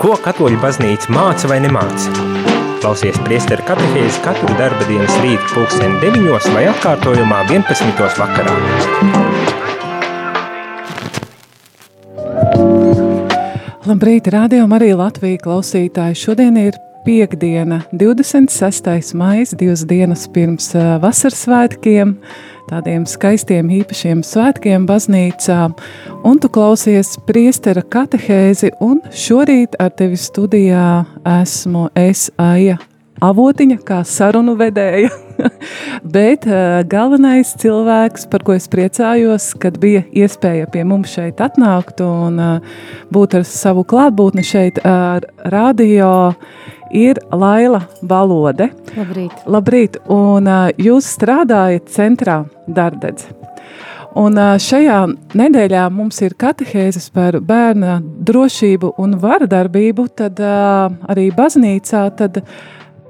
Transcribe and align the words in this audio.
Ko 0.00 0.14
katoļu 0.24 0.58
baznīca 0.62 1.12
māca 1.12 1.48
vai 1.50 1.58
nemāca? 1.60 2.12
Klausies 2.80 3.18
priesteru 3.26 3.62
katehēzi 3.68 4.22
katru 4.24 4.54
darba 4.56 4.86
dienas 4.88 5.12
rītu 5.20 5.50
pulksteni 5.52 6.00
9 6.00 6.54
vai 6.54 6.62
atkārtojumā 6.70 7.42
11. 7.50 8.00
vakarā. 8.16 8.54
Labrīt, 13.90 14.30
rādījumā 14.32 14.78
arī 14.80 14.94
Latvija 14.96 15.40
klausītāji. 15.44 16.16
Šodien 16.16 16.56
ir 16.60 16.76
piekdiena, 17.04 17.82
26. 17.92 19.12
maija, 19.18 19.48
divas 19.60 19.84
dienas 19.88 20.26
pirms 20.32 20.72
vasaras 21.02 21.44
svētkiem 21.44 22.16
tādiem 22.68 23.06
skaistiem, 23.08 23.70
īpašiem 23.80 24.20
svētkiem 24.26 24.86
baznīcā, 24.88 25.62
un 26.26 26.42
tu 26.42 26.52
klausies 26.52 27.16
priestera 27.28 27.82
katehēzi, 27.82 28.74
un 28.84 29.00
šorīt 29.14 29.80
ar 29.80 29.94
tevi 29.96 30.20
studijā 30.20 30.86
esmu 31.40 31.88
es 31.98 32.28
Aija 32.40 32.78
Avotiņa, 33.20 33.76
kā 33.84 33.98
sarunu 34.08 34.54
vedēja, 34.56 35.10
bet 36.14 36.46
uh, 36.48 36.80
galvenais 36.88 37.50
cilvēks, 37.60 38.24
par 38.32 38.44
ko 38.46 38.54
es 38.56 38.64
priecājos, 38.72 39.50
kad 39.60 39.76
bija 39.82 40.06
iespēja 40.16 40.70
pie 40.72 40.86
mums 40.88 41.12
šeit 41.18 41.42
atnākt 41.44 42.00
un 42.04 42.40
uh, 42.40 42.78
būt 43.12 43.36
ar 43.36 43.44
savu 43.44 43.84
klātbūtni 43.84 44.44
šeit 44.46 44.80
ar 44.88 45.28
radio, 45.52 46.32
ir 46.90 47.20
Laila 47.32 47.82
Balode. 48.02 48.70
Labrīt. 48.96 49.44
Labrīt, 49.46 50.00
un 50.10 50.48
uh, 50.50 50.70
jūs 50.78 51.08
strādājat 51.16 51.90
centrā 51.94 52.42
Dardedz. 52.66 53.28
Un 54.18 54.34
šajā 54.58 55.04
nedēļā 55.38 55.84
mums 55.94 56.16
ir 56.26 56.32
katehēzes 56.34 57.12
par 57.14 57.36
bērna 57.46 58.00
drošību 58.02 58.96
un 58.98 59.14
vardarbību, 59.22 60.08
tad 60.18 60.42
arī 60.42 61.28
baznīcā, 61.36 62.08
tad 62.18 62.40
uh, 62.40 62.56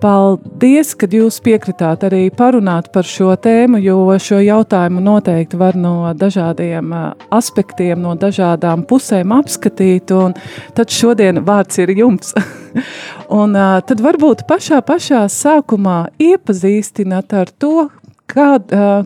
Paldies, 0.01 0.95
ka 0.97 1.05
jūs 1.13 1.37
piekritāt 1.45 2.07
arī 2.09 2.23
parunāt 2.33 2.87
par 2.95 3.05
šo 3.05 3.35
tēmu, 3.37 3.77
jo 3.85 3.99
šo 4.17 4.39
jautājumu 4.41 5.03
noteikti 5.05 5.59
var 5.61 5.77
no 5.77 6.09
dažādiem 6.17 6.95
aspektiem, 7.29 8.01
no 8.01 8.15
dažādām 8.17 8.87
pusēm 8.89 9.35
apskatīt. 9.37 10.15
Tad 10.79 10.95
šodien 10.97 11.43
vārds 11.45 11.83
ir 11.85 11.93
jums. 11.99 12.33
un 13.43 13.53
tad 13.85 14.01
varbūt 14.01 14.47
pašā, 14.49 14.81
pašā 14.89 15.27
sākumā 15.29 15.99
iepazīstināt 16.31 17.37
ar 17.37 17.53
to, 17.61 17.91
kā, 18.31 18.49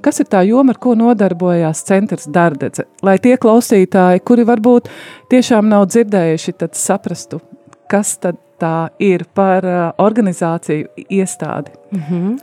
kas 0.04 0.22
ir 0.22 0.30
tā 0.30 0.44
joma, 0.46 0.76
ar 0.76 0.78
ko 0.78 0.94
nodarbojās 0.98 1.82
centrs 1.88 2.30
Dardedze. 2.30 2.86
Lai 3.02 3.18
tie 3.18 3.34
klausītāji, 3.40 4.22
kuri 4.22 4.46
varbūt 4.46 4.92
tiešām 5.34 5.74
nav 5.74 5.88
dzirdējuši, 5.90 6.58
tad 6.62 6.78
saprastu, 6.78 7.42
kas 7.90 8.14
tad 8.22 8.43
tā 8.60 8.88
ir 9.02 9.26
par 9.34 9.66
uh, 9.66 9.92
organizāciju 9.98 11.06
iestādi. 11.08 11.70
Mm 11.92 12.02
-hmm. 12.08 12.38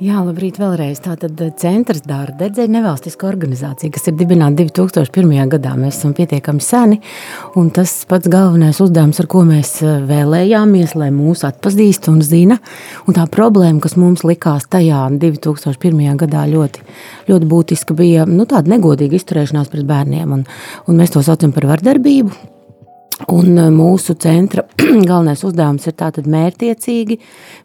Jā, 0.00 0.22
labrīt, 0.24 0.56
vēlreiz. 0.56 0.96
Tātad 1.04 1.36
uh, 1.44 1.50
Centrs 1.60 2.00
Dārdedze 2.08 2.64
ir 2.64 2.70
nevalstiska 2.72 3.26
organizācija, 3.28 3.92
kas 3.92 4.06
ir 4.08 4.14
dibināta 4.16 4.62
2001. 4.62 5.48
gadā. 5.52 5.74
Mēs 5.76 5.98
esam 5.98 6.14
pietiekami 6.16 6.64
seni, 6.64 6.96
un 7.60 7.68
tas 7.68 8.06
pats 8.08 8.30
galvenais 8.32 8.80
uzdevums, 8.80 9.20
ar 9.20 9.26
ko 9.26 9.42
mēs 9.44 9.82
uh, 9.84 9.98
vēlējāmies, 10.08 10.94
lai 10.96 11.10
mūs 11.12 11.44
atpazīst 11.44 12.08
un 12.08 12.22
zina, 12.24 12.56
un 13.04 13.18
tā 13.18 13.26
problēma, 13.28 13.76
kas 13.84 13.98
mums 14.00 14.24
likās 14.24 14.64
tajā 14.72 15.02
2001. 15.20 16.16
gadā 16.16 16.46
ļoti, 16.48 16.80
ļoti 17.28 17.50
būtiska, 17.52 17.98
bija 18.00 18.24
nu, 18.24 18.48
tāda 18.48 18.72
negodīga 18.72 19.20
izturēšanās 19.20 19.68
pret 19.68 19.84
bērniem, 19.84 20.32
un, 20.32 20.46
un 20.88 20.96
mēs 20.96 21.12
to 21.12 21.20
saucam 21.20 21.52
par 21.52 21.68
vardarbību. 21.74 22.59
Un 23.28 23.58
e, 23.58 23.66
mūsu 23.74 24.14
centra 24.20 24.64
galvenais 25.10 25.42
uzdevums 25.44 25.84
ir 25.90 25.94
tātad 25.98 26.28
mērķiecīgi 26.30 27.18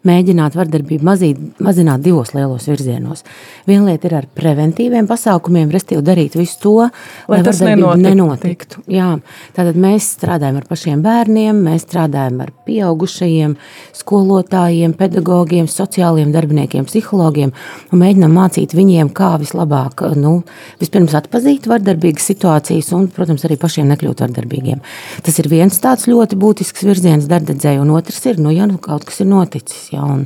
mēģināt 0.06 0.56
vardarbību 0.58 1.06
mazīt, 1.06 1.40
mazināt 1.64 2.04
divos 2.04 2.34
lielos 2.36 2.66
virzienos. 2.68 3.24
Viena 3.68 3.90
lieta 3.90 4.10
ir 4.10 4.16
ar 4.20 4.28
preventīviem 4.36 5.08
pasākumiem, 5.08 5.70
respektīvi 5.72 6.04
darīt 6.06 6.36
visu 6.38 6.60
to, 6.62 6.74
lai, 6.84 7.38
lai 7.38 7.40
tas 7.46 7.62
nenotiktu. 7.64 8.04
nenotiktu. 8.04 8.82
Jā, 8.92 9.08
tātad 9.56 9.80
mēs 9.80 10.10
strādājam 10.18 10.60
ar 10.60 10.68
pašiem 10.68 11.02
bērniem, 11.04 11.62
mēs 11.70 11.86
strādājam 11.86 12.42
ar 12.44 12.52
pieaugušajiem, 12.68 13.56
skolotājiem, 13.96 14.94
pedagogiem, 14.98 15.70
sociāliem 15.70 16.34
darbiniekiem, 16.34 16.86
psihologiem 16.90 17.54
un 17.90 18.02
mēģinām 18.02 18.36
mācīt 18.36 18.76
viņiem, 18.76 19.10
kā 19.16 19.32
vislabāk, 19.40 20.04
nu, 20.20 20.38
vispirms 20.82 21.16
atpazīt 21.16 21.68
vardarbīgas 21.70 22.28
situācijas 22.32 22.92
un, 22.96 23.08
protams, 23.14 23.46
arī 23.48 23.58
pašiem 23.60 23.88
nekļūt 23.94 24.24
vardarbīgiem. 24.26 24.82
Tas 25.26 25.38
ir 25.40 25.45
ir 25.46 25.52
viens 25.52 25.78
tāds 25.82 26.06
ļoti 26.10 26.36
būtisks 26.40 26.84
virziens 26.86 27.26
darbdedzēji, 27.30 27.80
un 27.82 27.92
otrs 27.94 28.18
ir, 28.26 28.40
nu, 28.42 28.50
ja 28.54 28.66
nu 28.68 28.80
kaut 28.82 29.06
kas 29.06 29.20
ir 29.22 29.28
noticis, 29.30 29.88
ja, 29.94 30.02
un, 30.04 30.24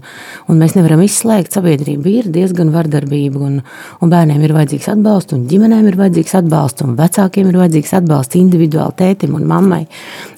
un 0.48 0.60
mēs 0.60 0.76
nevaram 0.76 1.02
izslēgt, 1.04 1.52
sabiedrība 1.56 2.10
ir 2.10 2.30
diezgan 2.32 2.72
vardarbīga, 2.74 3.40
un, 3.46 3.58
un 4.00 4.12
bērniem 4.12 4.44
ir 4.46 4.54
vajadzīgs 4.56 4.90
atbalsts, 4.94 5.36
un 5.36 5.46
ģimenēm 5.50 5.90
ir 5.90 5.98
vajadzīgs 6.00 6.36
atbalsts, 6.40 6.86
un 6.86 6.96
vecākiem 6.98 7.50
ir 7.50 7.60
vajadzīgs 7.60 7.94
atbalsts 8.00 8.40
individuāli 8.40 8.96
tētim 9.02 9.36
un 9.38 9.46
mammai, 9.50 9.82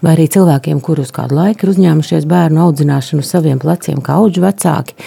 vai 0.02 0.16
arī 0.16 0.28
cilvēkiem, 0.34 0.82
kurus 0.84 1.14
kādu 1.14 1.38
laiku 1.38 1.66
ir 1.66 1.74
uzņēmušies 1.76 2.28
bērnu 2.30 2.66
audzināšanu 2.66 3.22
uz 3.22 3.32
saviem 3.36 3.62
pleciem, 3.62 4.02
kā 4.02 4.18
auģu 4.18 4.44
vecāki. 4.46 4.98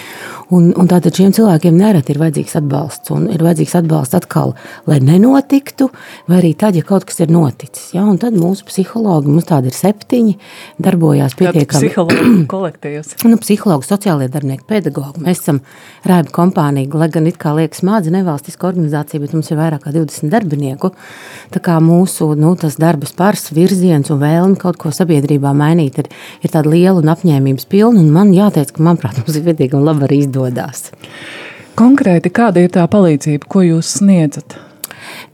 Un, 0.54 0.68
un 0.78 0.86
tātad 0.90 1.16
šiem 1.16 1.32
cilvēkiem 1.34 1.74
nereti 1.80 2.14
ir 2.14 2.20
vajadzīgs 2.22 2.60
atbalsts. 2.60 3.10
Un 3.16 3.26
ir 3.34 3.42
vajadzīgs 3.42 3.74
atbalsts 3.80 4.18
atkal, 4.20 4.54
lai 4.86 5.00
nenotiktu, 5.02 5.88
vai 6.30 6.38
arī 6.38 6.52
tad, 6.60 6.78
ja 6.78 6.86
kaut 6.86 7.08
kas 7.10 7.24
ir 7.24 7.32
noticis. 7.34 7.88
Ja? 7.96 8.04
Un 8.06 8.20
tad 8.22 8.38
mūsu 8.38 8.68
psihologi, 8.70 9.32
mums 9.32 9.48
tādi 9.50 9.72
ir 9.72 9.78
septiņi, 9.78 10.36
darbojās 10.86 11.34
pietiekami. 11.40 11.90
Psihologu 11.90 12.46
kolektīvs. 12.52 13.16
nu, 13.32 13.40
psihologi, 13.42 13.90
sociālie 13.90 14.28
darbinieki, 14.30 14.68
pedagogi. 14.70 15.24
Mēs 15.26 15.42
esam 15.42 15.64
rēba 16.06 16.30
kompānija, 16.36 16.94
lai 16.94 17.10
gan 17.14 17.32
it 17.32 17.42
kā 17.42 17.56
liekas 17.58 17.82
mādzi 17.88 18.14
nevalstiska 18.14 18.70
organizācija, 18.70 19.24
bet 19.26 19.34
mums 19.34 19.50
ir 19.50 19.60
vairāk 19.62 19.88
kā 19.88 19.96
20 19.98 20.30
darbinieku. 20.30 20.94
Tā 21.56 21.64
kā 21.66 21.80
mūsu 21.82 22.30
nu, 22.38 22.54
darba 22.78 23.10
spars, 23.10 23.50
virziens 23.56 24.14
un 24.14 24.22
vēlme 24.22 24.62
kaut 24.62 24.78
ko 24.82 24.94
sabiedrībā 24.94 25.56
mainīt 25.58 25.98
ir, 26.04 26.14
ir 26.46 26.54
tāda 26.54 26.70
liela 26.70 27.02
un 27.02 27.10
apņēmības 27.16 27.66
pilna. 27.72 28.04
Un 28.04 28.14
man 28.14 28.34
jāteic, 28.36 28.76
ka 28.76 28.86
manuprāt, 28.86 29.18
mums 29.24 29.42
ir 29.42 29.46
pietiekami 29.50 29.90
labi 29.90 30.06
arī 30.06 30.22
izdevies 30.22 30.35
izdodas. 30.36 30.92
Konkrēti, 31.76 32.32
kāda 32.32 32.64
ir 32.64 32.72
tā 32.72 32.86
palīdzība, 32.92 33.48
ko 33.52 33.64
jūs 33.66 33.98
sniedzat? 34.00 34.58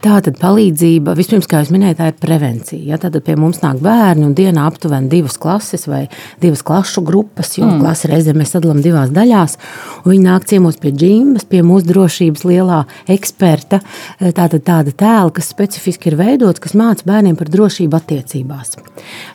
Tā 0.02 0.16
tad 0.25 0.38
palīdzība, 0.41 1.13
vispirms, 1.18 1.46
kā 1.50 1.59
jau 1.62 1.75
minēju, 1.75 1.97
tā 2.00 2.07
ir 2.09 2.16
prevencija. 2.18 2.81
Ja? 2.90 2.97
Tad 3.02 3.19
pie 3.25 3.35
mums 3.38 3.59
nāk 3.62 3.81
bērni 3.84 4.24
un 4.25 4.31
dienā 4.38 4.63
aptuveni 4.69 5.12
divas 5.12 5.35
klases 5.41 5.85
vai 5.90 6.06
divas 6.41 6.63
klašu 6.66 7.03
grupas, 7.06 7.52
jo 7.59 7.68
mm. 7.68 7.84
klasi 7.84 8.09
reizē 8.09 8.34
mēs 8.34 8.56
sadalām 8.56 8.80
divās 8.81 9.12
daļās. 9.13 9.57
Viņi 10.07 10.24
nāk 10.25 10.47
ciemos 10.50 10.80
pie 10.81 10.94
džimbas, 10.96 11.46
pie 11.50 11.62
mūsu 11.66 11.90
drošības 11.91 12.46
lielā 12.50 12.80
eksperta. 13.13 13.81
Tātad 14.22 14.66
tāda 14.66 14.96
tēla, 15.03 15.34
kas 15.35 15.51
specifiski 15.53 16.09
ir 16.09 16.18
veidots, 16.22 16.63
kas 16.63 16.74
māca 16.80 17.06
bērniem 17.06 17.38
par 17.38 17.51
drošību 17.53 18.00
attiecībās. 18.00 18.78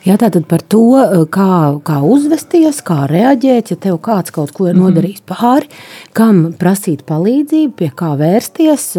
Ja? 0.07 0.17
Tātad 0.19 0.49
par 0.51 0.65
to, 0.67 0.83
kā, 1.31 1.77
kā 1.87 2.01
uzvesties, 2.03 2.81
kā 2.83 3.05
reaģēt, 3.07 3.71
ja 3.71 3.79
tev 3.87 4.01
kāds 4.03 4.35
kaut 4.35 4.51
ko 4.57 4.67
ir 4.67 4.75
mm. 4.75 4.83
nodarījis 4.83 5.23
pāri, 5.31 5.71
kam 6.17 6.49
prasīt 6.59 7.07
palīdzību, 7.07 7.73
pie 7.79 7.91
kā 7.95 8.13
vērsties, 8.19 8.89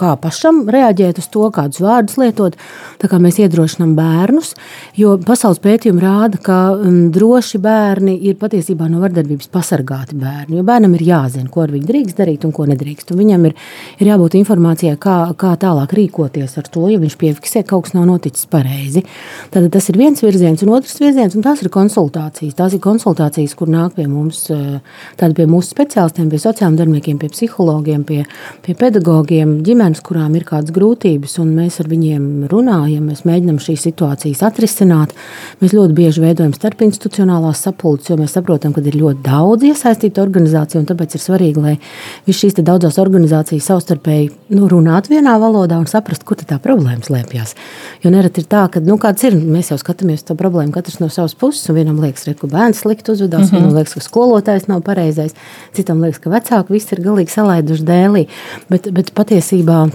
kā 0.00 0.16
pašam 0.24 0.64
reaģēt 0.70 0.99
reaģēt 1.00 1.20
uz 1.20 1.28
to, 1.32 1.46
kādus 1.54 1.80
vārdus 1.82 2.18
lietot. 2.20 2.56
Tā 3.00 3.08
kā 3.10 3.18
mēs 3.22 3.38
iedrošinām 3.40 3.94
bērnus, 3.96 4.52
jo 4.98 5.16
pasaules 5.24 5.60
pētījumi 5.62 6.02
rāda, 6.04 6.40
ka 6.44 6.58
um, 6.76 7.10
droši 7.14 7.60
bērni 7.62 8.16
ir 8.28 8.36
patiesībā 8.40 8.88
no 8.90 9.00
vardarbības 9.02 9.50
pasargāti 9.52 10.18
bērni. 10.20 10.58
Jo 10.58 10.64
bērnam 10.66 10.94
ir 10.98 11.06
jāzina, 11.08 11.48
ko 11.50 11.64
ar 11.64 11.74
viņu 11.74 11.88
drīkst 11.88 12.20
darīt 12.20 12.44
un 12.46 12.54
ko 12.56 12.66
nedrīkst. 12.68 13.12
Un 13.14 13.22
viņam 13.22 13.48
ir, 13.48 13.56
ir 13.98 14.10
jābūt 14.12 14.36
informācijai, 14.40 14.96
kā, 15.00 15.18
kā 15.40 15.54
tālāk 15.60 15.94
rīkoties 15.96 16.58
ar 16.60 16.68
to, 16.72 16.86
ja 16.92 17.00
viņš 17.00 17.16
piefiksē, 17.20 17.64
ka 17.64 17.74
kaut 17.74 17.88
kas 17.88 17.96
nav 17.96 18.08
noticis 18.10 18.48
pareizi. 18.50 19.04
Tad 19.54 19.70
tas 19.72 19.88
ir 19.92 19.98
viens 20.00 20.20
virziens, 20.20 20.64
un 20.64 20.74
otrs 20.76 20.98
virziens, 21.00 21.36
un 21.36 21.46
tās 21.46 21.62
ir 21.64 21.72
konsultācijas. 21.72 22.56
Tās 22.58 22.76
ir 22.76 22.82
konsultācijas, 22.84 23.56
kur 23.58 23.70
nāk 23.72 23.96
pie 23.96 24.08
mums, 24.10 24.44
uh, 24.52 24.80
pie 25.20 25.48
mūsu 25.48 25.72
speciālistiem, 25.72 26.28
pie 26.32 26.42
sociālajiem 26.42 26.78
darbiniekiem, 26.80 27.20
pie 27.20 27.30
psihologiem, 27.32 28.04
pie, 28.06 28.24
pie 28.66 28.76
pedagogiem, 28.78 29.60
ģimenes, 29.64 30.02
kurām 30.04 30.34
ir 30.36 30.44
kādas 30.48 30.74
grūtības 30.74 30.89
grūtības, 30.90 31.38
un 31.40 31.52
mēs 31.54 31.78
ar 31.80 31.88
viņiem 31.90 32.48
runājam, 32.50 33.06
mēs 33.06 33.22
mēģinām 33.24 33.58
šīs 33.62 33.84
situācijas 33.86 34.42
atrisināt. 34.42 35.12
Mēs 35.60 35.74
ļoti 35.76 35.94
bieži 35.94 36.22
veidojam 36.24 36.52
starpinstitucionālās 36.54 37.62
sapulces, 37.62 38.10
jo 38.10 38.16
mēs 38.18 38.34
saprotam, 38.34 38.72
ka 38.72 38.82
ir 38.82 38.98
ļoti 38.98 39.22
daudz 39.22 39.66
iesaistītu 39.70 40.22
organizāciju, 40.22 40.82
un 40.82 40.88
tāpēc 40.88 41.14
ir 41.14 41.22
svarīgi, 41.22 41.62
lai 41.62 41.76
visas 42.26 42.40
šīs 42.42 42.58
daudzās 42.64 42.98
organizācijas 42.98 43.68
savstarpēji 43.70 44.30
nu, 44.56 44.66
runātu 44.70 45.14
vienā 45.14 45.36
valodā 45.40 45.78
un 45.78 45.86
saprastu, 45.86 46.26
kur 46.26 46.40
tā 46.40 46.58
problēma 46.62 47.04
slēpjas. 47.06 47.54
Jo 48.02 48.10
nereti 48.10 48.42
ir 48.42 48.50
tā, 48.50 48.66
ka 48.72 48.82
nu, 48.82 48.98
ir, 48.98 49.38
mēs 49.38 49.70
jau 49.70 49.78
skatāmies 49.80 50.26
to 50.26 50.36
problēmu 50.38 50.74
katrs 50.74 51.00
no 51.00 51.10
savas 51.12 51.36
puses, 51.38 51.68
un 51.70 51.78
vienam 51.78 52.00
liekas, 52.02 52.26
ka 52.40 52.50
bērns 52.50 52.82
slikti 52.82 53.12
uzvedās, 53.14 53.46
mm 53.46 53.46
-hmm. 53.46 53.60
vienam 53.60 53.76
liekas, 53.76 53.94
ka 53.94 54.00
skolotājs 54.00 54.68
nav 54.68 54.82
pareizais, 54.82 55.34
citam 55.76 56.02
liekas, 56.02 56.18
ka 56.18 56.30
vecāki 56.30 56.72
visi 56.72 56.94
ir 56.96 57.04
galīgi 57.04 57.30
salaiduši 57.30 57.84
dēlī. 57.84 58.26
Bet, 58.70 58.90
bet 58.92 59.14
patiesībā 59.14 59.90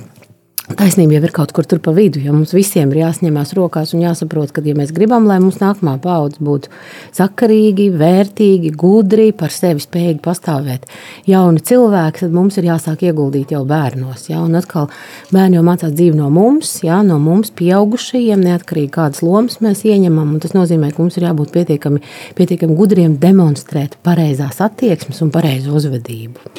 Taisnība 0.65 1.13
jau 1.13 1.25
ir 1.27 1.31
kaut 1.35 1.51
kur 1.53 1.67
pa 1.77 1.91
vidu, 1.93 2.17
jo 2.25 2.31
mums 2.33 2.49
visiem 2.55 2.89
ir 2.89 3.03
jāsņemās 3.03 3.51
rokās 3.53 3.91
un 3.93 4.01
jāsaprot, 4.01 4.49
ka, 4.49 4.63
ja 4.65 4.73
mēs 4.73 4.89
gribam, 4.95 5.27
lai 5.29 5.37
mūsu 5.43 5.59
nākamā 5.61 5.99
paudze 6.01 6.41
būtu 6.41 6.71
sakarīgi, 7.13 7.91
vērtīgi, 7.93 8.71
gudri, 8.73 9.27
par 9.37 9.53
sevi 9.53 9.83
spējīgi 9.83 10.23
pastāvēt, 10.25 10.87
jauni 11.29 11.61
cilvēki, 11.69 12.23
tad 12.23 12.33
mums 12.33 12.57
ir 12.57 12.65
jāsāk 12.71 13.03
ieguldīt 13.05 13.53
jau 13.53 13.61
bērnos. 13.69 14.25
Ja? 14.31 14.39
Un 14.41 14.57
atkal 14.57 14.89
bērni 15.29 15.59
jau 15.59 15.65
mācās 15.67 15.93
dzīvi 15.93 16.17
no 16.17 16.31
mums, 16.33 16.79
ja? 16.81 17.03
no 17.05 17.19
mums, 17.21 17.53
pieaugušajiem, 17.61 18.41
neatkarīgi 18.49 18.89
kādas 18.97 19.21
lomas 19.21 19.61
mēs 19.61 19.85
ieņemam. 19.85 20.33
Tas 20.41 20.57
nozīmē, 20.57 20.89
ka 20.95 21.03
mums 21.05 21.19
ir 21.21 21.27
jābūt 21.27 21.53
pietiekami, 21.53 22.01
pietiekami 22.41 22.79
gudriem 22.81 23.19
demonstrēt 23.21 23.99
pareizās 24.01 24.57
attieksmes 24.65 25.21
un 25.21 25.29
pareizo 25.35 25.77
uzvedību. 25.77 26.57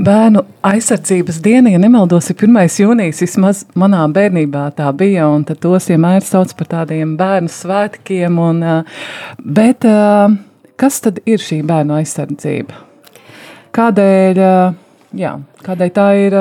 Bērnu 0.00 0.40
aizsardzības 0.64 1.42
diena, 1.44 1.68
ja 1.68 1.78
nemaldos, 1.80 2.30
ir 2.32 2.38
1. 2.46 2.56
jūnijas. 2.80 3.18
Vismaz 3.20 3.58
manā 3.76 4.00
bērnībā 4.08 4.62
tā 4.78 4.86
bija, 4.96 5.26
un 5.28 5.42
tos 5.44 5.88
vienmēr 5.90 6.24
sauc 6.24 6.54
par 6.56 6.70
tādiem 6.70 7.18
bērnu 7.20 7.50
svētkiem. 7.52 8.38
Un, 8.40 8.62
bet 9.58 9.84
kas 10.80 11.00
tad 11.04 11.20
ir 11.28 11.42
šī 11.44 11.60
bērnu 11.68 11.98
aizsardzība? 11.98 12.78
Kādēļ, 13.76 14.40
jā, 15.20 15.34
kādēļ 15.66 15.92
tā 15.98 16.06
ir 16.22 16.38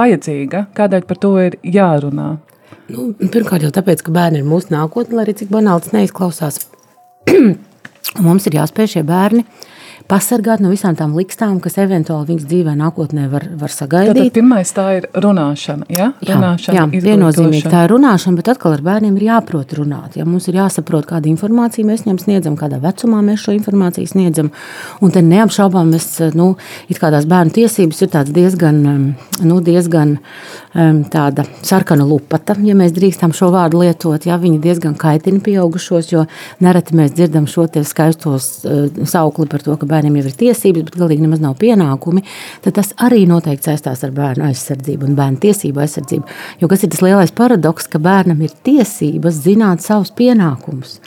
vajadzīga? 0.00 0.66
Kādēļ 0.76 1.08
par 1.08 1.22
to 1.22 1.32
ir 1.46 1.56
jārunā? 1.64 2.28
Nu, 2.92 3.08
pirmkārt, 3.22 3.64
jau 3.64 3.72
tāpēc, 3.72 4.04
ka 4.04 4.12
bērni 4.12 4.42
ir 4.42 4.48
mūsu 4.48 4.74
nākotne, 4.74 5.16
lai 5.16 5.28
arī 5.28 5.38
cik 5.40 5.54
banāli 5.54 5.86
tas 5.86 5.96
neizklausās. 5.96 6.60
Mums 8.26 8.48
ir 8.48 8.60
jāspēj 8.60 8.96
šie 8.98 9.08
bērni 9.08 9.46
uh, 9.46 9.66
pasargāt 10.08 10.62
no 10.62 10.70
visām 10.72 10.96
tām 10.96 11.14
likstām, 11.18 11.58
kas 11.62 11.78
eventuāli 11.82 12.32
viņas 12.32 12.46
dzīvē 12.48 12.74
nākotnē 12.78 13.26
var, 13.32 13.44
var 13.60 13.72
sagaidīt. 13.72 14.30
Tad 14.30 14.36
pirmais 14.36 14.70
tā 14.76 14.86
ir 14.98 15.08
runāšana. 15.12 15.88
Ja? 15.92 16.10
runāšana 16.28 16.76
jā, 16.76 16.84
jā 16.86 17.02
viennozīmīgi 17.04 17.72
tā 17.72 17.84
ir 17.86 17.94
runāšana, 17.94 18.38
bet 18.38 18.50
atkal 18.54 18.76
ar 18.76 18.84
bērniem 18.86 19.16
ir 19.18 19.26
jāprot 19.28 19.74
runāt. 19.78 20.18
Ja? 20.20 20.26
Mums 20.28 20.48
ir 20.48 20.60
jāsaprot, 20.60 21.08
kādu 21.08 21.30
informāciju 21.32 21.88
mēs 21.88 22.04
viņiem 22.06 22.20
sniedzam, 22.22 22.58
kādā 22.60 22.78
vecumā 22.82 23.20
mēs 23.26 23.42
šo 23.44 23.56
informāciju 23.56 24.12
sniedzam. 24.12 24.52
Un 25.02 25.14
te 25.14 25.22
neapšaubām, 25.24 25.92
mēs, 25.94 26.08
nu, 26.38 26.52
it 26.88 27.00
kā 27.02 27.10
tās 27.14 27.28
bērnu 27.28 27.54
tiesības 27.58 28.04
ir 28.06 28.32
diezgan, 28.38 28.80
nu, 29.42 29.60
diezgan 29.64 30.16
um, 30.18 31.02
tāda 31.10 31.44
sarkana 31.66 32.06
lupata, 32.08 32.56
ja 32.64 32.76
mēs 32.78 32.94
drīkstam 32.96 33.34
šo 33.36 33.50
vārdu 33.54 33.82
lietot. 33.82 34.28
Ja? 34.28 34.38
Viņi 34.40 34.62
diezgan 34.62 34.96
kaitina 34.98 35.42
pieaugušos, 35.44 36.12
jo 36.14 36.24
nereti 36.64 36.96
mēs 36.98 37.16
dzirdam 37.16 37.48
šo 37.50 37.66
skaistos 37.88 38.48
uh, 38.64 38.86
saukli 39.08 39.48
par 39.50 39.62
to, 39.64 39.76
ka 39.76 39.87
bērni 39.88 40.08
bērniem 40.08 40.18
jau 40.20 40.28
ir 40.30 40.36
tiesības, 40.38 40.84
bet 40.86 40.98
galīgi 40.98 41.24
nemaz 41.24 41.42
nav 41.42 41.56
pienākumi, 41.60 42.22
tad 42.64 42.76
tas 42.78 42.92
arī 43.04 43.24
noteikti 43.28 43.70
saistās 43.70 44.04
ar 44.06 44.12
bērnu 44.16 44.46
aizsardzību 44.48 45.08
un 45.08 45.16
bērnu 45.18 45.40
tiesību 45.42 45.82
aizsardzību. 45.84 46.36
Jo 46.62 46.68
kas 46.70 46.84
ir 46.84 46.92
tas 46.92 47.02
lielais 47.04 47.34
paradoks, 47.34 47.88
ka 47.90 48.00
bērnam 48.02 48.40
ir 48.44 48.54
tiesības 48.66 49.42
zināt 49.44 49.84
savus 49.84 50.12
pienākumus. 50.18 50.98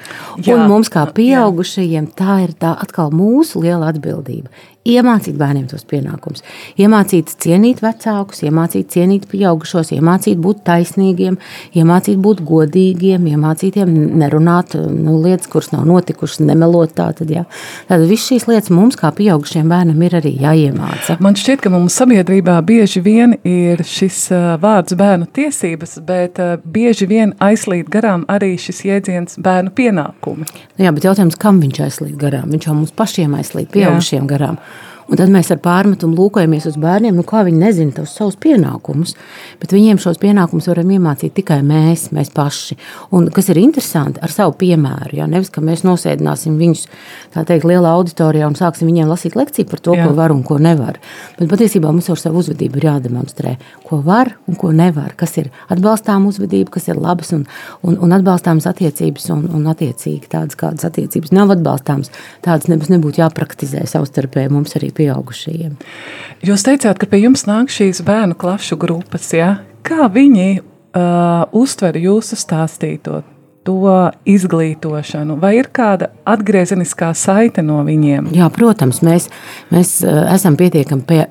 Jā, 0.42 0.58
un 0.58 0.68
mums, 0.72 0.92
kā 0.92 1.06
pieaugušajiem, 1.16 2.12
tā 2.18 2.42
ir 2.46 2.56
tā 2.60 2.76
atkal 2.84 3.14
mūsu 3.16 3.64
liela 3.64 3.92
atbildība 3.92 4.52
iemācīt 4.88 5.38
bērniem 5.38 5.68
tos 5.70 5.84
pienākumus, 5.90 6.42
iemācīt 6.82 7.30
cienīt 7.44 7.84
vecākus, 7.84 8.42
iemācīt 8.48 8.90
cienīt 8.94 9.28
pieaugušos, 9.30 9.92
iemācīt 9.94 10.42
būt 10.42 10.64
taisnīgiem, 10.66 11.38
iemācīt 11.78 12.18
būt 12.22 12.42
godīgiem, 12.48 13.28
iemācīt 13.30 13.78
nerunāt 13.86 14.74
nu, 14.76 15.20
lietas, 15.22 15.50
kuras 15.52 15.72
nav 15.76 15.86
notikušas, 15.90 16.42
nemelot. 16.48 16.96
Tātad, 16.98 17.30
jā. 17.32 17.46
Tātad 17.88 18.08
viss 18.10 18.28
šīs 18.28 18.48
lietas 18.50 18.74
mums, 18.74 18.98
kā 19.00 19.12
pieaugušiem 19.16 19.70
bērnam, 19.72 20.02
ir 20.04 20.18
arī 20.18 20.34
jāiemāca. 20.42 21.16
Man 21.24 21.38
šķiet, 21.40 21.62
ka 21.64 21.72
mums 21.74 21.96
sabiedrībā 22.02 22.58
bieži 22.66 23.04
vien 23.06 23.38
ir 23.48 23.86
šis 23.88 24.26
vārds 24.62 24.98
bērnu 24.98 25.30
tiesības, 25.32 26.00
bet 26.08 26.42
bieži 26.66 27.08
vien 27.12 27.36
aizslīd 27.40 27.90
garām 27.94 28.26
arī 28.32 28.56
šis 28.60 28.84
jēdziens 28.90 29.40
bērnu 29.42 29.72
pienākumi. 29.78 30.50
Jā, 30.82 30.92
bet 30.96 31.06
jautājums, 31.08 31.40
kam 31.40 31.62
viņš 31.64 31.84
aizslīd 31.86 32.18
garām? 32.20 32.50
Viņš 32.52 32.68
jau 32.68 32.76
mums 32.76 32.96
pašiem 32.98 33.38
aizslīd, 33.40 33.70
pieaugušiem 33.72 34.26
jā. 34.26 34.30
garām. 34.34 34.60
Un 35.12 35.20
tad 35.20 35.28
mēs 35.28 35.50
ar 35.52 35.60
pārmetumu 35.60 36.16
lūkojamies 36.16 36.70
uz 36.70 36.78
bērniem, 36.80 37.18
nu, 37.20 37.26
kā 37.28 37.42
viņi 37.44 37.60
nezina 37.60 37.92
tos 37.98 38.14
savus 38.16 38.38
pienākumus. 38.40 39.18
Bet 39.60 39.74
viņiem 39.76 39.98
šos 40.00 40.16
pienākumus 40.22 40.70
varam 40.72 40.94
iemācīt 40.96 41.34
tikai 41.36 41.58
mēs, 41.68 42.06
mēs 42.16 42.30
paši. 42.32 42.78
Un 43.18 43.28
kas 43.36 43.50
ir 43.52 43.60
interesanti 43.60 44.22
ar 44.24 44.32
savu 44.32 44.56
piemēru, 44.62 45.18
ja 45.20 45.28
nevis, 45.28 45.52
ka 45.52 45.60
mēs 45.60 45.84
nosēdināsim 45.84 46.56
viņus 46.62 46.86
teikt, 47.36 47.68
lielā 47.68 47.92
auditorijā 47.92 48.48
un 48.48 48.56
sāksim 48.56 48.88
viņiem 48.88 49.12
lasīt 49.12 49.36
lekciju 49.36 49.68
par 49.74 49.82
to, 49.84 49.98
Jā. 50.00 50.06
ko 50.08 50.16
var 50.16 50.32
un 50.32 50.46
ko 50.48 50.62
nevar. 50.64 51.02
Bet 51.42 51.52
patiesībā 51.52 51.92
mums 51.92 52.08
ar 52.08 52.24
savu 52.24 52.40
uzvedību 52.40 52.80
ir 52.80 52.88
jādemonstrē, 52.94 53.58
ko 53.90 54.00
var 54.08 54.32
un 54.48 54.56
ko 54.64 54.72
nevar, 54.72 55.12
kas 55.20 55.36
ir 55.44 55.52
atbalstām 55.76 56.30
uzvedība, 56.32 56.78
kas 56.78 56.88
ir 56.88 57.04
labas 57.04 57.34
un, 57.36 57.44
un, 57.84 58.00
un 58.00 58.16
atbalstāmas 58.16 58.70
attiecības, 58.72 59.28
un, 59.36 59.44
un 59.60 59.68
attiecīgi 59.76 60.32
tādas, 60.32 60.56
kādas 60.56 60.88
attiecības 60.88 61.36
nav 61.36 61.52
atbalstāmas, 61.58 62.16
tādas 62.48 62.72
nebūs 62.72 63.20
jāpraktizē 63.20 63.84
savstarpēji 63.92 64.56
mums 64.56 64.80
arī 64.80 64.94
pieaugušajiem. 65.02 65.76
Jūs 66.46 66.66
teicāt, 66.68 67.02
ka 67.02 67.10
pie 67.10 67.24
jums 67.26 67.48
nāk 67.50 67.74
šīs 67.74 68.04
bērnu 68.06 68.38
klašu 68.40 68.78
grupas. 68.82 69.34
Ja? 69.36 69.58
Kā 69.86 70.08
viņi 70.14 70.62
uh, 70.62 71.50
uztver 71.58 71.98
jūsu 72.00 72.38
stāstīto? 72.40 73.24
To 73.64 74.10
izglītošanu, 74.26 75.36
vai 75.42 75.54
ir 75.60 75.68
kāda 75.74 76.10
atgriezeniskā 76.26 77.12
saite 77.18 77.62
no 77.66 77.82
viņiem? 77.86 78.32
Jā, 78.34 78.48
protams, 78.54 79.04
mēs, 79.06 79.28
mēs 79.74 80.00
eh, 80.02 80.18
esam 80.34 80.58
pietiekami 80.58 81.06
pie. 81.06 81.22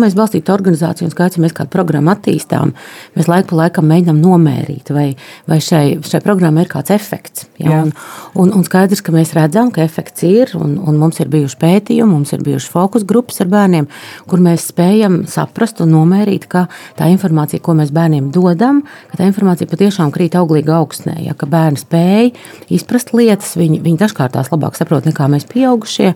Mēs 0.00 0.16
balstītu 0.16 0.52
organizāciju 0.54 1.08
un 1.08 1.12
skaidrs, 1.12 1.40
mēs 1.44 1.54
kādu 1.56 1.72
programmu 1.72 2.12
attīstām. 2.12 2.72
Mēs 3.16 3.28
laiku 3.28 3.52
pa 3.52 3.60
laikam 3.62 3.88
mēģinām 3.90 4.20
nomērīt, 4.22 4.92
vai, 4.96 5.06
vai 5.50 5.58
šai, 5.64 5.98
šai 6.04 6.22
programmai 6.24 6.64
ir 6.64 6.72
kāds 6.72 6.92
efekts. 6.94 7.46
Ja? 7.60 7.82
Un, 7.82 7.92
un, 8.40 8.54
un 8.60 8.64
skaidrs, 8.66 9.04
ka 9.04 9.12
mēs 9.14 9.34
redzam, 9.36 9.72
ka 9.74 9.84
efekts 9.84 10.24
ir, 10.28 10.54
un, 10.56 10.76
un 10.80 11.00
mums 11.00 11.20
ir 11.20 11.28
bijuši 11.32 11.60
pētījumi, 11.60 12.12
mums 12.16 12.32
ir 12.36 12.44
bijuši 12.44 12.72
fokus 12.72 13.04
grupas 13.08 13.42
ar 13.44 13.52
bērniem, 13.52 13.88
kur 14.30 14.42
mēs 14.44 14.70
spējam 14.72 15.22
saprast 15.30 15.84
un 15.84 15.92
nomērīt, 15.96 16.48
ka 16.48 16.66
tā 16.98 17.10
informācija, 17.12 17.62
ko 17.64 17.76
mēs 17.76 17.92
bērniem 17.94 18.32
dodam, 18.34 18.82
ka 19.12 19.20
tā 19.20 19.28
informācija 19.28 19.68
patiešām 19.70 20.12
krīt 20.14 20.36
auglīgi 20.40 20.72
augstu 20.74 20.93
augsnē. 20.94 21.18
Ja, 21.24 21.34
ka 21.34 21.46
bērni 21.50 21.80
spēj 21.80 22.32
izprast 22.72 23.12
lietas, 23.14 23.56
viņi, 23.58 23.80
viņi 23.82 23.98
dažkārt 23.98 24.34
tās 24.36 24.50
labāk 24.52 24.78
saprot 24.78 25.06
nekā 25.08 25.26
mēs 25.28 25.46
pieaugušie. 25.50 26.14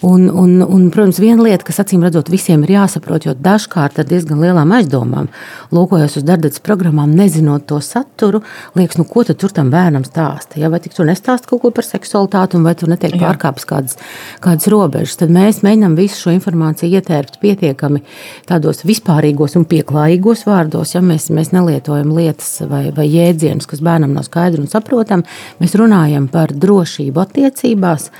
Un, 0.00 0.28
un, 0.28 0.60
un, 0.60 0.90
protams, 0.92 1.16
viena 1.16 1.40
lieta, 1.40 1.64
kas 1.64 1.78
acīm 1.80 2.02
redzot 2.04 2.28
visiem 2.28 2.60
ir 2.66 2.74
jāsaprot, 2.74 3.24
jo 3.24 3.32
dažkārt 3.32 3.96
ar 4.02 4.04
diezgan 4.04 4.42
lielām 4.44 4.74
aizdomām, 4.76 5.30
lūkojot 5.72 6.18
uz 6.20 6.26
darbības 6.28 6.60
programmām, 6.66 7.14
nezinot 7.16 7.64
to 7.70 7.78
saturu, 7.80 8.42
liekas, 8.76 8.98
nu, 9.00 9.06
ko 9.08 9.24
tur 9.24 9.54
tam 9.56 9.70
bērnam 9.72 10.04
stāsta. 10.04 10.58
Ja? 10.60 10.68
Vai 10.68 10.82
tur 10.84 11.08
nestāst 11.08 11.48
kaut 11.48 11.62
ko 11.62 11.70
par 11.72 11.88
seksualitāti, 11.88 12.60
vai 12.60 12.74
tur 12.76 12.92
netiek 12.92 13.16
pārkāptas 13.16 13.68
kādas, 13.70 13.96
kādas 14.44 14.68
robežas, 14.68 15.16
tad 15.22 15.32
mēs 15.32 15.62
mēģinām 15.64 15.96
visu 15.96 16.26
šo 16.26 16.36
informāciju 16.36 17.00
ietērpt 17.00 17.40
pietiekami 17.40 18.02
tādos 18.50 18.84
vispārīgos 18.84 19.56
un 19.56 19.64
pieklājīgos 19.64 20.44
vārdos. 20.50 20.92
Ja? 20.92 21.00
Mēs, 21.00 21.30
mēs 21.32 21.54
nelietojam 21.56 22.12
lietas 22.18 22.52
vai, 22.68 22.90
vai 22.92 23.08
jēdzienus, 23.08 23.70
kas 23.72 23.80
bērnam 23.80 24.12
nav 24.12 24.28
skaidri 24.28 24.60
un 24.60 24.68
saprotami. 24.68 25.24
Mēs 25.64 25.80
runājam 25.80 26.28
par 26.28 26.52
drošību 26.52 27.24
attiecībās, 27.24 28.10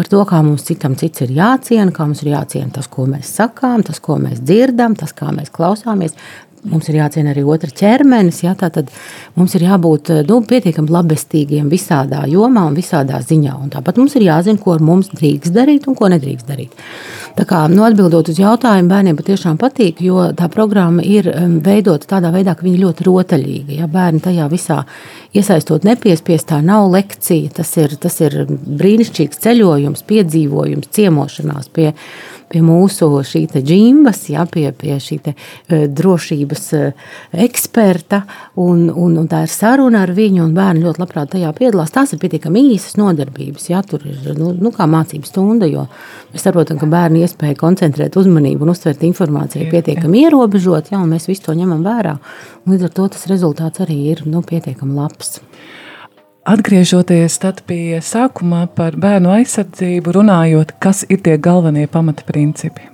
par 0.00 0.08
to, 0.08 0.24
kā 0.24 0.40
mums 0.40 0.64
citam 0.64 0.96
cits 0.96 1.25
ir 1.25 1.25
jāciena, 1.34 1.92
kā 1.94 2.06
mums 2.06 2.22
ir 2.24 2.32
jāciena 2.34 2.70
tas, 2.76 2.88
ko 2.92 3.06
mēs 3.10 3.30
sakām, 3.38 3.84
tas, 3.86 4.00
ko 4.02 4.18
mēs 4.22 4.42
dzirdam, 4.44 4.96
tas, 4.98 5.14
kā 5.16 5.32
mēs 5.34 5.52
klausāmies. 5.54 6.16
Mums 6.66 6.88
ir 6.90 6.98
jāciena 6.98 7.32
arī 7.32 7.44
otra 7.46 7.70
ķermenis. 7.70 8.42
Ja, 8.44 8.54
tad 8.58 8.90
mums 9.38 9.54
ir 9.56 9.66
jābūt 9.66 10.10
nu, 10.28 10.40
pietiekami 10.48 10.92
labestīgiem 10.92 11.68
visādā 11.72 12.24
jomā 12.30 12.66
un 12.70 12.76
visādā 12.78 13.20
ziņā. 13.22 13.54
Un 13.62 13.70
tāpat 13.74 14.00
mums 14.00 14.16
ir 14.18 14.26
jāzina, 14.26 14.60
ko 14.62 14.76
mums 14.82 15.12
drīkst 15.14 15.54
darīt 15.54 15.86
un 15.86 15.98
ko 15.98 16.10
nedrīkst 16.12 16.48
darīt. 16.48 16.74
Tā 17.36 17.44
kā, 17.44 17.66
nu, 17.68 17.82
atbildot 17.84 18.30
uz 18.32 18.38
jautājumu, 18.40 18.88
bērniem 18.88 19.18
patiešām 19.18 19.58
patīk, 19.60 20.00
jo 20.04 20.30
tā 20.36 20.48
programma 20.52 21.04
ir 21.04 21.28
veidota 21.64 22.08
tādā 22.16 22.30
veidā, 22.32 22.54
ka 22.56 22.64
viņi 22.64 22.80
ļoti 22.80 23.06
rotaļīga. 23.06 23.76
Ja, 23.82 23.90
bērni 23.92 24.22
tajā 24.24 24.46
visā 24.48 24.78
iesaistot 25.36 25.84
nepiespiestā, 25.84 26.62
nav 26.64 26.88
lekcija. 26.94 27.52
Tas 27.58 27.74
ir, 27.76 27.98
tas 28.00 28.16
ir 28.24 28.38
brīnišķīgs 28.48 29.42
ceļojums, 29.44 30.06
piedzīvojums, 30.08 30.90
ciemošanās 30.96 31.70
pie 31.76 31.92
pie 32.52 32.62
mūsu 32.64 33.08
šī 33.26 33.44
džimbas, 33.56 34.24
ja, 34.32 34.46
pie, 34.50 34.68
pie 34.76 34.96
šī 35.02 35.18
te, 35.24 35.34
uh, 35.36 35.86
drošības 35.88 36.64
uh, 36.76 37.06
eksperta, 37.46 38.22
un, 38.62 38.86
un, 38.90 39.16
un 39.22 39.28
tā 39.30 39.42
ir 39.46 39.52
saruna 39.52 40.04
ar 40.06 40.12
viņu, 40.16 40.44
un 40.44 40.54
bērni 40.56 40.84
ļoti 40.84 41.02
labprāt 41.02 41.32
tajā 41.34 41.52
piedalās. 41.56 41.94
Tās 41.94 42.14
ir 42.14 42.22
pietiekami 42.22 42.66
īsas 42.74 42.98
nodarbības, 43.00 43.70
ja 43.72 43.82
tur 43.86 44.04
ir 44.08 44.34
nu, 44.38 44.52
nu, 44.54 44.72
kā 44.74 44.88
mācību 44.90 45.28
stunda, 45.28 45.68
mēs 46.32 46.46
saprotam, 46.46 46.80
ka 46.80 46.90
bērni 46.90 47.24
iespēja 47.26 47.58
koncentrēt 47.60 48.18
uzmanību 48.18 48.66
un 48.66 48.74
uztvert 48.74 49.02
informāciju 49.06 49.70
pietiekami 49.72 50.26
ierobežot, 50.26 50.92
ja, 50.92 51.00
un 51.02 51.12
mēs 51.14 51.28
visu 51.30 51.48
to 51.48 51.56
ņemam 51.58 51.84
vērā. 51.86 52.16
Līdz 52.66 52.88
ar 52.88 52.94
to 52.94 53.08
tas 53.14 53.26
rezultāts 53.30 53.82
arī 53.84 53.98
ir 54.12 54.24
nu, 54.26 54.42
pietiekami 54.46 54.96
labs. 54.98 55.36
Atgriežoties 56.46 57.40
pie 57.66 57.98
sākumā 57.98 58.68
par 58.78 58.94
bērnu 58.94 59.32
aizsardzību, 59.34 60.12
runājot, 60.14 60.76
kas 60.78 61.02
ir 61.10 61.18
tie 61.26 61.34
galvenie 61.42 61.88
pamatprincipi? 61.90 62.92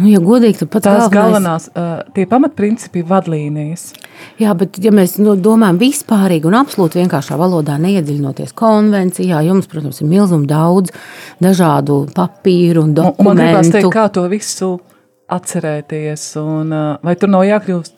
Nu, 0.00 0.08
ja 0.08 0.18
godīgi, 0.18 0.64
tad 0.64 0.82
Tās 0.82 1.10
galvenais- 1.12 1.12
galvenās, 1.12 1.68
uh, 1.76 2.12
tie 2.14 2.24
pamatprincipi, 2.26 3.02
vadlīnijas. 3.04 3.92
Jā, 4.40 4.56
bet 4.56 4.78
ja 4.82 4.90
mēs 4.90 5.18
nu, 5.20 5.36
domājam 5.36 5.78
vispārīgi 5.78 6.46
un 6.48 6.56
absolūti 6.56 6.98
vienkāršā 7.04 7.36
valodā, 7.36 7.76
neiedziļinoties 7.78 8.54
konvencijā, 8.56 9.42
jums, 9.44 9.68
protams, 9.68 10.00
ir 10.00 10.08
milzīgi 10.08 10.46
daudz 10.46 10.90
dažādu 11.40 12.08
papīru 12.16 12.82
un 12.82 12.90
Un, 12.98 13.14
un 13.18 13.24
man 13.24 13.36
dokumentu. 13.36 13.70
teikt, 13.70 13.92
kā 13.92 14.10
to 14.10 14.26
visu 14.28 14.80
atcerēties, 15.30 16.36
un 16.42 16.72
uh, 16.72 16.96
vai 17.04 17.14
tur 17.14 17.28
nav 17.28 17.42
jākļūst. 17.46 17.92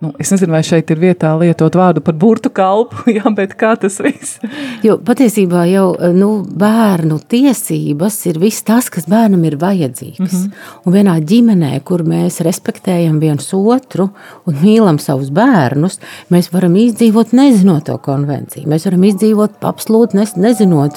Nu, 0.00 0.14
es 0.16 0.30
nezinu, 0.32 0.54
vai 0.54 0.62
šeit 0.64 0.88
ir 0.94 0.96
vietā 0.96 1.34
lietot 1.36 1.74
vārdu 1.76 2.00
par 2.00 2.14
burtu 2.16 2.48
kalpu, 2.56 3.02
jā, 3.18 3.28
bet 3.36 3.52
kā 3.60 3.74
tas 3.76 3.98
viss? 4.00 4.38
Jo 4.80 4.94
patiesībā 5.04 5.66
jau 5.68 5.90
nu, 6.16 6.30
bērnu 6.40 7.18
tiesības 7.28 8.16
ir 8.30 8.38
viss 8.40 8.64
tas, 8.64 8.88
kas 8.88 9.04
bērnam 9.10 9.42
ir 9.44 9.58
vajadzīgs. 9.60 10.22
Mm 10.22 10.30
-hmm. 10.30 10.62
Un 10.88 10.94
vienā 10.94 11.18
ģimenē, 11.32 11.72
kur 11.84 12.00
mēs 12.00 12.40
respektējam 12.46 13.18
viens 13.20 13.52
otru 13.52 14.08
un 14.48 14.56
mīlam 14.62 14.98
savus 14.98 15.28
bērnus, 15.28 15.98
mēs 16.32 16.48
varam 16.52 16.76
izdzīvot 16.80 17.36
nezinot 17.36 17.84
to 17.84 17.98
konvenciju. 17.98 18.64
Mēs 18.72 18.88
varam 18.88 19.04
izdzīvot 19.04 19.60
absolūti 19.60 20.16
nezinot, 20.36 20.96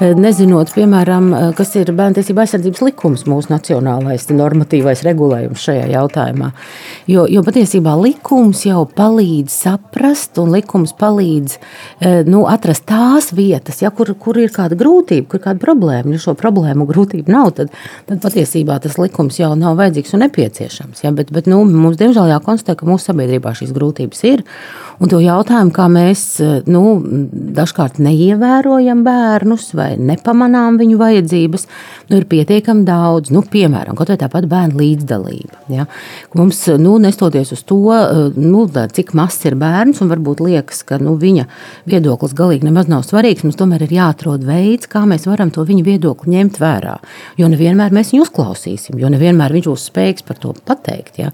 eh, 0.00 0.14
nezinot 0.14 0.72
piemēram, 0.72 1.34
eh, 1.34 1.54
kas 1.54 1.76
ir 1.76 1.92
bērnu 1.92 2.14
tiesība 2.14 2.46
aizsardzības 2.46 2.80
likums, 2.80 3.24
mūsu 3.24 3.52
nacionālais 3.52 4.28
normatīvais 4.32 5.04
regulējums 5.04 5.68
šajā 5.68 5.86
jautājumā. 5.92 6.50
Jo, 7.06 7.26
jo 7.28 7.42
patiesībā 7.42 7.92
likums 8.02 8.37
jau 8.64 8.84
palīdz 8.96 9.52
saprast, 9.52 10.38
un 10.38 10.52
likums 10.54 10.94
palīdz 10.98 11.56
eh, 11.58 12.20
nu, 12.28 12.44
atrast 12.50 12.86
tās 12.88 13.32
vietas, 13.36 13.82
ja, 13.82 13.90
kur, 13.94 14.12
kur 14.20 14.38
ir 14.40 14.52
kāda 14.54 14.78
grūtība, 14.78 15.26
kur 15.28 15.40
ir 15.40 15.44
kāda 15.44 15.62
problēma. 15.62 16.14
Ja 16.14 16.22
šo 16.22 16.36
problēmu 16.38 16.86
grūtību 16.88 17.32
nav, 17.32 17.52
tad, 17.58 17.72
tad 18.08 18.22
patiesībā 18.24 18.78
tas 18.84 18.98
likums 19.00 19.40
jau 19.40 19.54
nav 19.58 19.78
vajadzīgs 19.80 20.14
un 20.14 20.24
nepieciešams. 20.26 21.04
Ja, 21.04 21.12
bet, 21.16 21.32
bet 21.34 21.50
nu, 21.50 21.64
mums, 21.68 21.98
diemžēl, 22.00 22.30
jākonstatē, 22.34 22.78
ka 22.78 22.88
mūsu 22.88 23.10
sabiedrībā 23.10 23.54
šīs 23.58 23.74
grūtības 23.76 24.24
ir. 24.30 24.46
Un 24.98 25.06
to 25.06 25.20
jautājumu, 25.22 25.70
kā 25.74 25.84
mēs 25.92 26.22
eh, 26.42 26.64
nu, 26.66 26.96
dažkārt 27.54 28.00
neievērojam 28.02 29.04
bērnus 29.06 29.70
vai 29.78 29.92
nepamanām 29.94 30.78
viņu 30.80 30.98
vajadzības, 30.98 31.66
nu, 32.08 32.18
ir 32.18 32.26
pietiekami 32.30 32.82
daudz. 32.86 33.30
Nu, 33.34 33.44
piemēram, 33.46 33.94
kaut 33.98 34.10
vai 34.10 34.18
tāpat 34.18 34.48
bērnu 34.50 34.80
līdzdalība. 34.80 35.60
Ja? 35.70 35.86
Mums, 36.38 36.64
nu, 36.82 36.96
nestoties 37.02 37.54
uz 37.54 37.62
to, 37.68 37.78
eh, 37.94 38.34
nu, 38.34 38.64
cik 38.66 39.14
mazs 39.18 39.46
ir 39.46 39.54
bērns, 39.60 40.02
un 40.02 40.10
varbūt 40.10 40.42
liekas, 40.42 40.82
ka 40.88 40.98
nu, 41.02 41.14
viņa 41.20 41.46
viedoklis 41.86 42.34
galīgi 42.34 42.66
nemaz 42.66 42.90
nav 42.90 43.06
svarīgs, 43.06 43.46
mums 43.46 43.60
tomēr 43.60 43.86
ir 43.86 43.94
jāatrod 44.00 44.42
veids, 44.48 44.90
kā 44.90 45.04
mēs 45.06 45.28
varam 45.30 45.54
to 45.54 45.62
viņa 45.62 45.86
viedokli 45.86 46.34
ņemt 46.34 46.58
vērā. 46.58 46.96
Jo 47.38 47.52
nevienmēr 47.52 47.94
mēs 47.94 48.10
viņu 48.16 48.26
uzklausīsim, 48.26 48.98
jo 48.98 49.14
nevienmēr 49.14 49.54
viņš 49.54 49.70
būs 49.70 49.86
spējīgs 49.92 50.26
par 50.26 50.42
to 50.42 50.56
pateikt. 50.66 51.22
Ja? 51.22 51.30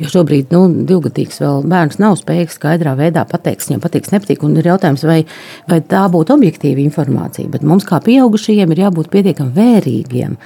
Jo 0.00 0.08
šobrīd 0.16 0.56
nu, 0.56 0.64
divgadīgs 0.88 1.44
vēl 1.44 1.68
bērns 1.68 2.00
nav 2.00 2.16
spējīgs 2.16 2.56
skaidrā 2.56 2.96
veidā 2.96 3.01
pateikt, 3.10 3.62
kas 3.62 3.70
viņam 3.70 3.82
patīk, 3.82 4.10
nepatīk. 4.12 4.44
Ir 4.62 4.68
jautājums, 4.68 5.02
vai, 5.08 5.24
vai 5.68 5.80
tā 5.80 6.02
būtu 6.12 6.36
objektīva 6.36 6.82
informācija. 6.84 7.48
Bet 7.50 7.64
mums, 7.66 7.86
kā 7.88 7.98
pieaugušajiem, 8.04 8.72
ir 8.72 8.82
jābūt 8.84 9.10
pietiekami 9.12 9.52
vērīgiem, 9.56 10.36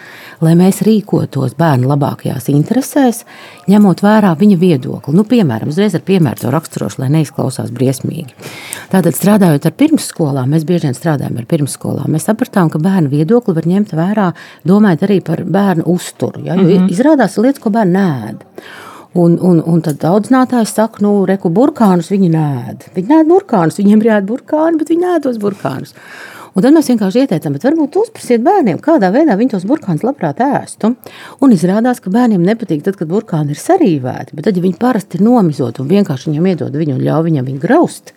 lai 0.40 0.54
mēs 0.58 0.82
rīkotos 0.86 1.56
bērnu 1.58 1.90
labākajās 1.90 2.48
interesēs, 2.52 3.24
ņemot 3.68 4.02
vērā 4.04 4.32
viņa 4.38 4.56
viedokli. 4.60 5.14
Nu, 5.16 5.26
piemēram, 5.28 5.72
uzreiz 5.74 5.96
ar 5.98 6.04
piemēru 6.06 6.44
to 6.44 6.54
raksturošu, 6.54 7.02
lai 7.02 7.10
neizklausās 7.18 7.72
briesmīgi. 7.74 8.32
Tātad, 8.92 9.12
strādājot 9.16 9.68
ar 9.68 9.76
pirmsskolām, 9.76 10.54
mēs 10.54 10.66
bieži 10.68 10.88
vien 10.88 10.96
strādājam 10.96 11.40
ar 11.40 11.48
pirmsskolām. 11.50 12.10
Mēs 12.14 12.28
sapratām, 12.30 12.70
ka 12.72 12.80
bērnu 12.82 13.12
viedokli 13.12 13.56
var 13.56 13.68
ņemt 13.68 13.94
vērā, 13.96 14.32
domājot 14.68 15.06
arī 15.08 15.20
par 15.24 15.44
bērnu 15.44 15.86
uzturu. 15.90 16.44
Ja? 16.44 16.54
Jo 16.54 16.62
mm 16.62 16.68
-hmm. 16.68 16.90
izrādās 16.92 17.38
lietas, 17.38 17.62
ko 17.62 17.70
bērni 17.70 17.98
ēd. 17.98 18.44
Un, 19.16 19.38
un, 19.40 19.62
un 19.64 19.80
tad 19.80 20.02
audzinātājs 20.04 20.74
saka, 20.76 21.00
nu, 21.04 21.22
reku 21.28 21.48
burkānus 21.54 22.10
viņi 22.12 22.28
nēd. 22.34 22.88
Viņi 22.96 23.12
nēd 23.14 23.28
burkānus, 23.30 23.78
viņiem 23.80 24.02
ir 24.02 24.10
jāēd 24.10 24.26
burkāni, 24.28 24.80
bet 24.80 24.90
viņi 24.92 25.06
nēd 25.06 25.24
tos 25.24 25.38
burkānus. 25.40 25.94
Un 26.56 26.64
tad 26.64 26.72
mēs 26.72 26.86
vienkārši 26.88 27.22
ieteicām, 27.26 27.52
bet 27.52 27.66
varbūt 27.66 27.96
uzprasiet 28.00 28.40
bērniem, 28.44 28.78
kādā 28.80 29.10
veidā 29.12 29.34
viņi 29.36 29.52
tos 29.52 29.66
burkānus 29.68 30.06
labprāt 30.06 30.38
ēstu. 30.40 30.94
Un 31.44 31.52
izrādās, 31.52 32.00
ka 32.00 32.12
bērniem 32.12 32.44
nepatīk 32.44 32.80
tad, 32.84 32.96
kad 32.96 33.10
burkāni 33.10 33.52
ir 33.52 33.60
sarīvēti, 33.60 34.32
bet 34.32 34.48
tad, 34.48 34.56
ja 34.56 34.64
viņi 34.64 34.78
parasti 34.80 35.18
ir 35.20 35.26
nomizoti 35.26 35.84
un 35.84 35.90
vienkārši 35.90 36.30
viņam 36.30 36.48
iedod 36.48 36.78
viņu 36.80 36.96
un 36.96 37.04
ļauj 37.04 37.26
viņam 37.28 37.50
viņu 37.50 37.60
graust, 37.60 38.14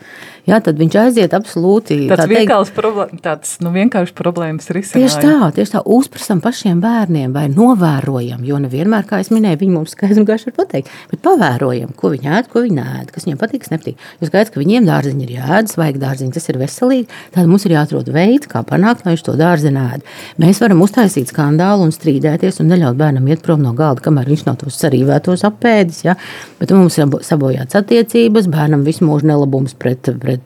jā, 0.49 0.59
tad 0.65 0.79
viņš 0.79 0.97
aiziet 1.03 1.35
absolūti 1.37 1.97
tāds 2.09 2.23
tā 2.23 2.25
teikt, 2.25 2.35
vienkāršs 2.35 2.73
problēma, 2.75 3.19
tāds 3.23 3.55
nu, 3.63 3.71
vienkārši 3.75 4.15
problēmas 4.17 4.69
risinājums. 4.75 5.17
Tieši 5.17 5.23
tā, 5.25 5.49
tieši 5.55 5.75
tā, 5.75 5.83
uzprasām 5.97 6.41
pašiem 6.43 6.81
bērniem, 6.83 7.33
vai 7.35 7.45
novērojam, 7.53 8.43
jo 8.47 8.59
nevienmēr, 8.65 9.05
kā 9.09 9.21
es 9.23 9.31
minēju, 9.33 9.61
viņi 9.63 9.75
mums 9.75 9.95
skaidri 9.95 10.23
un 10.23 10.27
gaiši 10.29 10.49
var 10.49 10.57
pateikt, 10.61 10.91
bet 11.11 11.23
pavērojam, 11.25 11.93
ko 11.97 12.13
viņi 12.13 12.33
ēd, 12.37 12.49
ko 12.51 12.63
viņi 12.65 12.83
ēd, 12.85 13.13
kas 13.15 13.27
viņiem 13.27 13.41
patīk, 13.41 13.65
kas 13.65 13.73
nepatīk. 13.73 14.05
Jo 14.19 14.29
skaidrs, 14.29 14.53
ka 14.53 14.63
viņiem 14.63 14.87
dārziņi 14.89 15.25
ir 15.25 15.35
jāēd, 15.37 15.71
svaigi 15.73 16.03
dārziņi, 16.03 16.35
tas 16.35 16.49
ir 16.49 16.59
veselīgi, 16.61 17.19
tad 17.35 17.49
mums 17.51 17.67
ir 17.67 17.75
jāatrod 17.75 18.11
veids, 18.13 18.49
kā 18.49 18.63
panākt, 18.67 19.05
lai 19.05 19.15
viņš 19.15 19.25
to 19.27 19.35
dārziņu 19.39 19.85
ēd. 19.93 20.07
Mēs 20.41 20.61
varam 20.63 20.83
uztaisīt 20.85 21.33
skandālu 21.33 21.87
un 21.87 21.93
strīdēties 21.95 22.61
un 22.63 22.71
neļaut 22.73 22.99
bērnam 22.99 23.27
iet 23.29 23.43
prom 23.45 23.63
no 23.63 23.73
galda, 23.77 24.03
kamēr 24.05 24.31
viņš 24.31 24.45
nav 24.47 24.59
tos 24.63 24.79
sarīvētos 24.79 25.45
apēdis, 25.47 26.03
ja? 26.07 26.15
bet 26.59 26.73
mums 26.75 26.97
ir 26.99 27.09
sabojāts 27.25 27.77
attiecības, 27.79 28.47
bērnam 28.51 28.85
visu 28.87 29.05
mūžu 29.07 29.27
nelabums 29.29 29.75
pret, 29.79 30.11
pret 30.21 30.38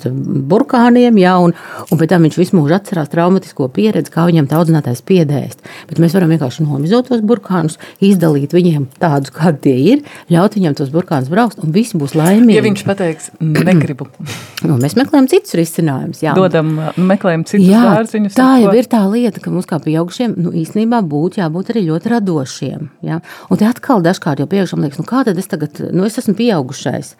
burkāniem, 0.49 1.17
ja? 1.21 1.37
un, 1.43 1.53
un 1.89 1.99
pēc 1.99 2.13
tam 2.13 2.25
viņš 2.25 2.37
visu 2.39 2.57
mūžu 2.57 2.77
atcerās 2.77 3.11
traumatisko 3.13 3.69
pieredzi, 3.73 4.11
kā 4.13 4.25
viņam 4.29 4.49
tā 4.49 4.59
audzinātājs 4.59 5.03
piedēst. 5.07 5.63
Bet 5.89 6.01
mēs 6.01 6.15
varam 6.17 6.33
vienkārši 6.33 6.65
nomizot 6.65 7.09
tos 7.11 7.23
burkānus, 7.25 7.77
izdalīt 8.03 8.55
viņiem 8.55 8.87
tādus, 9.01 9.33
kādi 9.35 9.61
tie 9.67 9.75
ir, 9.93 10.03
ļaut 10.33 10.57
viņiem 10.57 10.77
tos 10.79 10.91
burkānus 10.93 11.31
braukt, 11.31 11.61
un 11.63 11.73
visi 11.75 11.99
būs 11.99 12.15
laimīgi. 12.17 12.57
Ja 12.57 12.65
viņš 12.65 12.85
pateiks, 12.87 13.29
negribu, 13.39 14.09
nu, 14.67 14.77
mēs 14.81 14.97
meklējam 14.99 15.29
citus 15.31 15.57
risinājumus. 15.59 16.23
jā. 16.23 16.35
dodam, 16.37 16.75
nu, 16.79 17.07
meklējam 17.09 17.45
citus 17.49 17.67
Jā, 17.69 17.83
dārziņus. 17.97 18.37
tā 18.37 18.49
jau 18.63 18.73
ir 18.77 18.89
tā 18.91 19.03
lieta, 19.09 19.41
ka 19.43 19.53
mums 19.53 19.67
kā 19.69 19.79
pieaugušiem 19.83 20.35
nu, 20.39 20.53
īstenībā 20.63 21.01
būtu 21.09 21.41
jābūt 21.41 21.73
arī 21.73 21.85
ļoti 21.89 22.13
radošiem. 22.13 22.89
Ja? 23.05 23.19
Un 23.49 23.59
te 23.59 23.67
atkal 23.67 24.03
dažkārt 24.05 24.41
jau 24.41 24.49
pieaugušam 24.49 24.83
liekas, 24.83 24.99
nu 25.01 25.07
kā 25.07 25.23
tad 25.27 25.39
es 25.39 25.49
tagad, 25.51 25.79
nu 25.93 26.07
es 26.07 26.17
esmu 26.21 26.35
pieaugušais. 26.39 27.13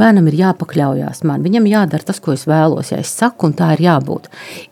Bērnam 0.00 0.28
ir 0.30 0.38
jāpakļaujas 0.40 1.24
man, 1.28 1.44
viņam 1.46 1.68
jādara 1.70 2.06
tas, 2.06 2.19
ko 2.22 2.34
es 2.36 2.46
vēlos, 2.48 2.92
ja 2.92 3.00
es 3.02 3.12
saku, 3.16 3.48
un 3.48 3.54
tā 3.58 3.72
ir 3.76 3.84
jābūt. 3.86 4.28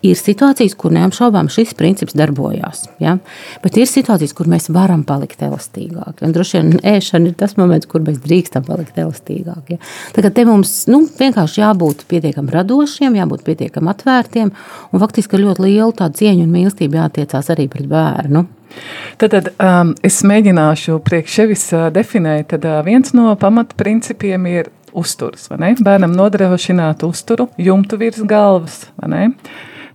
Ir 0.07 0.19
situācijas, 0.19 0.77
kur 0.79 0.95
neapšaubām 0.97 1.51
šis 1.53 1.75
princips 1.79 2.17
darbojās. 2.19 2.87
Ja? 3.03 3.17
Bet 3.65 3.79
ir 3.81 3.89
situācijas, 3.91 4.35
kur 4.37 4.51
mēs 4.51 4.69
varam 4.75 5.05
palikt 5.09 5.43
elastīgāki. 5.45 6.27
Un 6.27 6.35
droši 6.37 6.61
vien 6.61 6.83
ēšana 6.97 7.33
ir 7.33 7.39
tas 7.39 7.57
moments, 7.61 7.89
kur 7.91 8.05
mēs 8.05 8.21
drīkstam 8.25 8.67
palikt 8.69 8.99
elastīgāki. 9.01 9.79
Ja? 9.79 9.89
Tagad 10.17 10.37
te 10.37 10.47
mums 10.49 10.75
nu, 10.91 11.03
vienkārši 11.19 11.65
jābūt 11.65 12.07
pietiekami 12.11 12.55
radošiem, 12.55 13.19
jābūt 13.19 13.47
pietiekami 13.49 13.93
atvērtiem, 13.95 14.53
un 14.93 15.03
faktiski 15.03 15.43
ļoti 15.43 15.67
lielu 15.69 15.97
tādu 15.99 16.23
cieņu 16.23 16.47
un 16.47 16.55
mīlestību 16.55 17.03
jātiecās 17.03 17.53
arī 17.55 17.69
pret 17.73 17.91
bērnu. 17.91 18.47
Tad, 19.19 19.33
tad 19.33 19.49
um, 19.65 19.95
es 20.05 20.21
mēģināšu 20.29 20.99
priekš 21.07 21.39
sevis 21.41 21.65
uh, 21.73 21.89
definēt, 21.95 22.51
tad 22.53 22.67
uh, 22.69 22.81
viens 22.87 23.15
no 23.17 23.33
pamatprincipiem 23.41 24.49
ir 24.51 24.69
uzturs, 24.99 25.49
vai 25.51 25.59
ne? 25.63 25.73
Bērnam 25.85 26.15
nodrošināt 26.17 27.05
uzturu, 27.07 27.49
jumtu 27.61 27.99
virs 28.01 28.23
galvas, 28.29 28.83
vai 29.01 29.11
ne? 29.13 29.23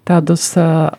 Tādus, 0.08 0.50
uh, 0.60 0.90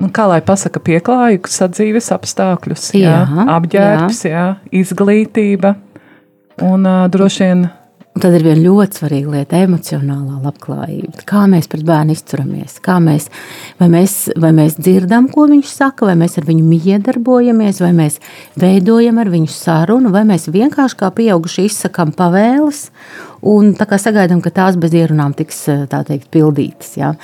nu, 0.00 0.10
kā 0.14 0.26
lai 0.30 0.40
pasaka, 0.46 0.82
pieklājīgus 0.86 1.60
sadzīves 1.62 2.10
apstākļus, 2.16 2.88
jā, 2.98 3.20
Jā, 3.26 3.50
apģērbs, 3.56 4.24
jā. 4.30 4.46
izglītība 4.82 5.76
un 6.66 6.88
uh, 6.88 7.04
droši 7.12 7.46
vien 7.46 7.68
Un 8.10 8.24
tad 8.24 8.34
ir 8.34 8.42
viena 8.42 8.58
ļoti 8.58 8.98
svarīga 8.98 9.32
lieta- 9.36 9.58
emocionālā 9.66 10.40
labklājība. 10.42 11.22
Kā 11.30 11.44
mēs 11.46 11.68
pret 11.70 11.84
bērnu 11.86 12.10
izturamies, 12.10 12.80
mēs, 12.82 13.28
vai 13.78 13.88
mēs, 13.88 14.32
vai 14.36 14.50
mēs 14.50 14.74
dzirdam, 14.74 15.28
ko 15.30 15.46
viņš 15.46 15.68
saka, 15.70 16.06
vai 16.06 16.16
mēs 16.16 16.36
ar 16.36 16.44
viņu 16.44 16.64
miedarbojamies, 16.66 17.80
vai 17.80 17.92
mēs 17.92 18.18
veidojam 18.58 19.18
ar 19.18 19.26
viņu 19.26 19.48
sarunu, 19.48 20.10
vai 20.10 20.24
mēs 20.24 20.50
vienkārši 20.50 20.96
kā 20.96 21.10
pieauguši 21.14 21.68
izsakām 21.70 22.12
pavēles 22.12 22.90
un 23.42 23.72
sagaidām, 23.76 24.40
ka 24.44 24.50
tās 24.50 24.76
bez 24.80 24.94
ierunām 24.96 25.34
tiks 25.36 25.62
tā 25.90 26.02
teikt, 26.06 26.28
pildītas. 26.32 26.94
Ja? 26.98 27.14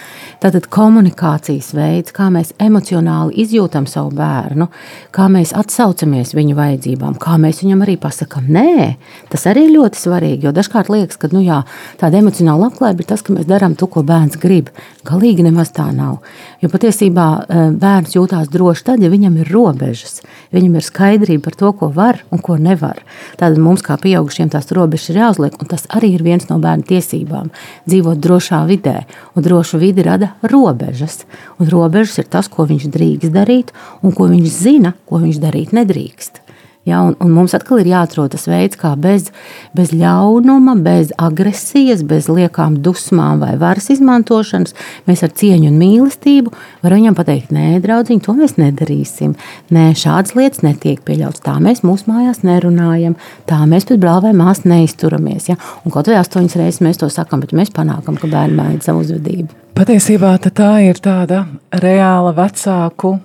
Tātad 0.43 0.69
komunikācijas 0.73 1.73
veids, 1.77 2.15
kā 2.17 2.29
mēs 2.33 2.53
emocionāli 2.63 3.37
izjūtam 3.45 3.87
savu 3.91 4.15
bērnu, 4.17 4.69
kā 5.15 5.29
mēs 5.33 5.55
atsaucamies 5.57 6.35
viņu 6.37 6.57
vajadzībām, 6.57 7.17
kā 7.21 7.37
mēs 7.41 7.63
viņam 7.65 7.85
arī 7.87 7.97
pasakām, 8.01 8.49
nē, 8.53 8.97
tas 9.33 9.47
arī 9.51 9.67
ir 9.69 9.77
ļoti 9.77 10.01
svarīgi. 10.01 10.47
Jo 10.47 10.55
dažkārt 10.57 10.91
liekas, 10.93 11.21
ka 11.21 11.31
nu, 11.33 11.43
jā, 11.45 11.63
tāda 12.01 12.21
emocionāla 12.21 12.69
labklājība 12.69 13.05
ir 13.05 13.11
tas, 13.13 13.25
ka 13.25 13.37
mēs 13.37 13.49
darām 13.49 13.77
to, 13.79 13.89
ko 13.91 14.05
bērns 14.07 14.41
grib. 14.41 14.73
Galīgi 15.07 15.45
nemaz 15.47 15.73
tā 15.77 15.89
nav. 15.95 16.19
Jo 16.63 16.71
patiesībā 16.73 17.27
eh, 17.39 17.65
bērns 17.77 18.17
jūtās 18.17 18.51
droši 18.53 18.87
tad, 18.91 19.05
ja 19.05 19.13
viņam 19.13 19.37
ir 19.43 19.53
robežas, 19.53 20.21
viņam 20.55 20.79
ir 20.79 20.87
skaidrība 20.87 21.47
par 21.47 21.59
to, 21.59 21.73
ko 21.79 21.91
var 21.95 22.23
un 22.35 22.43
ko 22.43 22.57
nevar. 22.61 23.03
Tad 23.41 23.59
mums, 23.61 23.85
kā 23.87 23.99
pieaugušiem, 24.01 24.51
tās 24.53 24.73
robežas 24.75 25.13
ir 25.13 25.21
jāuzliek, 25.23 25.59
un 25.61 25.71
tas 25.71 25.87
arī 25.95 26.06
ir 26.09 26.23
viens 26.23 26.49
no 26.49 26.59
bērnu 26.63 26.87
tiesībām- 26.87 27.51
dzīvot 27.89 28.23
drošā 28.23 28.63
vidē. 28.69 29.05
Un 29.35 29.43
drošu 29.43 29.79
vidi 29.79 30.03
rada 30.03 30.35
robežas. 30.43 31.25
Un 31.59 31.67
robežas 31.67 32.19
ir 32.19 32.25
tas, 32.25 32.49
ko 32.49 32.67
viņš 32.67 32.89
drīkst 32.89 33.33
darīt 33.33 33.75
un 34.03 34.13
ko 34.13 34.29
viņš 34.29 34.49
zina, 34.49 34.95
ko 35.07 35.19
viņš 35.19 35.39
darīt 35.39 35.73
nedrīkst. 35.73 36.46
Ja, 36.87 37.01
un, 37.03 37.17
un 37.19 37.33
mums 37.35 37.55
atkal 37.57 37.81
ir 37.83 37.89
jāatrod 37.91 38.31
tas 38.31 38.45
veids, 38.47 38.79
kā 38.79 38.93
bez, 38.95 39.33
bez 39.75 39.91
ļaunuma, 39.91 40.77
bez 40.85 41.11
agresijas, 41.19 42.05
bez 42.07 42.29
liekām 42.31 42.77
dusmām 42.85 43.43
vai 43.43 43.57
varas 43.59 43.91
izmantošanas, 43.91 44.77
mēs 45.09 45.25
ar 45.27 45.35
cieņu 45.35 45.73
un 45.73 45.81
mīlestību 45.83 46.55
varam 46.85 47.03
viņam 47.03 47.19
pateikt, 47.19 47.51
nē, 47.57 47.81
draugiņ, 47.83 48.23
to 48.23 48.37
mēs 48.39 48.55
nedarīsim. 48.63 49.35
Nē, 49.75 49.89
šādas 49.99 50.37
lietas 50.39 50.63
netiek 50.63 51.03
pieļautas. 51.03 51.43
Tā 51.43 51.59
mēs 51.63 51.83
mūsu 51.83 52.07
mājās 52.13 52.45
nerunājam, 52.47 53.19
tā 53.51 53.59
mēs 53.67 53.91
pret 53.91 54.03
brāli 54.07 54.31
vai 54.31 54.37
māsu 54.39 54.71
neizturamies. 54.71 55.51
Ja? 55.51 55.59
Un 55.83 55.95
kaut 55.95 56.07
vai 56.07 56.21
astoņas 56.23 56.59
reizes 56.63 56.83
mēs 56.87 57.03
to 57.03 57.11
sakām, 57.11 57.43
bet 57.43 57.57
mēs 57.57 57.75
panākam, 57.75 58.15
ka 58.15 58.31
bērni 58.31 58.61
maina 58.63 58.83
savu 58.85 59.03
uzvedību. 59.03 59.51
Patiesībā 59.77 60.37
tā 60.47 60.77
ir 60.87 61.03
tāda 61.03 61.49
reāla 61.83 62.31
vecāku 62.39 63.19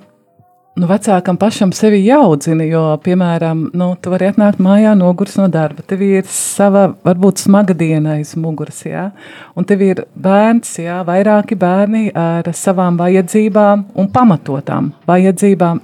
nu, 0.76 0.88
vecākam 0.90 1.38
pašam 1.40 1.72
sevi 1.76 2.02
jāaudzina. 2.06 2.66
Jo, 2.68 2.84
piemēram, 3.04 3.68
nu, 3.78 3.92
tu 4.02 4.14
vari 4.14 4.30
atnākt 4.32 4.62
mājā, 4.64 4.94
nogurs 4.98 5.38
no 5.40 5.48
darba. 5.52 5.84
Tev 5.88 6.04
ir 6.06 6.26
sava, 6.32 6.88
varbūt 7.06 7.44
smaga 7.44 7.76
diena 7.78 8.18
aiz 8.18 8.34
muguras, 8.40 8.84
jā? 8.88 9.10
un 9.56 9.68
tev 9.68 9.84
ir 9.86 10.04
bērns, 10.16 10.78
jā, 10.86 11.02
vairāki 11.08 11.58
bērni 11.60 12.10
ar 12.18 12.48
savām 12.56 13.00
vajadzībām 13.02 13.88
un 14.00 14.12
pamatotām 14.14 14.92
vajadzībām, 15.10 15.82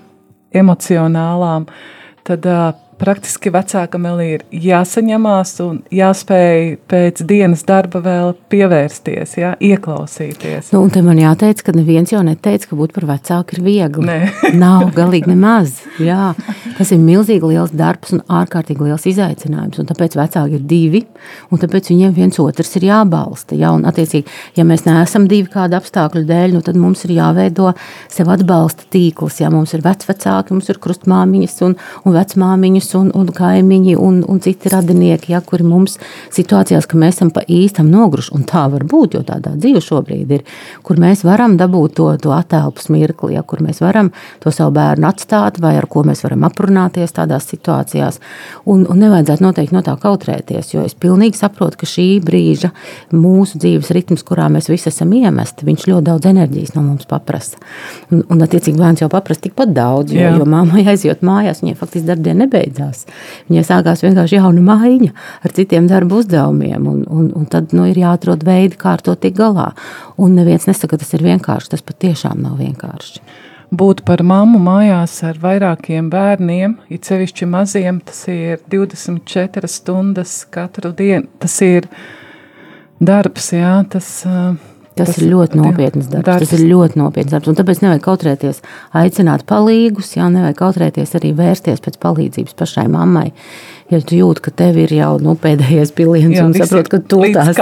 emocionālām. 0.56 1.67
Tad, 2.27 2.48
praktiski 2.98 3.51
vecākam 3.54 4.06
vēl 4.08 4.22
ir 4.25 4.44
jāsaņemās 4.51 5.54
un 5.66 5.80
jāspēj 5.94 6.77
pēc 6.89 7.22
dienas 7.30 7.63
darba 7.68 8.01
vēl 8.04 8.34
pievērsties, 8.51 9.36
jā, 9.39 9.54
ieklausīties. 9.63 10.72
Nu, 10.74 10.84
un 10.86 10.94
te 10.94 11.04
man 11.06 11.20
jāteic, 11.22 11.62
ka 11.66 11.75
neviens 11.77 12.12
jau 12.13 12.24
neteica, 12.25 12.72
ka 12.72 12.80
būt 12.80 12.96
par 12.96 13.08
vecāku 13.12 13.58
ir 13.58 13.63
viegli. 13.66 14.08
Nē. 14.08 14.18
Nav 14.63 14.92
galīgi 14.98 15.32
nemaz. 15.32 15.80
Jā. 16.01 16.34
Tas 16.77 16.92
ir 16.94 17.01
milzīgi 17.01 17.54
liels 17.54 17.74
darbs 17.77 18.13
un 18.16 18.24
ārkārtīgi 18.39 18.88
liels 18.88 19.06
izaicinājums. 19.10 19.80
Un 19.82 19.89
tāpēc 19.89 20.18
vecāki 20.18 20.58
ir 20.58 20.66
divi, 20.70 21.04
un 21.51 21.62
tāpēc 21.62 21.92
viņiem 21.94 22.16
viens 22.18 22.42
otrs 22.42 22.75
ir 22.80 22.88
jābalsta. 22.89 23.58
Jā, 23.58 23.72
un, 23.77 23.86
attiecīgi, 23.89 24.30
ja 24.58 24.66
mēs 24.68 24.86
neesam 24.88 25.27
divi 25.30 25.50
kādu 25.54 25.77
apstākļu 25.80 26.25
dēļ, 26.27 26.58
nu, 26.58 26.63
tad 26.66 26.80
mums 26.80 27.06
ir 27.08 27.16
jāveido 27.18 27.72
sev 28.13 28.32
atbalsta 28.34 28.89
tīkls. 28.94 29.42
Jā, 29.44 29.51
mums 29.54 29.74
ir 29.77 29.86
vecvecāki, 29.86 30.56
mums 30.56 30.70
ir 30.72 30.82
krustmāmiņas 30.84 31.58
un, 31.68 31.77
un 32.04 32.18
vecmāmiņas 32.18 32.87
draugus 32.88 32.96
un, 32.96 33.12
un 33.13 33.27
kaimiņi 33.34 33.96
un, 33.98 34.24
un 34.27 34.39
citi 34.39 34.70
radinieki, 34.70 35.32
ja, 35.34 35.41
kuri 35.41 35.63
mums 35.63 35.98
situācijās, 36.34 36.88
ka 36.88 36.98
mēs 36.98 37.17
esam 37.17 37.32
pa 37.32 37.41
īstam 37.48 37.89
nogruši, 37.89 38.34
un 38.36 38.44
tā 38.44 38.67
var 38.72 38.84
būt, 38.84 39.15
jo 39.15 39.24
tādā 39.24 39.56
dzīve 39.56 39.82
šobrīd 39.82 40.32
ir, 40.32 40.44
kur 40.84 40.98
mēs 40.98 41.24
varam 41.24 41.58
dabūt 41.58 41.96
to, 41.98 42.10
to 42.17 42.32
attēlpas 42.32 42.89
mirkli, 42.89 43.36
ja, 43.36 43.44
kur 43.44 43.62
mēs 43.62 43.82
varam 43.82 44.12
to 44.44 44.51
savu 44.51 44.72
bērnu 44.75 45.08
atstāt, 45.08 45.60
vai 45.60 45.75
ar 45.77 45.88
ko 45.88 46.03
mēs 46.03 46.24
varam 46.24 46.46
aprunāties 46.48 47.13
tādās 47.13 47.48
situācijās, 47.50 48.20
un, 48.65 48.86
un 48.88 49.00
nevajadzētu 49.01 49.44
noteikti 49.44 49.75
no 49.75 49.84
tā 49.84 49.98
kautrēties, 50.00 50.74
jo 50.74 50.86
es 50.86 50.96
pilnīgi 50.96 51.38
saprotu, 51.38 51.82
ka 51.82 51.89
šī 51.89 52.08
brīža 52.24 52.72
mūsu 53.13 53.60
dzīves 53.62 53.91
ritms, 53.96 54.25
kurā 54.27 54.50
mēs 54.51 54.70
visi 54.70 54.89
esam 54.91 55.13
iemesti, 55.13 55.67
viņš 55.67 55.88
ļoti 55.89 56.08
daudz 56.08 56.29
enerģijas 56.29 56.75
no 56.75 56.86
mums 56.86 57.08
paprasa. 57.10 57.60
Un, 58.12 58.24
un 58.32 58.44
attiecīgi, 58.44 58.77
bērns 58.79 59.03
jau 59.03 59.10
paprasa 59.12 59.48
tikpat 59.48 59.74
daudz, 59.75 60.13
jo, 60.15 60.22
Jā. 60.22 60.36
jo 60.38 60.48
mammai 60.50 60.86
aiziet 60.88 61.24
mājās, 61.25 61.63
viņai 61.63 61.77
faktiski 61.79 62.08
darbdiena 62.08 62.46
nebeidz 62.46 62.76
nebeidzās. 62.77 63.05
Viņai 63.50 63.63
sākās 63.65 64.03
vienkārši 64.03 64.38
jauna 64.38 64.62
maiņa 64.62 65.12
ar 65.43 65.53
citiem 65.55 65.88
darba 65.88 66.22
uzdevumiem, 66.22 66.88
un, 66.88 67.03
un, 67.10 67.31
un 67.36 67.46
tad 67.46 67.74
nu, 67.74 67.88
ir 67.89 67.98
jāatrod 67.98 68.43
veidi, 68.46 68.77
kā 68.77 68.96
ar 68.98 69.01
to 69.01 69.15
tikt 69.15 69.38
galā. 69.38 69.74
Un 70.17 70.36
neviens 70.36 70.67
nesaka, 70.67 70.96
ka 70.96 71.03
tas 71.03 71.13
ir 71.13 71.25
vienkārši. 71.25 71.72
Tas 71.74 71.86
patiešām 71.86 72.41
nav 72.41 72.57
vienkārši. 72.62 73.22
Būt 73.67 74.05
par 74.07 74.22
mammu 74.24 74.62
mājās 74.63 75.17
ar 75.27 75.39
vairākiem 75.41 76.07
bērniem, 76.10 76.77
it 76.88 77.03
sevišķi 77.03 77.50
maziem, 77.51 78.00
tas 78.00 78.22
ir 78.31 78.62
24 78.72 79.67
stundas 79.67 80.46
katru 80.48 80.93
dienu. 80.96 81.27
Tas 81.41 81.57
ir 81.65 81.89
darbs, 83.03 83.51
jā, 83.51 83.74
tas 83.91 84.07
uh, 84.24 84.55
Tas, 84.98 85.13
tas 85.13 85.22
ir 85.22 85.32
ļoti 85.32 85.62
nopietns 85.62 86.10
darbs. 86.12 86.25
darbs. 86.27 86.50
Tas 86.50 86.60
ir 86.60 86.68
ļoti 86.72 87.01
nopietns 87.01 87.34
darbs. 87.34 87.51
Un 87.51 87.58
tāpēc 87.60 87.82
nevajag 87.84 88.04
kautrēties, 88.08 88.62
aicināt 88.98 89.46
palīgus, 89.50 90.16
jā, 90.18 90.27
nevajag 90.33 90.60
kautrēties 90.62 91.18
arī 91.20 91.33
vērsties 91.38 91.83
pēc 91.86 92.00
palīdzības 92.03 92.57
pašai 92.57 92.88
mammai 92.92 93.31
ja 93.92 94.00
tu 94.04 94.18
jūti, 94.18 94.44
ka 94.48 94.52
tev 94.64 94.78
ir 94.82 94.92
jau 94.98 95.14
nu, 95.24 95.34
pēdējais 95.40 95.94
piliens, 95.96 96.36
jā, 96.36 96.44
un 96.48 96.56
saproti, 96.58 96.92
ka 96.92 97.00
tu 97.00 97.22
tās, 97.34 97.60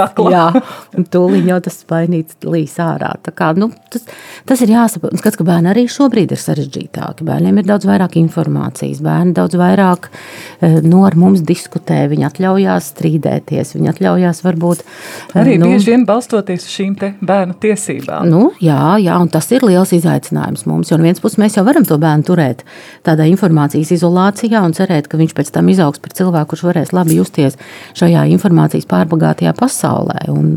tūlīt 1.14 1.46
jau 1.46 1.58
tas 1.62 1.78
spainīts 1.84 2.38
līs 2.46 2.74
ārā. 2.82 3.12
Tā 3.22 3.32
kā, 3.36 3.52
nu, 3.58 3.68
tas, 3.92 4.06
tas 4.48 4.62
ir 4.64 4.72
jāsaprot. 4.74 5.14
Skats, 5.20 5.38
ka 5.38 5.46
bērni 5.46 5.70
arī 5.70 5.86
šobrīd 5.92 6.34
ir 6.34 6.40
sarežģītāki. 6.42 7.26
Bērniem 7.26 7.60
ir 7.62 7.68
daudz 7.68 7.86
vairāk 7.88 8.18
informācijas, 8.18 9.02
bērni 9.04 9.36
daudz 9.36 9.58
vairāk 9.60 10.08
eh, 10.10 10.80
nu, 10.82 11.04
ar 11.06 11.18
mums 11.18 11.44
diskutē, 11.46 12.02
viņi 12.10 12.26
atļaujās 12.30 12.90
strīdēties, 12.94 13.76
viņi 13.78 13.92
atļaujās 13.94 14.42
varbūt. 14.46 14.82
Eh, 14.82 15.38
arī 15.44 15.56
nu, 15.62 15.70
bieži 15.70 15.94
vien 15.94 16.06
balstoties 16.08 16.66
uz 16.66 16.74
šīm 16.74 16.98
bērnu 17.26 17.58
tiesībām. 17.62 18.26
Nu, 18.32 18.50
jā, 18.62 18.96
jā, 19.02 19.20
un 19.22 19.30
tas 19.30 19.46
ir 19.54 19.66
liels 19.66 19.94
izaicinājums 19.94 20.66
mums, 20.66 20.90
jo 20.90 20.98
no 20.98 21.06
vienas 21.06 21.22
puses 21.22 21.38
mēs 21.40 21.58
jau 21.58 21.66
varam 21.66 21.86
to 21.86 21.98
bērnu 22.02 22.26
turēt 22.26 22.66
tādā 23.06 23.28
informācijas 23.30 23.94
izolācijā 23.94 24.62
un 24.64 24.74
cerēt, 24.76 25.10
ka 25.10 25.20
viņš 25.20 25.34
pēc 25.36 25.54
tam 25.54 25.70
izaugs 25.70 26.02
par 26.02 26.15
cilvēku, 26.16 26.52
kurš 26.52 26.64
varēs 26.68 26.92
labi 26.96 27.18
justies 27.18 27.58
šajā 27.98 28.26
informācijas 28.34 28.88
pārbagātajā 28.90 29.52
pasaulē. 29.56 30.26
Un, 30.32 30.56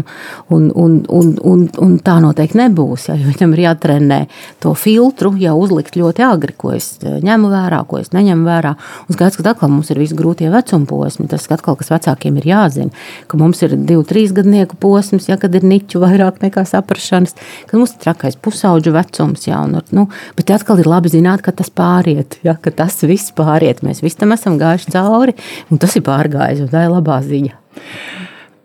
un, 0.49 0.69
un, 0.75 0.99
un, 1.09 1.33
un, 1.45 1.65
un 1.81 1.97
tā 2.03 2.19
noteikti 2.23 2.59
nebūs. 2.59 3.09
Ja, 3.09 3.17
viņam 3.19 3.55
ir 3.55 3.63
jātrenē 3.67 4.19
to 4.63 4.73
filtru, 4.77 5.33
jau 5.39 5.55
uzlikt 5.59 5.97
ļoti 5.99 6.25
agri, 6.25 6.55
ko 6.57 6.73
es 6.75 6.91
eh, 7.03 7.19
ņemu 7.25 7.51
vērā, 7.53 7.83
ko 7.89 8.01
es 8.01 8.13
neņemu 8.15 8.47
vērā. 8.47 8.75
Un 9.07 9.17
skaidrs, 9.17 9.39
ka 9.39 9.53
atkal 9.53 9.71
mums 9.73 9.91
ir 9.93 10.01
visi 10.01 10.17
grūtie 10.17 10.49
vecuma 10.53 10.87
posmi. 10.89 11.27
Tas 11.31 11.47
atkal, 11.53 11.77
kas 11.79 11.91
vecākiem 11.93 12.39
ir 12.41 12.49
jāzina, 12.49 13.05
ka 13.29 13.39
mums 13.39 13.63
ir 13.65 13.75
divu, 13.77 14.05
trīs 14.07 14.33
gadnieku 14.35 14.79
posms, 14.81 15.29
ja 15.29 15.37
kad 15.41 15.55
ir 15.55 15.65
niķu 15.67 16.01
vairāk 16.03 16.41
nekā 16.43 16.65
saprašanas, 16.67 17.35
ka 17.69 17.79
mums 17.79 17.95
ir 17.95 18.03
trakais 18.03 18.37
pusauģu 18.39 18.93
vecums. 18.95 19.47
Ja, 19.49 19.61
un, 19.65 19.79
nu, 19.95 20.07
bet 20.37 20.53
atkal 20.53 20.81
ir 20.81 20.89
labi 20.89 21.11
zināt, 21.13 21.43
ka 21.45 21.53
tas 21.55 21.71
pāriet, 21.73 22.39
ja, 22.45 22.55
ka 22.59 22.73
tas 22.75 22.99
viss 23.07 23.33
pāriet. 23.35 23.83
Mēs 23.85 24.03
visi 24.05 24.19
tam 24.19 24.35
esam 24.35 24.59
gājuši 24.61 24.93
cauri, 24.95 25.35
Un 25.69 25.81
tas 25.81 25.95
ir 25.95 26.05
pārgājis, 26.07 26.65
un 26.65 26.73
tā 26.73 26.85
ir 26.85 26.95
labā 26.95 27.21
ziņa. 27.25 27.55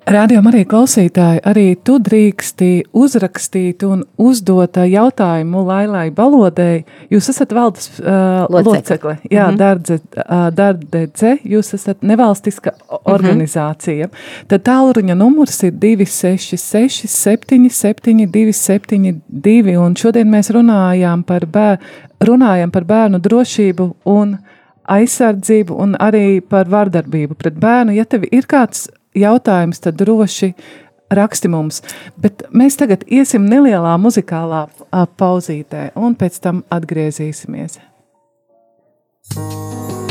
Rādījumā 0.04 0.50
arī 0.50 0.64
klausītāji, 0.68 1.40
arī 1.48 1.62
tu 1.80 1.94
drīksti 2.04 2.66
uzrakstīt 3.00 3.86
un 3.88 4.02
uzdot 4.20 4.76
jautājumu 4.76 5.62
Lailai 5.64 6.10
Balodei. 6.12 6.82
Jūs 7.08 7.30
esat 7.32 7.54
valdes 7.56 7.88
uh, 8.02 8.44
locekle. 8.52 9.16
Jā, 9.30 9.46
mm 9.46 9.54
-hmm. 9.54 9.56
dardze, 9.56 9.98
uh, 10.20 10.50
dardze, 10.52 11.38
jūs 11.44 11.72
esat 11.74 12.02
nevalstiska 12.02 12.72
organizācija. 13.04 14.06
Mm 14.06 14.12
-hmm. 14.12 14.46
Tad 14.46 14.62
tālruņa 14.68 15.14
numurs 15.14 15.62
ir 15.62 15.72
266 15.72 17.08
77 17.08 18.26
272, 18.26 19.76
un 19.76 19.96
šodien 19.96 20.28
mēs 20.28 20.50
runājām 20.50 21.22
par, 21.22 21.46
bēr, 21.46 21.78
runājam 22.20 22.70
par 22.70 22.84
bērnu 22.84 23.18
drošību 23.18 23.94
un 24.04 24.36
aizsardzību 24.90 25.76
un 25.80 25.96
arī 26.02 26.40
par 26.40 26.70
vardarbību 26.70 27.36
pret 27.38 27.58
bērnu. 27.60 27.96
Ja 27.96 28.04
tev 28.04 28.26
ir 28.30 28.48
kāds 28.50 28.88
jautājums, 29.16 29.80
tad 29.84 29.98
droši 30.00 30.52
raksti 31.14 31.50
mums. 31.52 31.82
Bet 32.20 32.46
mēs 32.54 32.78
tagad 32.80 33.04
iesim 33.06 33.48
nelielā 33.50 33.96
muzikālā 34.00 34.66
pauzītē 35.18 35.90
un 35.96 36.16
pēc 36.18 36.40
tam 36.44 36.64
atgriezīsimies. 36.74 37.80
Thank 39.34 39.98
you. 39.98 40.03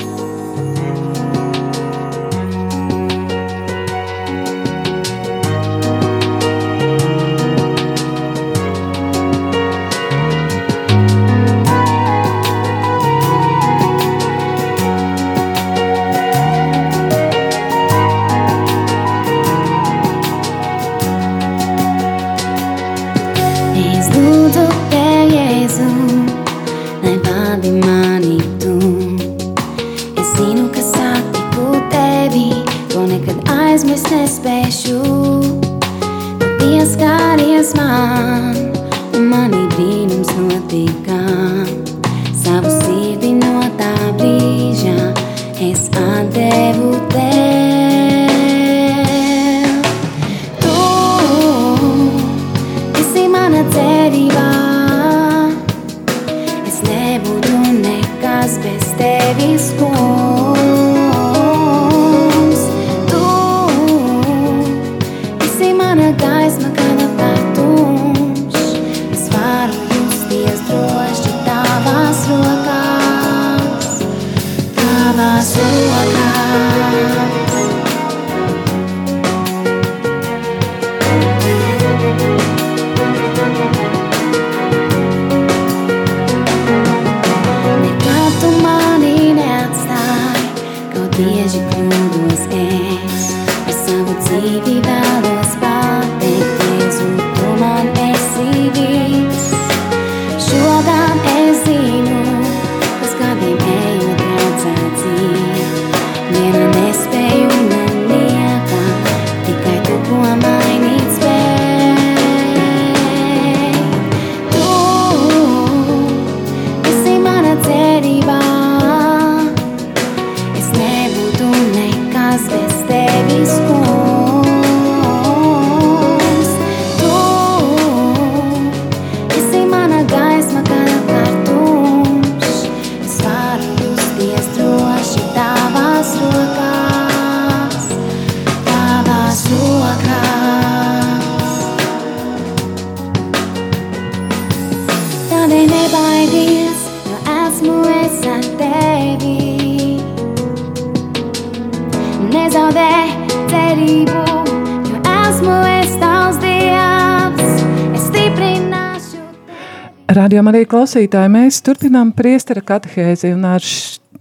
Radījumā 160.13 160.51
arī 160.51 160.65
klausītāji, 160.69 161.29
mēs 161.33 161.57
turpinām 161.65 162.11
priestera 162.13 162.61
katehēzi 162.61 163.31
un 163.33 163.47
ar 163.49 163.63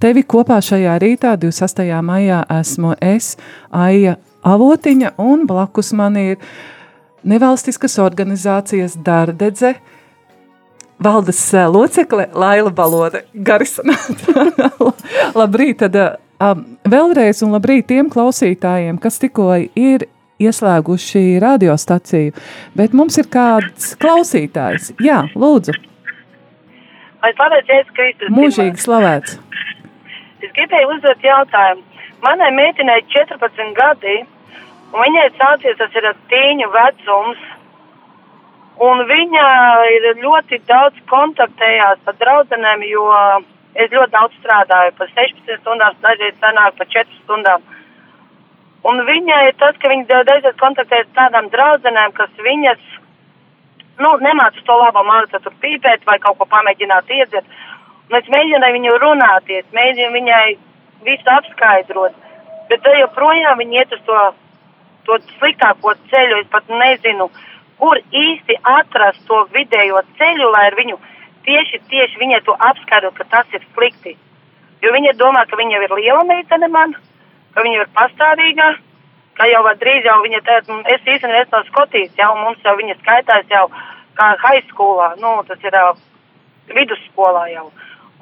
tevi 0.00 0.22
kopā 0.24 0.56
šajā 0.64 0.94
rītā, 1.02 1.34
28. 1.36 1.98
maijā, 2.06 2.38
esmu 2.60 2.94
es, 3.02 3.34
Aija 3.76 4.14
Avotiņa, 4.48 5.10
un 5.20 5.42
blakus 5.50 5.92
man 5.98 6.16
ir 6.16 6.38
nevalstiskas 7.28 7.98
organizācijas 8.00 8.96
Dardedze, 9.04 9.74
valdes 11.02 11.42
locekle 11.74 12.30
Laila 12.32 12.72
Balode. 12.72 13.26
Garisanāta. 13.34 14.48
labrīt, 15.42 15.84
tad 15.84 16.00
um, 16.00 16.64
vēlreiz 16.88 17.44
un 17.44 17.52
labrīt 17.58 17.90
tiem 17.92 18.08
klausītājiem, 18.12 19.02
kas 19.02 19.20
tikko 19.20 19.50
ir 19.60 20.08
ieslēguši 20.48 21.22
radiostaciju, 21.42 22.34
bet 22.78 22.96
mums 22.96 23.18
ir 23.22 23.30
kāds 23.32 23.94
klausītājs. 24.02 24.92
Jā, 25.02 25.22
lūdzu. 25.38 25.76
Lai 27.22 27.30
slavēts 27.38 27.70
Jēzus 27.70 27.96
Kristus. 27.96 28.34
Mūžīgi 28.34 28.82
slavēts. 28.82 29.38
Es 30.42 30.50
gribēju 30.56 30.90
uzdot 30.96 31.22
jautājumu. 31.22 31.84
Manai 32.22 32.50
meitenei 32.54 33.02
14 33.14 33.74
gadi, 33.78 34.20
un 34.92 35.04
viņai 35.04 35.26
sācies 35.38 35.78
tas 35.78 35.94
ir 35.98 36.08
tīņu 36.30 36.68
vecums, 36.74 37.40
un 38.88 39.02
viņa 39.08 39.46
ir 39.96 40.08
ļoti 40.22 40.60
daudz 40.70 40.98
kontaktējās 41.10 42.02
ar 42.10 42.18
draudzenēm, 42.20 42.84
jo 42.90 43.06
es 43.74 43.90
ļoti 43.90 44.12
daudz 44.14 44.38
strādāju, 44.40 44.94
pa 44.98 45.08
16 45.14 45.62
stundām, 45.62 45.98
dažreiz 46.04 46.38
sanāk 46.42 46.78
pa 46.78 46.88
4 46.94 47.22
stundām. 47.22 47.66
Un 48.82 48.98
viņai 49.06 49.52
tas, 49.60 49.76
ka 49.78 49.90
viņa 49.90 50.22
dažreiz 50.26 50.56
kontaktējas 50.58 51.06
ar 51.06 51.18
tādām 51.18 51.48
draudzenēm, 51.52 52.14
kas 52.16 52.32
viņas, 52.42 52.80
nu, 54.02 54.10
nemāca 54.26 54.64
to 54.66 54.78
labo 54.80 55.04
mākslu, 55.06 55.38
tur 55.44 55.54
pīpēt 55.62 56.02
vai 56.08 56.18
kaut 56.24 56.40
ko 56.40 56.48
pamēģināt 56.50 57.12
iedzert. 57.14 57.46
Un 58.10 58.18
es 58.18 58.30
mēģināju 58.34 58.76
viņu 58.78 58.96
runāties, 59.04 59.68
mēģināju 59.76 60.14
viņai 60.16 60.46
visu 61.06 61.30
apskaidrot, 61.36 62.16
bet 62.70 62.82
te 62.82 62.96
joprojām 62.98 63.62
viņi 63.62 63.78
iet 63.78 63.94
uz 63.94 64.02
to, 64.08 64.18
to 65.06 65.20
sliktāko 65.36 65.94
ceļu. 66.10 66.42
Es 66.42 66.50
pat 66.50 66.66
nezinu, 66.82 67.28
kur 67.78 68.02
īsti 68.10 68.58
atrast 68.74 69.22
to 69.30 69.44
vidējo 69.54 70.02
ceļu, 70.18 70.50
lai 70.56 70.66
ar 70.72 70.78
viņu 70.80 70.98
tieši, 71.46 71.84
tieši 71.94 72.18
viņai 72.18 72.42
to 72.50 72.58
apskaidrot, 72.58 73.14
ka 73.14 73.30
tas 73.30 73.54
ir 73.54 73.62
slikti. 73.70 74.18
Jo 74.82 74.90
viņa 74.90 75.14
domā, 75.22 75.46
ka 75.46 75.54
viņa 75.62 75.86
ir 75.86 75.98
liela 76.02 76.26
meitene 76.26 76.66
man, 76.66 76.98
ka 77.54 77.64
viņa 77.64 77.82
ir 77.82 77.92
pastāvīga, 77.96 78.68
ka 79.38 79.48
jau 79.48 79.62
drīz 79.80 80.08
jau 80.08 80.18
viņa 80.24 80.40
teica, 80.46 80.78
es 80.94 81.06
īstenībā 81.14 81.44
esmu 81.44 81.58
no 81.58 81.64
Skotijas, 81.68 82.16
jau 82.18 82.32
mums 82.38 82.64
jau 82.64 82.74
viņa 82.78 82.98
skaitās 83.00 83.48
jau 83.50 83.66
kā 84.18 84.32
high 84.44 84.64
schoolā, 84.70 85.14
nu, 85.20 85.38
tas 85.48 85.62
ir 85.64 85.76
uh, 85.78 85.96
vidusskolā 86.76 87.46
jau. 87.52 87.70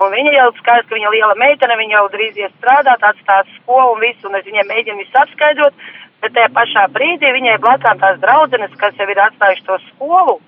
Un 0.00 0.14
viņa 0.14 0.32
jau 0.32 0.50
skaidrs, 0.56 0.88
ka 0.88 0.96
viņa 0.96 1.10
liela 1.12 1.34
meitene, 1.36 1.76
viņa 1.76 1.96
jau 1.98 2.06
drīz 2.14 2.38
ies 2.40 2.52
strādāt, 2.56 3.02
atstās 3.04 3.50
skolu 3.58 3.96
un 3.96 4.00
visu, 4.00 4.28
un 4.28 4.38
es 4.38 4.46
viņai 4.46 4.64
mēģinu 4.70 5.02
visu 5.02 5.18
apskaidrot, 5.20 5.76
bet 6.22 6.34
tajā 6.36 6.48
pašā 6.56 6.86
brīdī 6.94 7.32
viņai 7.36 7.58
blakām 7.60 8.00
tās 8.00 8.20
draudzenes, 8.22 8.72
kas 8.80 8.96
jau 8.96 9.08
ir 9.12 9.20
atstājuši 9.26 9.66
to 9.66 9.76
skolu, 9.90 10.38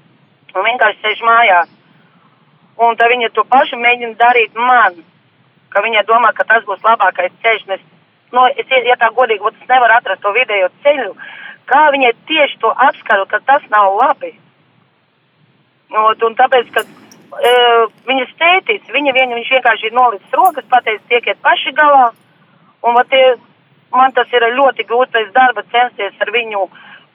un 0.55 0.69
vienkārši 0.69 1.03
sēž 1.05 1.25
mājās. 1.29 1.79
Un 2.81 2.97
tad 2.97 3.13
viņa 3.13 3.29
to 3.37 3.45
pašu 3.53 3.77
mēģina 3.77 4.17
darīt 4.21 4.57
man, 4.57 4.97
ka 5.73 5.83
viņa 5.85 6.07
domā, 6.09 6.33
ka 6.37 6.49
tas 6.49 6.65
būs 6.65 6.81
labākais 6.87 7.35
ceļš. 7.45 7.67
Un 7.69 7.77
es, 7.77 7.85
no, 8.33 8.47
es, 8.57 8.73
ja 8.89 8.97
tā 9.01 9.11
godīgi, 9.17 9.53
es 9.53 9.69
nevaru 9.71 9.97
atrast 9.97 10.23
to 10.25 10.33
vidējo 10.37 10.71
ceļu, 10.85 11.13
kā 11.71 11.83
viņai 11.95 12.13
tieši 12.31 12.59
to 12.63 12.73
apskaru, 12.89 13.29
ka 13.31 13.41
tas 13.47 13.65
nav 13.73 13.97
labi. 14.01 14.33
Un, 15.93 16.17
un 16.29 16.37
tāpēc, 16.39 16.71
ka 16.73 16.85
uh, 16.85 17.85
viņas 18.09 18.37
tētis, 18.41 18.93
viņa 18.93 19.15
vien, 19.17 19.35
viņš 19.37 19.51
vienkārši 19.57 19.91
ir 19.91 19.97
nolicis 19.97 20.39
rokas, 20.39 20.69
pateicis, 20.73 21.09
tiekiet 21.11 21.41
paši 21.45 21.75
galā. 21.77 22.11
Un 22.83 22.99
tie, 23.11 23.23
man 23.95 24.15
tas 24.17 24.33
ir 24.33 24.49
ļoti 24.57 24.89
grūti 24.89 25.15
pēc 25.15 25.31
darba 25.37 25.63
censties 25.71 26.17
ar 26.25 26.33
viņu 26.35 26.65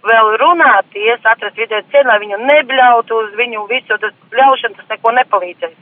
vēl 0.07 0.29
runāties, 0.39 1.25
atrast 1.25 1.57
vidē 1.57 1.81
ceļu, 1.91 2.07
lai 2.07 2.19
viņu 2.21 2.37
nebļautu 2.45 3.17
uz 3.17 3.33
viņu 3.35 3.65
visu, 3.71 3.97
tas 3.99 4.13
bļaušana 4.31 4.77
tas 4.77 4.91
neko 4.93 5.13
nepalīdzēs. 5.17 5.77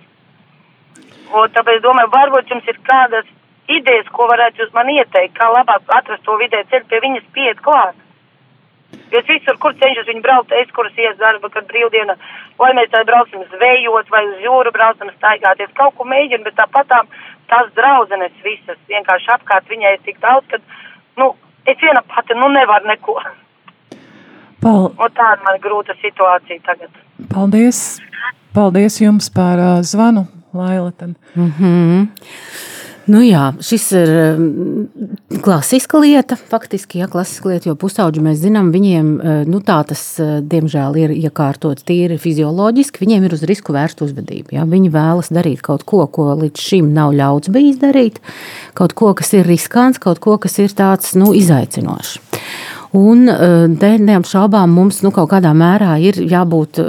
Un 1.35 1.51
tāpēc 1.53 1.81
domāju, 1.83 2.13
varbūt 2.13 2.53
jums 2.53 2.69
ir 2.71 2.79
kādas 2.85 3.27
idejas, 3.67 4.09
ko 4.15 4.27
varētu 4.31 4.63
jūs 4.63 4.73
man 4.73 4.89
ieteikt, 4.93 5.37
kā 5.37 5.49
labāk 5.51 5.85
atrast 5.97 6.25
to 6.25 6.37
vidē 6.41 6.63
ceļu 6.71 6.89
pie 6.89 6.99
viņas 7.05 7.31
piet 7.35 7.61
klāt. 7.65 7.95
Jo 9.11 9.19
es 9.19 9.27
visur, 9.27 9.57
kur 9.61 9.73
cenšos 9.79 10.07
viņu 10.09 10.21
braukt, 10.23 10.53
es 10.55 10.71
kuras 10.75 10.97
ies 10.97 11.17
darba, 11.19 11.49
kad 11.53 11.67
brīvdiena, 11.69 12.15
vai 12.61 12.71
mēs 12.77 12.91
tā 12.93 13.03
brauksim 13.07 13.43
zvejot, 13.53 14.09
vai 14.13 14.23
uz 14.29 14.43
jūru 14.43 14.71
braucam 14.75 15.11
staigāties, 15.17 15.73
kaut 15.77 15.95
ko 15.97 16.07
mēģinu, 16.09 16.45
bet 16.47 16.57
tāpat 16.59 16.89
tām 16.91 17.09
tās 17.51 17.71
draudzenes 17.77 18.35
visas 18.45 18.77
vienkārši 18.89 19.33
apkārt 19.35 19.67
viņai 19.69 19.95
ir 19.97 20.05
tik 20.05 20.21
daudz, 20.23 20.47
ka, 20.51 20.61
nu, 21.21 21.31
es 21.69 21.81
viena 21.81 22.01
pati, 22.13 22.37
nu, 22.37 22.49
nevaru 22.53 22.89
neko. 22.91 23.17
Pal 24.63 24.89
Un 25.03 25.17
tāda 25.17 25.41
man 25.45 25.59
grūta 25.63 25.97
situācija 26.01 26.63
tagad. 26.65 27.03
paldies, 27.33 27.99
paldies 28.55 29.01
jums 29.01 29.29
par 29.29 29.61
uh, 29.61 29.81
zvanu, 29.83 30.25
Laila. 30.53 30.91
Mm 31.35 31.51
-hmm. 31.59 32.07
Nu 33.05 33.19
jā, 33.21 33.51
šis 33.61 33.83
ir 33.93 34.11
mm, 34.39 35.39
klasiska 35.45 35.99
lieta, 36.01 36.37
faktiski, 36.49 37.03
ja 37.03 37.07
klasiska 37.11 37.51
lieta, 37.51 37.69
jo 37.69 37.75
pusauģi 37.77 38.23
mēs 38.25 38.39
zinām, 38.41 38.71
viņiem 38.73 39.11
eh, 39.15 39.41
nu, 39.49 39.59
tā 39.65 39.77
tas, 39.85 40.01
eh, 40.21 40.39
diemžēl, 40.41 40.97
ir 41.03 41.13
iekārtots 41.13 41.85
tīri 41.85 42.17
fizioloģiski, 42.21 43.03
viņiem 43.03 43.27
ir 43.27 43.37
uz 43.37 43.45
risku 43.45 43.75
vērsta 43.75 44.07
uzvedība. 44.07 44.57
Ja? 44.57 44.65
Viņi 44.69 44.89
vēlas 44.93 45.29
darīt 45.33 45.61
kaut 45.65 45.85
ko, 45.85 46.01
ko 46.09 46.31
līdz 46.41 46.65
šim 46.65 46.89
nav 46.95 47.13
ļauts 47.13 47.53
bijis 47.53 47.77
darīt, 47.83 48.17
kaut 48.77 48.97
ko, 48.97 49.13
kas 49.17 49.35
ir 49.37 49.45
riskants, 49.45 50.01
kaut 50.01 50.23
ko, 50.23 50.39
kas 50.41 50.57
ir 50.63 50.73
tāds 50.73 51.13
nu, 51.19 51.29
izaicinošs. 51.37 52.17
Un 52.95 53.27
te 53.81 53.89
neapšaubām 53.99 54.71
mums 54.71 55.01
nu, 55.03 55.11
kaut 55.11 55.27
kādā 55.33 55.51
mērā 55.57 55.97
ir 55.99 56.21
jābūt 56.31 56.79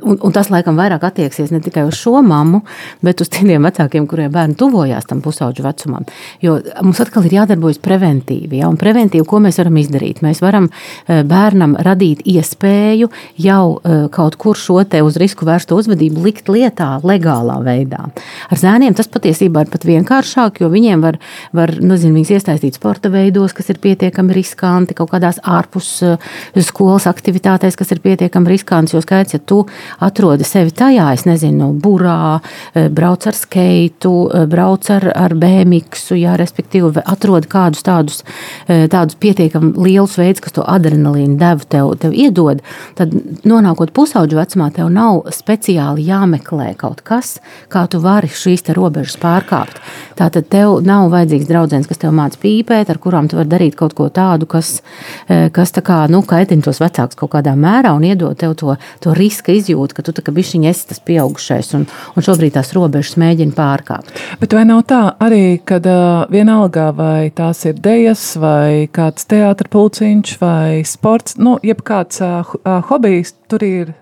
un, 0.00 0.18
un 0.18 0.34
tas 0.34 0.48
laikam 0.52 0.78
vairāk 0.78 1.04
attieksies 1.06 1.52
ne 1.52 1.60
tikai 1.62 1.84
uz 1.88 1.98
šo 1.98 2.22
mammu, 2.24 2.62
bet 3.04 3.20
uz 3.22 3.30
tiem 3.32 3.62
vecākiem, 3.66 4.06
kuriem 4.10 4.32
bērni 4.32 4.56
tuvojās 4.58 5.08
tam 5.08 5.22
pusauģu 5.24 5.64
vecumam. 5.66 6.06
Jo 6.42 6.58
mums 6.82 7.00
atkal 7.02 7.26
ir 7.28 7.36
jādarbojas 7.40 7.80
preventīvi. 7.82 8.60
Ja? 8.62 8.70
Un 8.72 8.78
preventīvi, 8.80 9.26
ko 9.28 9.40
mēs 9.42 9.60
varam 9.60 9.78
izdarīt? 9.80 10.22
Mēs 10.24 10.42
varam 10.44 10.68
eh, 10.70 11.22
bērnam 11.28 11.76
radīt 11.82 12.24
iespēju 12.28 13.10
jau 13.42 13.64
eh, 13.78 14.06
kaut 14.12 14.38
kur 14.40 14.58
šo 14.58 14.80
te 14.88 15.02
uz 15.04 15.18
risku 15.20 15.46
vērstu 15.48 15.78
uzvedību 15.82 16.24
likt 16.26 16.50
lietā 16.52 16.94
legālā 17.06 17.58
veidā. 17.64 18.06
Ar 18.48 18.60
zēniem 18.60 18.96
tas 18.98 19.10
patiesībā 19.12 19.66
ir 19.66 19.72
pat 19.72 19.86
vienkāršāk, 19.88 20.62
jo 20.62 20.70
viņiem 20.72 21.04
var, 21.04 21.18
var 21.56 21.74
nu, 21.82 21.98
zin, 22.00 22.16
iesaistīt 22.22 22.78
sporta 22.78 23.10
veidos, 23.12 23.54
kas 23.56 23.70
ir 23.72 23.80
pietiekami 23.82 24.34
riskanti, 24.36 24.96
kaut 24.98 25.12
kādās 25.14 25.40
ārpus 25.42 25.94
eh, 26.06 26.30
skolas 26.62 27.08
aktivitātēs, 27.10 27.78
kas 27.78 27.94
ir 27.94 28.02
pietiekami 28.04 28.54
riskanti. 28.54 28.96
Jo 28.96 29.02
skaidrs, 29.04 29.36
ja 29.36 29.40
tu 29.40 29.62
atrodi 30.02 30.44
sevi 30.44 30.70
tajā, 30.70 31.08
es 31.14 31.24
nezinu, 31.28 31.72
burā, 31.80 32.40
eh, 32.74 32.88
brauc 32.88 33.26
ar 33.26 33.36
skeitu, 33.36 34.30
eh, 34.34 34.46
brauc 34.46 34.90
ar, 34.90 35.12
ar 35.14 35.34
BMX, 35.34 36.10
jā, 36.18 36.36
respektīvi 36.38 37.02
atrodi 37.04 37.48
kādus 37.48 37.82
tādus, 37.82 38.22
eh, 38.68 38.86
tādus 38.88 39.16
pietiekami 39.16 39.74
lielus 39.76 40.16
veidus, 40.16 40.40
kas 40.40 40.52
to 40.52 40.62
adrenalīnu 40.62 41.38
devu 41.38 41.68
tev, 41.68 41.98
tev 41.98 42.12
iedod, 42.12 42.60
tad 42.94 43.10
nonākot 43.44 43.92
pusauģu 43.92 44.38
vecumā, 44.38 44.72
tev 44.72 44.90
nav 44.90 45.24
speciāli 45.30 46.06
jāmeklē 46.06 46.76
kaut 46.76 47.02
kas, 47.04 47.38
kā 47.68 47.88
tu 47.88 48.00
vari 48.00 48.28
šīs 48.28 48.62
te 48.62 48.74
robežas 48.74 49.16
pārkāpt. 49.16 49.80
Tātad 50.16 50.48
tev 50.48 50.82
nav 50.84 51.10
vajadzīgs 51.10 51.48
draudzens, 51.48 51.88
kas 51.88 51.98
tev 51.98 52.12
māca 52.12 52.36
pīpēt, 52.36 52.90
ar 52.90 52.98
kurām 52.98 53.28
tu 53.28 53.36
vari 53.36 53.48
darīt 53.48 53.76
kaut 53.76 53.94
ko 53.94 54.08
tādu, 54.08 54.46
kas, 54.46 54.80
kas 55.28 55.72
tā 55.72 55.82
kā, 55.82 56.08
nu, 56.10 56.22
kaitina 56.22 56.62
tos 56.62 56.80
vecākus 56.82 57.18
kaut 57.18 57.32
kādā 57.32 57.54
mērā 57.58 57.94
un 57.96 58.04
iedod 58.06 58.36
tev 58.38 58.54
to, 58.58 58.76
to 59.00 59.14
riska 59.16 59.52
izjūtu, 59.62 59.96
ka 59.96 60.04
tu 60.04 60.14
tā 60.16 60.24
kā 60.26 60.34
bišķiņ 60.34 60.68
esi 60.68 60.88
tas 60.90 61.00
pieaugušais 61.06 61.72
un, 61.78 61.86
un 62.16 62.26
šobrīd 62.26 62.56
tās 62.58 62.74
robežas 62.76 63.16
mēģina 63.22 63.56
pārkāpt. 63.56 64.12
Bet 64.42 64.56
vai 64.56 64.66
nav 64.68 64.84
tā 64.90 65.00
arī, 65.22 65.60
kad 65.64 65.86
uh, 65.88 66.26
vienalga 66.32 66.90
vai 66.96 67.30
tās 67.34 67.64
ir 67.68 67.80
dejas 67.82 68.32
vai 68.42 68.90
kāds 68.92 69.28
teātra 69.30 69.70
pulciņš 69.72 70.36
vai 70.42 70.82
sports, 70.88 71.38
nu, 71.40 71.56
jebkāds 71.64 72.22
uh, 72.26 72.54
hobijs, 72.90 73.36
tur 73.48 73.64
ir 73.66 73.96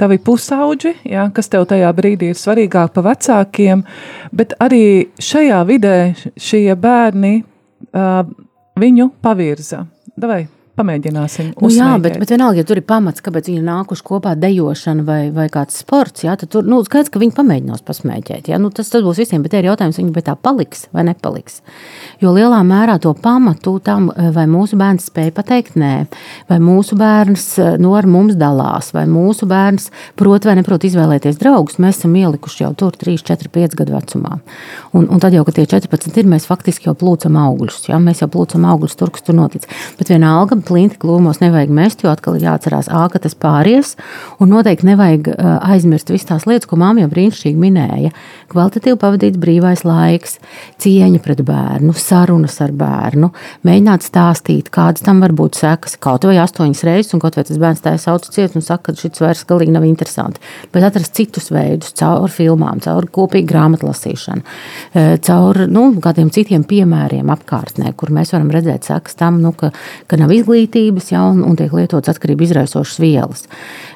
tavi 0.00 0.16
pusauģi, 0.24 0.94
ja, 1.12 1.26
kas 1.34 1.50
tev 1.52 1.66
tajā 1.68 1.90
brīdī 1.96 2.30
ir 2.32 2.38
svarīgāk 2.38 2.94
par 2.94 3.04
vecākiem, 3.10 3.84
bet 4.32 4.54
arī 4.62 5.10
šajā 5.20 5.60
vidē 5.68 5.96
šie 6.40 6.64
bērni 6.80 7.34
uh, 7.42 8.22
viņu 8.80 9.10
pavirza. 9.20 9.84
Davai, 10.20 10.46
pamēģināsim. 10.80 11.52
Nu, 11.60 11.70
jā, 11.72 11.92
bet, 12.02 12.18
bet 12.20 12.32
vienalga, 12.34 12.60
ja 12.60 12.66
tur 12.68 12.80
ir 12.80 12.86
pamats, 12.88 13.22
kāpēc 13.24 13.50
viņi 13.52 13.62
nākuši 13.66 14.06
kopā 14.06 14.34
dejošana 14.40 15.04
vai, 15.06 15.20
vai 15.34 15.46
kāds 15.52 15.78
sports, 15.84 16.24
jā, 16.26 16.34
tad 16.40 16.52
tur 16.52 16.66
nu, 16.66 16.80
skaidrs, 16.86 17.12
ka 17.12 17.22
viņi 17.22 17.36
pamēģinās 17.36 17.84
pasmēķēt. 17.86 18.50
Jā, 18.52 18.60
nu, 18.62 18.72
tas, 18.74 18.90
tas 18.92 19.04
būs 19.04 19.20
visiem, 19.22 19.44
bet 19.44 19.56
ir 19.58 19.70
jautājums, 19.70 20.00
viņi 20.00 20.24
tā 20.26 20.36
paliks 20.40 20.86
vai 20.96 21.04
nepaliks. 21.08 21.60
Jo 22.22 22.34
lielā 22.36 22.60
mērā 22.66 22.98
to 23.02 23.12
pamatu 23.16 23.76
tam, 23.84 24.10
vai 24.34 24.46
mūsu 24.50 24.78
bērns 24.80 25.08
spēja 25.10 25.34
pateikt 25.36 25.76
nē, 25.80 25.94
vai 26.50 26.60
mūsu 26.62 26.98
bērns 27.00 27.46
nu, 27.80 27.94
ar 27.98 28.08
mums 28.10 28.36
dalās, 28.40 28.92
vai 28.96 29.06
mūsu 29.10 29.48
bērns 29.50 29.90
prot 30.18 30.48
vai 30.48 30.56
neprot 30.58 30.84
izvēlēties 30.88 31.40
draugus, 31.40 31.80
mēs 31.82 32.00
esam 32.00 32.16
ielikuši 32.18 32.64
jau 32.64 32.72
tur 32.78 32.96
3, 33.00 33.20
4, 33.30 33.52
5 33.54 33.78
gadu 33.80 33.96
vecumā. 33.96 34.38
Un, 34.96 35.06
un 35.06 35.22
tad 35.22 35.34
jau, 35.36 35.44
kad 35.46 35.56
tie 35.58 35.66
14 35.70 36.20
ir, 36.20 36.28
mēs 36.30 36.48
faktiski 36.48 36.88
jau 36.88 36.96
plūcam 36.98 37.36
augļus. 37.40 37.82
Jā, 37.90 38.00
mēs 38.02 38.22
jau 38.24 38.30
plūcam 38.32 38.66
augļus 38.72 38.96
tur, 38.98 39.12
kas 39.14 39.24
tur 39.26 39.36
notic. 39.38 39.66
Bet 39.98 40.12
vienalga, 40.12 40.58
plinti 40.70 41.00
klūmos 41.02 41.42
nevajag 41.42 41.74
mest, 41.74 42.04
jo 42.04 42.12
atkal 42.12 42.38
ir 42.38 42.46
jāatcerās, 42.46 42.88
ā, 42.90 43.06
ka 43.10 43.20
tas 43.22 43.34
pāries. 43.34 43.96
Un 44.40 44.52
noteikti 44.54 44.86
nevajag 44.88 45.32
aizmirst 45.66 46.12
visas 46.14 46.28
tās 46.30 46.46
lietas, 46.48 46.68
ko 46.70 46.78
māma 46.80 47.02
jau 47.02 47.10
brīnišķīgi 47.12 47.58
minēja. 47.60 48.12
Kvalitatīvi 48.50 48.98
pavadīts 49.00 49.40
brīvais 49.40 49.84
laiks, 49.86 50.38
cieņa 50.82 51.20
pret 51.22 51.42
bērnu, 51.46 51.94
sarunas 51.98 52.56
ar 52.64 52.72
bērnu, 52.76 53.30
mēģināt 53.66 54.06
stāstīt, 54.06 54.70
kādas 54.74 55.04
tam 55.06 55.22
var 55.22 55.34
būt 55.36 55.58
sekas. 55.60 55.96
Kaut 56.02 56.26
vai 56.28 56.38
astoņas 56.42 56.82
reizes, 56.86 57.12
un 57.14 57.22
kaut 57.22 57.38
vai 57.38 57.44
tas 57.46 57.60
bērns 57.60 57.84
tā 57.84 57.94
sauc 58.00 58.26
ciet 58.30 58.56
un 58.58 58.64
saka, 58.64 58.90
ka 58.90 59.00
šis 59.00 59.22
vairs 59.22 59.44
galīgi 59.48 59.74
nav 59.74 59.86
interesanti. 59.88 60.42
Bet 60.74 60.86
atrast 60.86 61.14
citus 61.18 61.50
veidus, 61.54 61.94
caur 61.98 62.30
filmām, 62.32 62.82
caur 62.84 63.06
kopīgu 63.10 63.50
grāmatlasīšanu, 63.50 64.44
caur 65.26 65.62
nu, 65.70 65.86
kādiem 66.02 66.30
citiem 66.34 66.64
piemēriem 66.68 67.30
apkārtnē, 67.34 67.94
kur 67.98 68.12
mēs 68.14 68.34
varam 68.34 68.50
redzēt 68.54 68.88
sekas 68.90 69.18
tam, 69.20 69.40
nu, 69.44 69.54
ka, 69.56 69.72
ka 70.10 70.18
nav 70.20 70.32
izglītības 70.34 70.49
ja, 71.12 71.22
un, 71.30 71.42
un 71.46 71.56
tiek 71.58 71.72
lietotas 71.74 72.14
atkarību 72.14 72.46
izraisošas 72.46 73.00
vielas. 73.02 73.46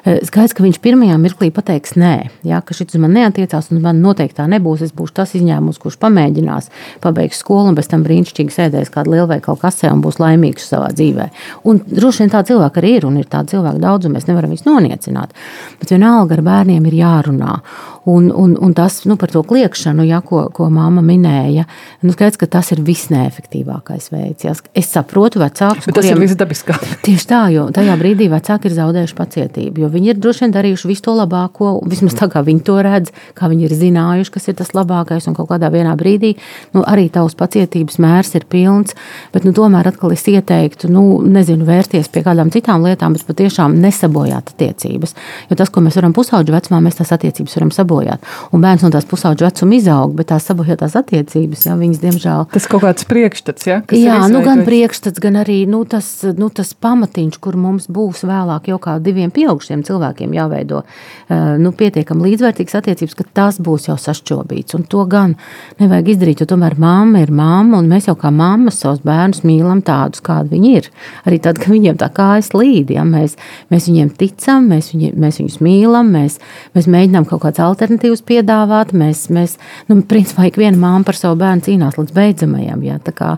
Skaidrs, 0.05 0.55
ka 0.55 0.65
viņš 0.65 0.79
pirmajā 0.83 1.17
mirklī 1.21 1.49
pateiks 1.53 1.95
nē, 1.99 2.13
ja, 2.47 2.61
ka 2.65 2.75
šis 2.77 2.97
man 3.01 3.15
neatiecās 3.17 3.71
un 3.73 3.81
man 3.83 4.01
noteikti 4.03 4.37
tā 4.39 4.47
nebūs. 4.51 4.83
Es 4.85 4.93
būšu 4.95 5.15
tas 5.21 5.33
izņēmums, 5.37 5.79
kurš 5.81 5.97
pamēģinās, 6.03 6.69
pabeigs 7.03 7.41
skolu 7.41 7.71
un 7.71 7.79
pēc 7.79 7.89
tam 7.91 8.05
brīnišķīgi 8.05 8.53
sēdēs 8.53 8.93
kādā 8.93 9.15
lielveikala 9.15 9.59
kasē 9.61 9.91
un 9.93 10.03
būs 10.05 10.19
laimīgs 10.21 10.69
savā 10.71 10.91
dzīvē. 10.95 11.29
Un 11.69 11.81
droši 11.89 12.23
vien 12.23 12.33
tā 12.33 12.43
cilvēka 12.47 12.81
arī 12.81 12.95
ir 12.99 13.09
un 13.09 13.19
ir 13.21 13.29
tāda 13.31 13.55
cilvēka 13.55 13.81
daudz, 13.81 14.07
un 14.07 14.15
mēs 14.17 14.29
nevaram 14.29 14.53
viņus 14.53 14.67
noniecināt. 14.67 15.35
Bet 15.81 15.95
vienalga 15.95 16.37
ar 16.37 16.45
bērniem 16.45 16.85
ir 16.89 16.99
jārunā. 17.01 17.59
Un, 18.05 18.29
un, 18.29 18.53
un 18.61 18.73
tas 18.77 18.99
nu, 19.09 19.15
par 19.17 19.31
to 19.33 19.41
kliēkšanu, 19.41 20.03
ja, 20.05 20.19
ko, 20.21 20.43
ko 20.53 20.67
māma 20.69 21.01
minēja, 21.01 21.63
nu, 22.05 22.13
skaidrs, 22.13 22.37
ka 22.37 22.45
tas 22.53 22.67
ir 22.75 22.83
visneefektīvākais 22.85 24.11
veids. 24.13 24.45
Ja. 24.45 24.53
Es 24.77 24.91
saprotu, 24.93 25.39
vecākus, 25.41 25.87
Bet 25.87 25.97
tas 25.97 26.05
kuriem, 26.05 26.19
ir 26.21 26.27
visdabiskāk. 26.27 26.83
Tieši 27.07 27.25
tā, 27.31 27.39
jo 27.55 27.63
tajā 27.73 27.95
brīdī 27.97 28.27
vecāki 28.29 28.69
ir 28.69 28.75
zaudējuši 28.77 29.17
pacietību, 29.17 29.81
jo 29.81 29.89
viņi 29.95 30.11
ir 30.13 30.19
droši 30.21 30.45
vien 30.45 30.53
darījuši 30.53 30.91
visu 30.91 31.05
to 31.07 31.15
labāko, 31.17 31.71
vismaz 31.89 32.13
tā 32.19 32.27
kā 32.29 32.43
viņi 32.45 32.61
to 32.67 32.75
redz, 32.85 33.09
kā 33.33 33.49
viņi 33.49 33.65
ir 33.65 33.75
zinājuši, 33.79 34.33
kas 34.37 34.47
ir 34.53 34.57
tas 34.61 34.69
labākais, 34.77 35.25
un 35.25 35.39
kaut 35.39 35.49
kādā 35.49 35.73
brīdī 35.73 36.35
nu, 36.77 36.85
arī 36.85 37.07
tavs 37.09 37.33
pacietības 37.41 37.97
mērs 38.05 38.35
ir 38.37 38.45
pilns. 38.45 38.93
Bet 39.33 39.49
nu, 39.49 39.55
tomēr 39.57 39.89
atkal 39.89 40.13
es 40.13 40.27
ieteiktu, 40.29 40.91
nu, 40.93 41.23
nezinu, 41.25 41.65
vērsties 41.65 42.13
pie 42.13 42.21
kādām 42.21 42.53
citām 42.53 42.85
lietām, 42.85 43.17
bet 43.17 43.25
patiešām 43.25 43.81
nesabojāt 43.81 44.53
attiecības. 44.53 45.17
Jo 45.49 45.57
tas, 45.57 45.73
ko 45.73 45.81
mēs 45.81 45.97
varam 45.97 46.13
pusauģu 46.13 46.53
vecumā, 46.53 46.83
mēs 46.85 47.01
tās 47.01 47.15
attiecības 47.17 47.57
varam 47.57 47.73
sabojāt 47.73 47.94
sabojāt. 47.95 48.25
Un 48.53 48.63
bērns 48.63 48.83
no 48.83 48.91
tās 48.93 49.05
pusauģa 49.07 49.49
vecuma 49.49 49.75
izaug, 49.75 50.13
bet 50.15 50.29
tās 50.31 50.45
sabojātās 50.49 50.95
attiecības, 50.99 51.65
jā, 51.67 51.75
viņas 51.79 52.01
diemžēl. 52.03 52.45
Tas 52.51 52.67
kaut 52.67 52.83
kāds 52.83 53.07
priekšstats, 53.07 53.67
jā? 53.67 53.81
Jā, 53.95 54.19
nu 54.31 54.41
gan 54.45 54.63
priekšstats, 54.67 55.21
gan 55.23 55.39
arī 55.41 55.63
nu, 55.69 55.83
tas, 55.89 56.07
nu, 56.37 56.49
tas 56.49 56.73
pamatiņš, 56.73 57.39
kur 57.39 57.57
mums 57.59 57.87
būs 57.87 58.25
vēlāk 58.27 58.69
jau 58.71 58.79
kā 58.81 58.97
diviem 59.03 59.31
pieaugušiem 59.31 59.83
cilvēkiem 59.85 60.35
jāveido 60.35 60.83
nu, 61.29 61.71
pietiekami 61.75 62.29
līdzvērtīgas 62.29 62.79
attiecības, 62.81 63.17
ka 63.17 63.27
tas 63.41 63.59
būs 63.63 63.89
jau 63.89 63.97
sašķobīts. 63.99 64.77
Un 64.77 64.85
to 64.89 65.05
gan 65.09 65.35
nevajag 65.81 66.13
izdarīt, 66.15 66.43
jo 66.43 66.49
tomēr 66.49 66.77
mamma 66.81 67.23
ir 67.23 67.33
mamma, 67.35 67.79
un 67.79 67.89
mēs 67.91 68.09
jau 68.09 68.17
kā 68.19 68.31
mammas 68.33 68.81
savus 68.83 69.03
bērnus 69.05 69.43
mīlam 69.47 69.83
tādus, 69.85 70.23
kādi 70.25 70.55
viņi 70.55 70.73
ir. 70.79 70.89
Arī 71.25 71.39
tad, 71.43 71.59
kad 71.61 71.73
viņiem 71.73 71.99
tā 72.01 72.11
kājas 72.13 72.51
līd, 72.55 72.93
ja 72.95 73.05
mēs, 73.07 73.37
mēs 73.73 73.89
viņiem 73.89 74.11
ticam, 74.19 74.69
mēs, 74.71 74.91
viņi, 74.93 75.13
mēs 75.21 75.41
viņus 75.41 75.59
mīlam, 75.65 76.11
mēs, 76.15 76.37
mēs 76.77 76.89
mēģinām 76.91 77.27
kaut 77.29 77.43
kādas 77.45 77.63
alternatīvas 77.65 77.84
piedāvāt. 78.27 78.93
Mēs, 78.97 79.25
mēs 79.33 79.57
nu, 79.89 79.99
principā, 80.09 80.47
ik 80.49 80.59
viena 80.61 80.77
māma 80.79 81.05
par 81.07 81.17
savu 81.19 81.39
bērnu 81.41 81.65
cīnās 81.67 81.99
līdz 81.99 82.15
beidzamajam. 82.15 82.83
Ja, 82.85 82.99
kā, 82.99 83.35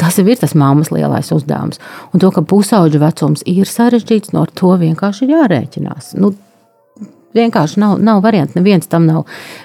tas 0.00 0.18
ir 0.20 0.28
tas 0.42 0.56
māmas 0.58 0.92
lielais 0.94 1.32
uzdevums. 1.34 1.80
Un 2.12 2.22
to, 2.22 2.32
ka 2.34 2.42
pusauģa 2.42 3.02
vecums 3.06 3.44
ir 3.50 3.70
sarežģīts, 3.70 4.34
no 4.36 4.46
to 4.50 4.74
vienkārši 4.80 5.26
ir 5.26 5.36
jārēķinās. 5.38 6.14
Nu, 6.20 6.34
Vienkārši 7.34 7.80
nav, 7.82 7.96
nav 7.98 8.20
variantu. 8.22 8.58
Neviens 8.60 8.86
tam 8.90 9.08
nav 9.08 9.24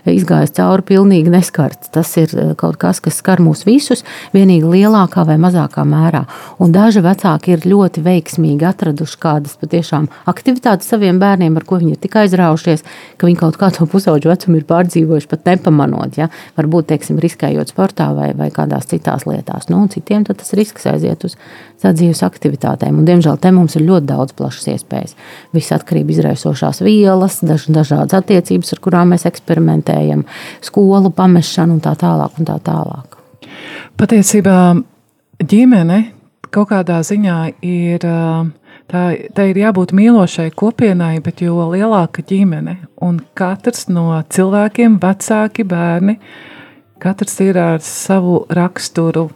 izgājis 0.10 0.55
cauri 0.58 0.86
pilnīgi 0.88 1.29
neskarts. 1.29 1.91
Tas 1.93 2.10
ir 2.17 2.34
eh, 2.34 2.53
kaut 2.58 2.79
kas, 2.82 3.01
kas 3.03 3.19
skar 3.21 3.43
mūs 3.45 3.62
visus, 3.67 4.01
vienīgi 4.34 4.65
lielākā 4.65 5.25
vai 5.27 5.38
mazākā 5.41 5.86
mērā. 5.86 6.23
Un 6.63 6.73
daži 6.73 7.03
vecāki 7.05 7.53
ir 7.53 7.67
ļoti 7.69 8.01
veiksmīgi 8.05 8.65
atraduši 8.69 9.19
kādas 9.21 9.53
patiešām 9.62 10.10
aktivitātes 10.32 10.89
saviem 10.89 11.21
bērniem, 11.21 11.60
ar 11.60 11.67
ko 11.69 11.77
viņi 11.82 11.93
ir 11.93 12.01
tik 12.01 12.17
aizraujušies, 12.23 12.86
ka 13.21 13.29
viņi 13.29 13.41
kaut 13.43 13.60
kā 13.62 13.69
to 13.75 13.86
pusauģu 13.89 14.34
vecumu 14.34 14.58
ir 14.58 14.67
pārdzīvojuši, 14.69 15.29
pat 15.29 15.49
nepamanot. 15.51 16.17
Ja? 16.17 16.32
Varbūt, 16.58 16.89
teiksim, 16.89 17.21
riskējot 17.21 17.73
sportā 17.75 18.10
vai, 18.17 18.32
vai 18.38 18.49
kādās 18.55 18.89
citās 18.89 19.27
lietās. 19.29 19.69
Nu, 19.69 19.86
citiem 19.93 20.25
tas 20.25 20.55
risks 20.58 20.89
aiziet 20.89 21.25
uz 21.27 21.38
sadzīves 21.79 22.21
aktivitātēm. 22.25 22.97
Un, 22.99 23.08
diemžēl 23.08 23.39
te 23.41 23.51
mums 23.55 23.77
ir 23.77 23.86
ļoti 23.88 24.10
daudz 24.10 24.36
plašas 24.38 24.67
iespējas. 24.73 25.15
Viss 25.55 25.73
atkarība 25.75 26.15
izraisošās 26.15 26.82
vielas, 26.84 27.39
daž, 27.67 27.73
dažādas 27.75 28.17
attiecības, 28.19 28.73
ar 28.73 28.81
kurām 28.83 29.13
mēs 29.13 29.25
eksperimentējam, 29.29 30.23
skolu 30.61 31.11
pamešanu 31.15 31.77
un 31.77 31.83
tā 31.83 31.95
tālāk. 31.99 32.39
Un 32.39 32.47
tā 32.47 32.57
tālāk. 32.63 33.17
Patiesībā 33.99 34.55
ģimene 35.43 35.99
kaut 36.49 36.71
kādā 36.71 37.01
ziņā 37.03 37.39
ir. 37.61 38.07
Tā, 38.89 39.03
tā 39.37 39.43
ir 39.45 39.57
jābūt 39.61 39.91
mīlošai 39.93 40.47
kopienai, 40.57 41.19
bet 41.21 41.43
jo 41.45 41.67
lielāka 41.69 42.23
ģimene 42.25 42.87
un 43.05 43.19
katrs 43.37 43.85
no 43.85 44.17
cilvēkiem, 44.33 44.95
vecāki, 44.97 45.61
bērni, 45.61 46.15
katrs 46.97 47.37
ir 47.45 47.59
ar 47.61 47.85
savu 47.85 48.47
raksturu, 48.49 49.27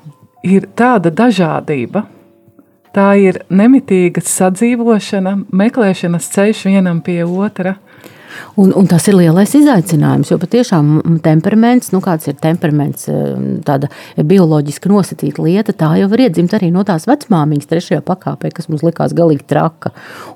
ir 0.42 0.66
tāda 0.74 1.14
dažādība, 1.14 2.02
Tā 2.94 3.16
ir 3.18 3.40
nemitīga 3.50 4.22
sadzīvošana, 4.22 5.32
meklēšanas 5.50 6.28
ceļš 6.36 6.60
vienam 6.68 7.00
pie 7.02 7.24
otra. 7.26 7.80
Un, 8.60 8.74
un 8.78 8.88
tas 8.90 9.06
ir 9.10 9.18
lielais 9.18 9.54
izaicinājums, 9.58 10.30
jo 10.30 10.38
patiešām 10.42 11.20
temperaments, 11.26 11.92
nu 11.94 12.02
kāds 12.04 12.30
ir 12.30 12.38
temperaments, 12.42 13.08
tāda 13.66 13.90
bioloģiski 14.18 14.92
nosacīta 14.92 15.44
lieta, 15.44 15.76
tā 15.78 15.94
jau 16.00 16.10
var 16.12 16.26
iedzimt 16.26 16.54
arī 16.58 16.70
no 16.74 16.84
tās 16.88 17.08
vecmāmiņas 17.10 17.70
trešajā 17.72 18.04
pakāpē, 18.06 18.52
kas 18.54 18.70
mums 18.70 18.84
likās 18.86 19.16
galīgi 19.18 19.48
traka. 19.50 19.94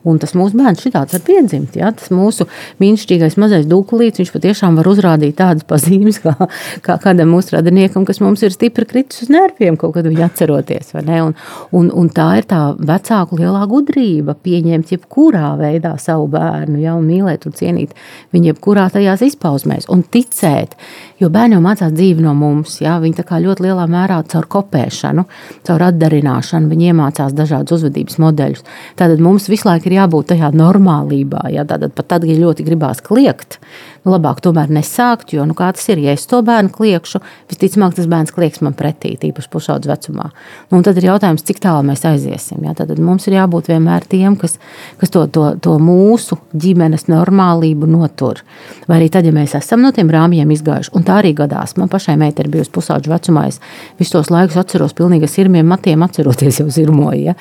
Un 0.08 0.18
tas 0.22 0.34
mūsu 0.38 0.58
bērns 0.58 0.82
šitāds 0.84 1.14
var 1.16 1.24
piedzimt, 1.28 1.78
ja? 1.78 1.92
tas 1.96 2.10
mūsu 2.14 2.48
mīnišķīgais 2.82 3.38
mazais 3.42 3.68
dūkulīts, 3.70 4.22
viņš 4.22 4.34
patiešām 4.34 4.80
var 4.80 4.90
uzrādīt 4.90 5.38
tādas 5.40 5.68
pazīmes, 5.68 6.22
kā, 6.24 6.34
kā 6.86 6.98
kādam 7.04 7.32
mūsu 7.34 7.56
radiniekam, 7.58 8.06
kas 8.08 8.22
mums 8.24 8.44
ir 8.46 8.56
stipri 8.56 8.88
kritis 8.90 9.26
uz 9.26 9.32
nerviem, 9.34 9.78
kaut 9.80 9.96
kad 9.98 10.08
viņi 10.10 10.26
atceroties, 10.26 10.94
vai 10.96 11.06
ne? 11.08 11.22
Un, 11.28 11.36
un, 11.78 11.92
un 12.02 12.10
tā 12.14 12.28
ir 12.42 12.48
tā 12.50 12.62
vecāku 12.78 13.40
lielā 13.40 13.64
gudrība 13.70 14.38
pieņemt 14.44 14.94
jebkurā 14.96 15.54
veidā 15.60 15.94
savu 16.02 16.28
bērnu, 16.34 16.80
ja, 16.84 16.96
un 16.98 17.08
mīlēt 17.08 17.48
un 17.48 17.56
cienīt 17.58 17.87
viņa 18.36 18.52
jebkurā 18.52 18.88
tajās 18.94 19.24
izpausmēs 19.28 19.90
un 19.94 20.04
ticēt. 20.04 20.76
Jo 21.18 21.32
bērni 21.34 21.56
jau 21.56 21.62
mācās 21.66 21.94
dzīvi 21.96 22.22
no 22.22 22.36
mums. 22.38 22.76
Jā, 22.84 23.00
viņi 23.02 23.24
ļoti 23.26 23.64
lielā 23.66 23.88
mērā 23.90 24.20
caur 24.30 24.46
kopēšanu, 24.54 25.24
caur 25.66 25.86
atdarināšanu, 25.88 26.70
viņi 26.70 26.92
iemācās 26.92 27.34
dažādus 27.34 27.80
uzvedības 27.80 28.20
modeļus. 28.22 28.62
Tātad 29.00 29.24
mums 29.26 29.48
visu 29.50 29.66
laiku 29.66 29.90
ir 29.90 29.98
jābūt 29.98 30.30
tajā 30.36 30.52
normālībā. 30.54 31.48
Jā, 31.50 31.66
tātad 31.66 31.96
pat 31.98 32.12
tad, 32.14 32.28
ja 32.30 32.38
ļoti 32.38 32.66
gribās 32.68 33.02
kliegt, 33.02 33.58
nu, 34.06 34.14
labāk 34.14 34.44
tomēr 34.46 34.70
nesākt, 34.78 35.34
jo 35.34 35.48
nu, 35.50 35.56
kā 35.58 35.72
tas 35.74 35.90
ir, 35.90 36.04
ja 36.06 36.14
es 36.14 36.28
to 36.30 36.44
bērnu 36.46 36.70
kliekšu, 36.76 37.24
visticamāk 37.50 37.98
tas 37.98 38.10
bērns 38.12 38.36
klieks 38.36 38.62
man 38.62 38.78
pretī, 38.78 39.16
tīpaši 39.18 39.52
pusaudzes 39.54 39.90
vecumā. 39.90 40.30
Nu, 40.70 40.84
tad 40.86 41.02
ir 41.02 41.10
jautājums, 41.10 41.46
cik 41.50 41.64
tālu 41.66 41.82
mēs 41.90 42.06
aiziesim. 42.06 42.62
Jā, 42.62 42.76
tad 42.78 42.94
mums 43.02 43.26
ir 43.26 43.40
jābūt 43.40 43.72
vienmēr 43.74 44.06
tiem, 44.06 44.38
kas, 44.38 44.60
kas 45.02 45.16
to, 45.18 45.26
to, 45.34 45.50
to 45.66 45.80
mūsu 45.82 46.38
ģimenes 46.54 47.10
normālību 47.10 47.90
notur. 47.90 48.46
Vai 48.86 49.02
arī 49.02 49.10
tad, 49.18 49.26
ja 49.26 49.34
mēs 49.34 49.58
esam 49.58 49.82
no 49.82 49.90
tiem 49.96 50.14
rāmjiem 50.14 50.54
izgājuši. 50.54 50.94
Un 50.94 51.07
tā 51.08 51.22
arī 51.22 51.34
gadās. 51.38 51.76
Man 51.80 51.90
pašai 51.92 52.18
meitai 52.20 52.46
ir 52.46 52.52
bijusi 52.54 52.74
pusauģa 52.76 53.12
vecumā. 53.14 53.48
Es 53.52 53.60
visus 54.00 54.14
tos 54.16 54.32
laikus 54.34 54.60
atceros 54.60 54.96
pilnīgi 54.98 55.30
sirmiem 55.32 55.68
matiem, 55.68 56.04
atceroties 56.06 56.62
jau 56.62 56.68
sirmoju. 56.74 57.22
Ja? 57.30 57.36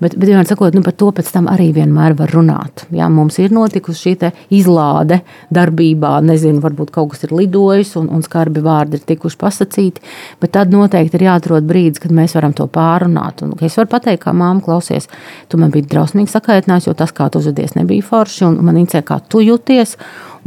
Bet, 0.00 0.16
bet 0.16 0.28
vienmēr 0.28 0.48
sakot, 0.48 0.76
nu, 0.76 0.84
par 0.86 0.96
to 0.98 1.10
pēc 1.16 1.30
tam 1.34 1.48
arī 1.52 1.70
vienmēr 1.76 2.16
var 2.18 2.32
runāt. 2.34 2.86
Ja? 2.96 3.10
Mums 3.12 3.38
ir 3.42 3.54
notikusi 3.54 4.10
šī 4.10 4.30
izlāde 4.54 5.20
darbībā, 5.54 6.16
nezinu, 6.24 6.62
varbūt 6.64 6.92
kaut 6.94 7.14
kas 7.14 7.26
ir 7.26 7.34
lidojis 7.36 7.94
un, 8.00 8.08
un 8.12 8.24
skarbi 8.26 8.62
vārdi 8.64 8.98
ir 8.98 9.06
tikuši 9.06 9.38
pasakīti. 9.40 10.04
Bet 10.42 10.54
tad 10.56 10.72
noteikti 10.74 11.18
ir 11.18 11.26
jāatrod 11.28 11.68
brīdis, 11.68 12.02
kad 12.02 12.14
mēs 12.14 12.36
varam 12.38 12.54
to 12.56 12.66
pārunāt. 12.70 13.44
Un 13.46 13.54
es 13.60 13.78
varu 13.78 13.92
pateikt, 13.94 14.24
kā 14.24 14.34
māma 14.36 14.62
klausies, 14.64 15.08
tu 15.48 15.60
man 15.60 15.72
biji 15.74 15.88
drausmīgi 15.92 16.32
sakaitinājis, 16.32 16.90
jo 16.90 16.96
tas, 16.98 17.14
kā 17.16 17.30
tu 17.30 17.42
uzvedies, 17.42 17.76
nebija 17.78 18.06
forši. 18.06 18.44
Un 18.48 18.60
man 18.66 18.80
interesē, 18.80 19.04
kā 19.06 19.20
tu 19.30 19.42
jūties 19.44 19.96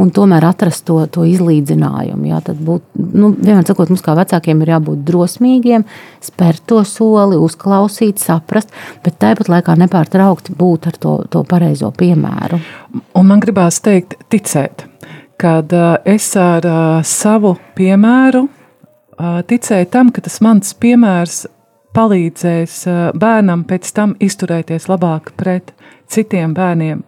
un 0.01 0.11
tomēr 0.13 0.45
atrast 0.47 0.85
to, 0.87 0.97
to 1.11 1.25
izlīdzinājumu. 1.27 2.27
Jā, 2.29 2.39
tad 2.45 2.61
būt, 2.63 2.85
nu, 2.97 3.31
vienmēr 3.37 3.65
sakot, 3.67 3.91
mums 3.93 4.03
kā 4.05 4.15
vecākiem 4.17 4.63
ir 4.63 4.73
jābūt 4.73 5.03
drosmīgiem, 5.07 5.85
spērt 6.23 6.65
to 6.69 6.81
soli, 6.87 7.37
uzklausīt, 7.41 8.21
saprast, 8.23 8.73
bet 9.05 9.19
tāpat 9.21 9.51
laikā 9.53 9.77
nepārtraukti 9.83 10.55
būt 10.57 10.89
ar 10.91 10.99
to, 11.05 11.15
to 11.29 11.43
pareizo 11.49 11.93
piemēru. 11.97 12.61
Un 13.19 13.29
man 13.29 13.43
gribās 13.43 13.81
teikt, 13.83 14.17
ticēt, 14.33 14.87
kad 15.41 15.73
uh, 15.75 15.95
es 16.05 16.31
ar 16.39 16.67
uh, 16.67 16.99
savu 17.05 17.55
piemēru 17.77 18.45
uh, 18.47 19.41
ticēju 19.49 19.91
tam, 19.93 20.13
ka 20.13 20.25
tas 20.25 20.39
mans 20.45 20.73
piemērs 20.77 21.43
palīdzēs 21.93 22.77
bērnam 23.21 23.67
pēc 23.69 23.91
tam 23.93 24.15
izturēties 24.17 24.89
labāk 24.89 25.29
pret 25.37 25.75
citiem 26.09 26.55
bērniem. 26.57 27.03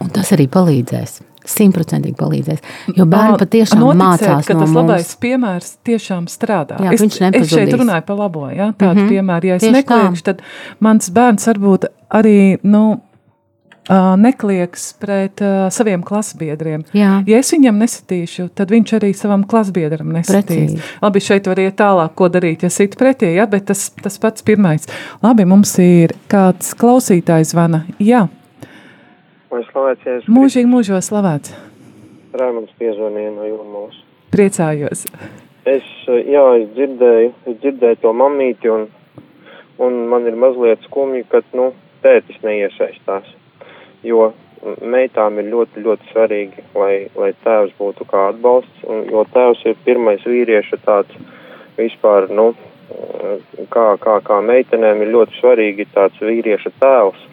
Un 0.00 0.14
tas 0.14 0.32
arī 0.32 0.46
palīdzēs 0.48 1.18
simtprocentīgi 1.48 2.16
palīdzēs. 2.18 2.64
Jo 2.96 3.06
bērni 3.10 3.38
patiešām 3.40 3.82
Noticēt, 3.84 4.00
mācās 4.02 4.48
ka 4.48 4.56
no 4.56 4.64
tas 4.64 4.72
mums. 4.72 4.80
labais 4.80 5.12
piemērs 5.24 5.70
tiešām 5.88 6.26
strādā. 6.30 6.80
Jā, 6.84 6.96
es, 6.96 7.04
es 7.04 7.52
šeit 7.52 7.74
runāju 7.76 8.06
par 8.06 8.18
labo, 8.20 8.48
ja, 8.50 8.72
tādu 8.72 9.00
mm 9.00 9.04
-hmm. 9.04 9.14
piemēru. 9.14 9.46
Ja 9.46 9.54
es 9.54 9.62
tieši 9.62 9.76
nekliekšu, 9.78 10.24
tad 10.24 10.42
mans 10.80 11.10
bērns 11.10 11.46
varbūt 11.48 11.88
arī, 12.10 12.58
nu, 12.62 13.00
neklieks 14.16 14.92
pret 15.00 15.40
uh, 15.40 15.68
saviem 15.72 16.02
klasbiedriem. 16.02 16.84
Jā. 16.94 17.22
Ja 17.26 17.38
es 17.38 17.50
viņam 17.52 17.80
nesatīšu, 17.82 18.50
tad 18.54 18.70
viņš 18.70 18.92
arī 19.00 19.12
savam 19.16 19.44
klasbiedram 19.44 20.12
nesatīs. 20.14 20.46
Precīzi. 20.46 20.82
Labi, 21.02 21.20
šeit 21.24 21.46
var 21.50 21.58
iet 21.58 21.76
tālāk, 21.80 22.14
ko 22.14 22.28
darīt, 22.28 22.62
ja 22.62 22.70
sit 22.70 22.96
pretī, 23.00 23.34
ja, 23.34 23.46
bet 23.50 23.66
tas, 23.70 23.88
tas 24.02 24.18
pats 24.18 24.42
pirmais. 24.46 24.86
Labi, 25.22 25.44
mums 25.48 25.74
ir 25.82 26.14
kāds 26.30 26.74
klausītājs 26.78 27.54
zvana. 27.54 27.84
Jā, 27.98 28.28
Lai 29.60 29.66
slavēts 29.68 30.06
Jēzus 30.06 30.28
mūžīgi 30.32 30.68
mūžos 30.70 31.08
slavēts. 31.10 31.50
Raimunds 32.40 32.72
piezvanīja 32.80 33.32
no 33.34 33.44
Jūrmos. 33.44 33.98
Priecājos. 34.32 35.02
Es, 35.68 35.88
jā, 36.08 36.44
es 36.62 36.70
dzirdēju, 36.78 37.32
es 37.50 37.58
dzirdēju 37.60 37.98
to 38.00 38.12
mamīti 38.16 38.70
un, 38.72 38.86
un 39.84 39.98
man 40.08 40.24
ir 40.30 40.38
mazliet 40.40 40.80
skumji, 40.86 41.26
ka, 41.28 41.42
nu, 41.52 41.74
tētis 42.00 42.40
neiesaistās. 42.46 43.28
Jo 44.06 44.30
meitām 44.80 45.36
ir 45.42 45.50
ļoti, 45.52 45.84
ļoti 45.84 46.08
svarīgi, 46.14 46.64
lai, 46.80 46.94
lai 47.20 47.34
tēvs 47.44 47.76
būtu 47.76 48.06
kā 48.08 48.30
atbalsts, 48.30 48.86
un, 48.88 49.04
jo 49.12 49.26
tēvs 49.34 49.66
ir 49.68 49.76
pirmais 49.84 50.24
vīrieša 50.24 50.80
tāds 50.86 51.20
vispār, 51.76 52.30
nu, 52.32 52.54
kā, 53.68 53.90
kā, 54.00 54.16
kā 54.24 54.40
meitenēm 54.40 55.04
ir 55.04 55.12
ļoti 55.18 55.42
svarīgi 55.42 55.90
tāds 55.92 56.24
vīrieša 56.24 56.72
tēvs. 56.80 57.28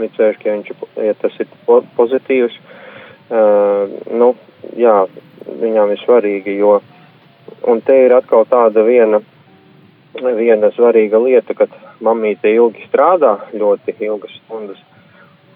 It 0.00 0.16
sevišķi, 0.16 0.48
ja, 0.48 0.54
viņš, 0.56 0.70
ja 1.04 1.14
tas 1.20 1.36
ir 1.42 1.50
po 1.66 1.82
pozitīvs, 1.96 2.54
uh, 3.32 3.92
nu, 4.12 4.32
jā, 4.78 4.96
viņām 5.62 5.92
ir 5.92 6.00
svarīgi, 6.02 6.56
jo, 6.60 6.78
un 7.68 7.82
te 7.84 7.98
ir 8.06 8.14
atkal 8.16 8.46
tāda 8.50 8.84
viena, 8.86 9.20
viena 10.22 10.72
svarīga 10.76 11.20
lieta, 11.22 11.56
kad 11.58 11.74
mamīte 12.04 12.50
ilgi 12.52 12.86
strādā, 12.88 13.36
ļoti 13.52 13.96
ilgas 14.00 14.34
stundas, 14.42 14.80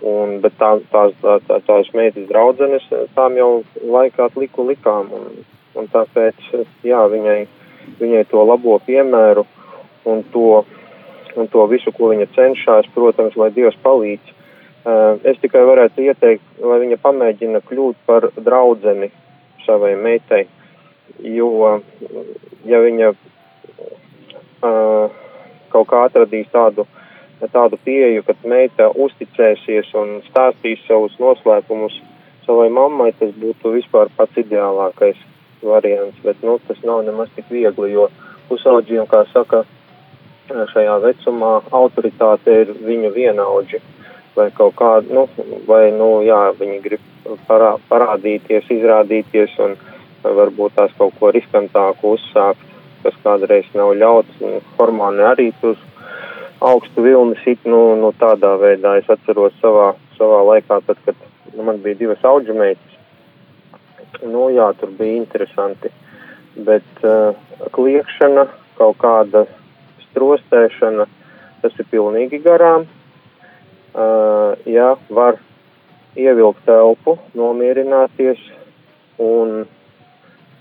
un, 0.07 0.38
bet 0.44 0.57
tā, 0.61 0.77
tās, 0.92 1.14
tā, 1.22 1.38
tā, 1.49 1.61
tās 1.66 1.90
meitas 1.96 2.29
draudzenes, 2.31 2.87
tām 3.16 3.37
jau 3.38 3.51
laikā 3.83 4.31
liku 4.37 4.66
likām, 4.68 5.11
un, 5.16 5.44
un 5.77 5.92
tāpēc, 5.92 6.40
jā, 6.87 7.03
viņai, 7.12 7.40
viņai 8.01 8.25
to 8.31 8.44
labo 8.44 8.79
piemēru 8.87 9.46
un 10.07 10.22
to, 10.33 10.64
un 11.40 11.46
to 11.53 11.62
visu, 11.70 11.90
ko 11.92 12.05
viņa 12.12 12.27
cenšas, 12.37 12.87
protams, 12.94 13.35
lai 13.37 13.51
Dievs 13.55 13.79
palīdz. 13.85 14.27
Uh, 14.87 15.18
Es 15.27 15.37
tikai 15.42 15.62
varētu 15.66 16.03
ieteikt, 16.07 16.46
lai 16.62 16.79
viņa 16.85 16.96
pamēģina 17.03 17.61
kļūt 17.66 17.96
par 18.07 18.22
draudzeni 18.38 19.09
savai 19.64 19.94
meitai, 19.99 20.44
jo, 21.27 21.83
ja 22.70 22.79
viņa 22.85 23.09
uh, 23.11 23.16
kaut 25.72 25.87
kā 25.90 25.99
atradīs 26.07 26.46
tādu, 26.53 26.83
tādu 27.53 27.77
pieeju, 27.83 28.22
ka 28.29 28.35
meita 28.46 28.85
uzticēsies 28.94 29.94
un 29.99 30.22
stāstīs 30.29 30.87
savus 30.87 31.14
noslēpumus 31.18 31.94
savai 32.46 32.68
mammai, 32.70 33.11
tas 33.18 33.35
būtu 33.35 33.75
vispār 33.75 34.07
pats 34.16 34.38
ideālākais 34.38 35.18
variants, 35.66 36.18
bet, 36.22 36.37
nu, 36.46 36.61
tas 36.68 36.79
nav 36.87 37.03
nemaz 37.09 37.29
tik 37.35 37.51
viegli, 37.51 37.90
jo 37.96 38.07
pusauģiem, 38.46 39.07
kā 39.11 39.27
saka, 39.33 39.64
šajā 40.49 40.97
vecumā 41.03 41.53
autoritāte 41.75 42.61
ir 42.63 42.73
viņu 42.87 43.13
vienaudži 43.15 43.81
vai 44.37 44.51
kaut 44.53 44.77
kāda, 44.77 45.09
nu, 45.15 45.25
vai, 45.67 45.91
nu, 45.97 46.21
jā, 46.27 46.53
viņi 46.59 46.81
grib 46.85 47.05
parā, 47.49 47.77
parādīties, 47.89 48.69
izrādīties 48.71 49.57
un 49.65 49.77
varbūt 50.23 50.77
tās 50.77 50.93
kaut 50.99 51.15
ko 51.21 51.31
riskantāku 51.35 52.17
uzsākt, 52.17 52.63
kas 53.03 53.17
kādreiz 53.25 53.69
nav 53.75 53.95
ļauts, 53.97 54.43
hormoni 54.77 55.25
arī 55.25 55.51
tur 55.61 55.79
augstu 56.61 57.05
vilni 57.05 57.37
sit, 57.45 57.65
nu, 57.65 57.97
nu, 58.01 58.13
tādā 58.21 58.57
veidā. 58.61 58.97
Es 59.01 59.09
atceros 59.13 59.57
savā, 59.63 59.93
savā 60.19 60.43
laikā, 60.51 60.81
tad, 60.87 61.01
kad 61.07 61.17
nu, 61.55 61.67
man 61.69 61.81
bija 61.85 62.01
divas 62.03 62.25
auģumeitas, 62.25 62.97
nu, 64.25 64.49
jā, 64.55 64.71
tur 64.81 64.93
bija 64.99 65.21
interesanti, 65.21 65.93
bet 66.67 67.05
uh, 67.05 67.37
kliekšana, 67.77 68.49
kaut 68.77 68.99
kāda 69.01 69.47
strostēšana, 70.17 71.07
tas 71.62 71.77
ir 71.77 71.89
pilnīgi 71.93 72.41
garām. 72.45 72.89
Uh, 73.97 74.57
jā, 74.69 74.91
var 75.09 75.39
ievilkt 76.17 76.64
telpu, 76.69 77.17
nomierināties, 77.37 78.41
un 79.21 79.64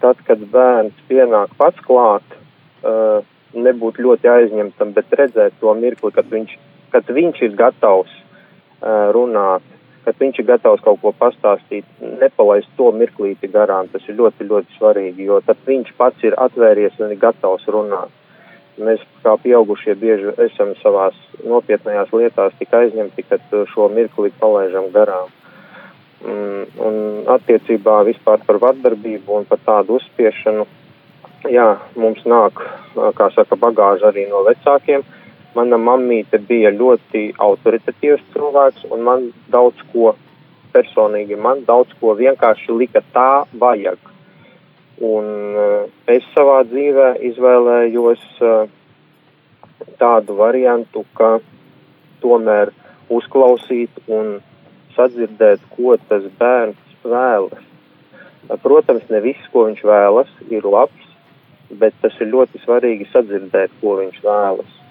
tad, 0.04 0.20
kad 0.28 0.44
bērns 0.52 0.96
pienāk 1.10 1.56
pats 1.60 1.80
klāt, 1.88 2.38
uh, 2.84 3.24
nebūt 3.56 4.00
ļoti 4.04 4.32
aizņemtam, 4.32 4.92
bet 4.96 5.16
redzēt 5.20 5.56
to 5.60 5.74
mirkli, 5.80 6.12
kad 6.16 6.28
viņš, 6.32 6.56
kad 6.96 7.12
viņš 7.12 7.44
ir 7.48 7.56
gatavs 7.60 8.12
uh, 8.16 9.12
runāt, 9.16 9.64
kad 10.06 10.20
viņš 10.22 10.40
ir 10.40 10.50
gatavs 10.52 10.84
kaut 10.86 11.02
ko 11.04 11.12
pastāstīt, 11.18 11.88
nepalaist 12.22 12.70
to 12.78 12.92
mirklīti 12.96 13.50
garām, 13.52 13.90
tas 13.92 14.04
ir 14.08 14.20
ļoti, 14.20 14.48
ļoti 14.52 14.78
svarīgi, 14.80 15.28
jo 15.28 15.40
tad 15.48 15.60
viņš 15.68 15.96
pats 15.98 16.28
ir 16.28 16.38
atvērties 16.40 17.00
un 17.02 17.16
ir 17.16 17.20
gatavs 17.24 17.68
runāt. 17.72 18.14
Mēs 18.76 19.04
kā 19.24 19.38
pieaugušie 19.40 19.94
bieži 19.96 20.34
esam 20.44 20.74
savās 20.82 21.16
nopietnējās 21.48 22.12
lietās 22.12 22.56
tik 22.60 22.74
aizņemti, 22.76 23.24
ka 23.30 23.40
šo 23.72 23.88
mirkli 23.94 24.34
palaižam 24.40 24.90
garām. 24.92 25.32
Mm, 26.26 26.66
un 26.82 26.96
attiecībā 27.30 28.02
vispār 28.08 28.42
par 28.48 28.60
vardarbību 28.64 29.38
un 29.38 29.46
par 29.48 29.62
tādu 29.64 30.00
uzspiešanu, 30.00 30.66
jā, 31.52 31.68
mums 31.96 32.24
nāk, 32.26 32.60
kā 32.96 33.30
saka, 33.36 33.56
bagāža 33.56 34.10
arī 34.10 34.26
no 34.32 34.44
vecākiem. 34.48 35.06
Mana 35.56 35.78
mammīte 35.80 36.42
bija 36.50 36.74
ļoti 36.76 37.30
autoritatīvs 37.40 38.26
cilvēks, 38.34 38.90
un 38.92 39.06
man 39.08 39.30
daudz 39.54 39.80
ko 39.94 40.16
personīgi, 40.74 41.38
man 41.40 41.64
daudz 41.70 41.96
ko 42.02 42.18
vienkārši 42.20 42.76
lika 42.76 43.04
tā 43.16 43.46
vajag. 43.62 44.15
Un 45.04 45.28
uh, 45.60 45.88
es 46.08 46.24
savā 46.32 46.62
dzīvē 46.70 47.16
izvēlējos 47.28 48.22
uh, 48.40 48.70
tādu 50.00 50.38
variantu, 50.40 51.04
ka 51.20 51.40
tomēr 52.24 52.72
uzklausīt 53.12 53.92
un 54.08 54.38
sadzirdēt, 54.96 55.60
ko 55.76 55.98
tas 56.08 56.24
bērns 56.40 56.96
vēlas. 57.04 57.66
Protams, 58.64 59.04
ne 59.10 59.20
viss, 59.20 59.52
ko 59.52 59.66
viņš 59.68 59.84
vēlas, 59.84 60.32
ir 60.54 60.64
labs, 60.64 61.12
bet 61.76 61.96
tas 62.02 62.16
ir 62.22 62.32
ļoti 62.32 62.62
svarīgi 62.64 63.10
sadzirdēt, 63.12 63.74
ko 63.82 63.98
viņš 64.00 64.24
vēlas. 64.24 64.82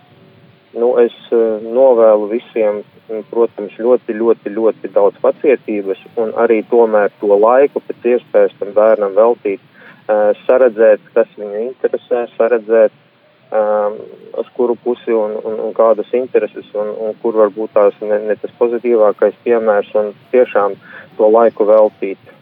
Nu, 0.75 0.97
es 1.01 1.15
uh, 1.33 1.63
novēlu 1.65 2.29
visiem, 2.35 2.83
protams, 3.31 3.73
ļoti, 3.79 4.17
ļoti, 4.21 4.53
ļoti 4.53 4.91
daudz 4.93 5.17
pacietības 5.23 6.01
un 6.21 6.35
arī 6.45 6.61
tomēr 6.69 7.13
to 7.21 7.37
laiku 7.39 7.81
pēc 7.87 8.11
iespējas 8.17 8.57
tam 8.59 8.75
bērnam 8.77 9.15
veltīt, 9.17 9.63
saredzēt, 10.45 11.01
kas 11.15 11.31
viņu 11.39 11.63
interesē, 11.65 12.27
saredzēt, 12.37 12.93
um, 13.55 13.99
uz 14.41 14.47
kuru 14.57 14.77
pusi 14.85 15.13
un, 15.13 15.37
un, 15.45 15.59
un 15.67 15.75
kādas 15.77 16.11
intereses 16.13 16.69
un, 16.75 16.91
un 17.07 17.15
kur 17.23 17.37
varbūt 17.39 17.75
tās 17.77 17.97
ne, 18.03 18.19
ne 18.29 18.37
tas 18.41 18.53
pozitīvākais 18.59 19.37
piemērs 19.45 19.93
un 20.01 20.13
tiešām 20.33 20.77
to 21.19 21.31
laiku 21.31 21.69
veltīt. 21.69 22.33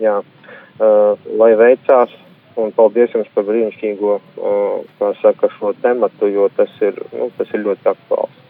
Jā, 0.00 0.18
uh, 0.20 1.28
lai 1.40 1.52
veicās 1.58 2.12
un 2.56 2.72
paldies 2.76 3.12
jums 3.14 3.28
par 3.34 3.46
brīnišķīgo, 3.48 4.16
uh, 4.16 4.80
kā 4.98 5.12
saka, 5.20 5.50
šo 5.58 5.74
tematu, 5.82 6.28
jo 6.32 6.48
tas 6.56 6.72
ir, 6.84 6.98
nu, 7.12 7.30
tas 7.36 7.52
ir 7.52 7.64
ļoti 7.66 7.92
aktuāls. 7.92 8.42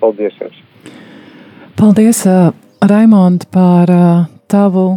Paldies 0.00 0.36
jums! 0.40 0.62
Paldies, 1.76 2.22
uh, 2.28 2.52
Raimond, 2.84 3.48
par 3.52 3.92
uh, 3.92 4.24
tavu 4.48 4.88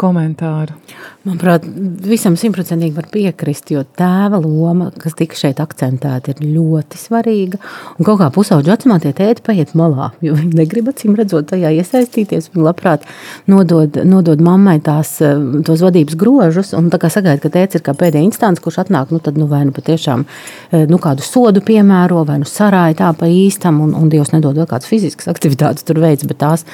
komentāru. 0.00 0.74
Manuprāt, 1.20 1.66
visam 2.08 2.32
simtprocentīgi 2.40 2.94
var 2.96 3.04
piekrist, 3.12 3.68
jo 3.74 3.82
tēva 3.84 4.38
loma, 4.40 4.86
kas 4.96 5.12
tika 5.18 5.36
šeit 5.36 5.58
akcentēta, 5.60 6.32
ir 6.32 6.54
ļoti 6.54 6.96
svarīga. 6.96 7.58
Un 7.98 8.06
kaut 8.08 8.22
kā 8.22 8.30
pusauģu 8.32 8.72
vecumā 8.72 8.96
tie 9.02 9.12
tēti 9.18 9.44
paiet 9.44 9.74
malā, 9.76 10.14
jo 10.24 10.32
viņi 10.38 10.56
negrib 10.56 10.88
acīm 10.88 11.18
redzot 11.18 11.50
tajā 11.50 11.74
iesaistīties. 11.76 12.48
Viņi 12.54 12.64
labprāt 12.64 13.04
nodod, 13.52 13.98
nodod 14.08 14.40
mammai 14.40 14.78
tās, 14.80 15.10
eh, 15.20 15.36
tos 15.66 15.82
vadības 15.84 16.16
grožus 16.16 16.72
un 16.72 16.88
sagaida, 16.88 17.36
ka 17.42 17.52
tēts 17.52 17.76
ir 17.76 17.84
kā 17.84 17.92
pēdējā 17.92 18.24
instants, 18.24 18.64
kurš 18.64 18.80
atnāk, 18.86 19.12
nu 19.12 19.20
tad 19.20 19.36
nu 19.36 19.44
vai 19.46 19.66
nu 19.68 19.76
patiešām 19.76 20.24
eh, 20.72 20.86
nu 20.86 20.96
kādu 20.96 21.20
sodu 21.20 21.60
piemēro, 21.60 22.24
vai 22.24 22.38
nu 22.38 22.48
sarāja 22.48 22.96
tā 22.96 23.12
pa 23.12 23.26
īstam, 23.26 23.82
un, 23.84 23.92
un 23.92 24.08
Dievs 24.08 24.32
nedod 24.32 24.56
vēl 24.56 24.70
kādas 24.72 24.88
fiziskas 24.88 25.28
aktivitātes 25.28 25.84
tur 25.84 26.00
veids, 26.00 26.24
bet 26.24 26.40
tās, 26.40 26.64